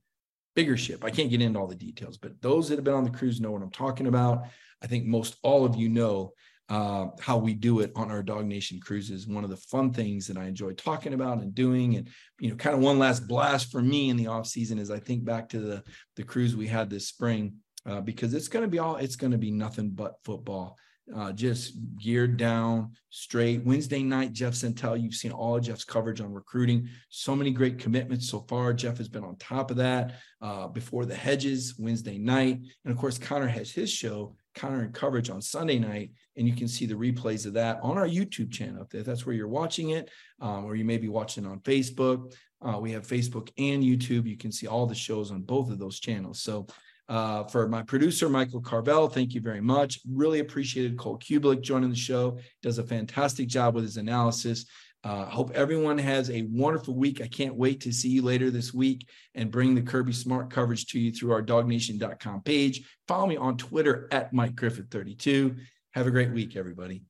bigger 0.58 0.76
ship. 0.76 1.04
I 1.04 1.10
can't 1.10 1.30
get 1.30 1.40
into 1.40 1.56
all 1.56 1.68
the 1.68 1.76
details, 1.76 2.18
but 2.18 2.32
those 2.42 2.68
that 2.68 2.78
have 2.78 2.84
been 2.84 2.94
on 2.94 3.04
the 3.04 3.10
cruise 3.10 3.40
know 3.40 3.52
what 3.52 3.62
I'm 3.62 3.70
talking 3.70 4.08
about. 4.08 4.42
I 4.82 4.88
think 4.88 5.06
most 5.06 5.36
all 5.44 5.64
of 5.64 5.76
you 5.76 5.88
know 5.88 6.32
uh, 6.68 7.06
how 7.20 7.36
we 7.36 7.54
do 7.54 7.78
it 7.78 7.92
on 7.94 8.10
our 8.10 8.24
DawgNation 8.24 8.82
cruises. 8.82 9.28
One 9.28 9.44
of 9.44 9.50
the 9.50 9.56
fun 9.56 9.92
things 9.92 10.26
that 10.26 10.36
I 10.36 10.46
enjoy 10.46 10.72
talking 10.72 11.14
about 11.14 11.38
and 11.38 11.54
doing, 11.54 11.94
and 11.94 12.08
you 12.40 12.50
know, 12.50 12.56
kind 12.56 12.74
of 12.74 12.82
one 12.82 12.98
last 12.98 13.28
blast 13.28 13.70
for 13.70 13.80
me 13.80 14.10
in 14.10 14.16
the 14.16 14.26
off 14.26 14.48
season 14.48 14.80
as 14.80 14.90
I 14.90 14.98
think 14.98 15.24
back 15.24 15.48
to 15.50 15.60
the 15.60 15.84
the 16.16 16.24
cruise 16.24 16.56
we 16.56 16.66
had 16.66 16.90
this 16.90 17.06
spring, 17.06 17.54
uh, 17.86 18.00
because 18.00 18.34
it's 18.34 18.48
going 18.48 18.64
to 18.64 18.68
be 18.68 18.80
all 18.80 18.96
it's 18.96 19.14
going 19.14 19.30
to 19.30 19.38
be 19.38 19.52
nothing 19.52 19.90
but 19.90 20.16
football 20.24 20.76
uh, 21.14 21.32
just 21.32 21.74
geared 21.96 22.36
down, 22.36 22.92
straight. 23.10 23.64
Wednesday 23.64 24.02
night, 24.02 24.32
Jeff 24.32 24.54
Sentell, 24.54 25.00
you've 25.00 25.14
seen 25.14 25.32
all 25.32 25.56
of 25.56 25.62
Jeff's 25.62 25.84
coverage 25.84 26.20
on 26.20 26.32
recruiting. 26.32 26.88
So 27.08 27.34
many 27.34 27.50
great 27.50 27.78
commitments 27.78 28.28
so 28.28 28.40
far. 28.48 28.72
Jeff 28.72 28.98
has 28.98 29.08
been 29.08 29.24
on 29.24 29.36
top 29.36 29.70
of 29.70 29.76
that 29.78 30.14
uh, 30.42 30.68
before 30.68 31.06
the 31.06 31.14
hedges 31.14 31.74
Wednesday 31.78 32.18
night. 32.18 32.60
And 32.84 32.92
of 32.92 32.98
course, 32.98 33.18
Connor 33.18 33.48
has 33.48 33.70
his 33.70 33.90
show 33.90 34.36
Connor 34.58 34.82
and 34.82 34.94
coverage 34.94 35.30
on 35.30 35.40
Sunday 35.40 35.78
night, 35.78 36.10
and 36.36 36.46
you 36.46 36.54
can 36.54 36.68
see 36.68 36.84
the 36.84 36.94
replays 36.94 37.46
of 37.46 37.52
that 37.52 37.78
on 37.82 37.96
our 37.96 38.08
YouTube 38.08 38.50
channel. 38.50 38.86
If 38.92 39.04
that's 39.04 39.24
where 39.24 39.34
you're 39.34 39.46
watching 39.48 39.90
it, 39.90 40.10
um, 40.40 40.64
or 40.64 40.74
you 40.74 40.84
may 40.84 40.98
be 40.98 41.08
watching 41.08 41.46
on 41.46 41.60
Facebook. 41.60 42.34
Uh, 42.60 42.78
we 42.80 42.90
have 42.90 43.06
Facebook 43.06 43.50
and 43.56 43.84
YouTube. 43.84 44.26
You 44.26 44.36
can 44.36 44.50
see 44.50 44.66
all 44.66 44.86
the 44.86 44.94
shows 44.94 45.30
on 45.30 45.42
both 45.42 45.70
of 45.70 45.78
those 45.78 46.00
channels. 46.00 46.42
So 46.42 46.66
uh, 47.08 47.44
for 47.44 47.66
my 47.68 47.82
producer, 47.82 48.28
Michael 48.28 48.60
Carvell, 48.60 49.12
thank 49.12 49.34
you 49.34 49.40
very 49.40 49.60
much. 49.60 50.00
Really 50.10 50.40
appreciated 50.40 50.98
Cole 50.98 51.18
Cubelic 51.18 51.62
joining 51.62 51.90
the 51.90 51.96
show. 51.96 52.38
Does 52.62 52.78
a 52.78 52.84
fantastic 52.84 53.48
job 53.48 53.74
with 53.74 53.84
his 53.84 53.96
analysis. 53.96 54.66
Uh, 55.04 55.24
hope 55.26 55.52
everyone 55.54 55.96
has 55.96 56.28
a 56.30 56.42
wonderful 56.50 56.94
week. 56.94 57.20
I 57.22 57.28
can't 57.28 57.54
wait 57.54 57.80
to 57.82 57.92
see 57.92 58.08
you 58.08 58.22
later 58.22 58.50
this 58.50 58.74
week 58.74 59.08
and 59.34 59.50
bring 59.50 59.74
the 59.74 59.82
Kirby 59.82 60.12
Smart 60.12 60.50
coverage 60.50 60.86
to 60.86 60.98
you 60.98 61.12
through 61.12 61.32
our 61.32 61.42
dawgnation.com 61.42 62.42
page. 62.42 62.82
Follow 63.06 63.26
me 63.26 63.36
on 63.36 63.56
Twitter 63.56 64.08
at 64.10 64.32
Mike 64.32 64.56
Griffith 64.56 64.90
32. 64.90 65.56
Have 65.94 66.06
a 66.06 66.10
great 66.10 66.32
week, 66.32 66.56
everybody. 66.56 67.07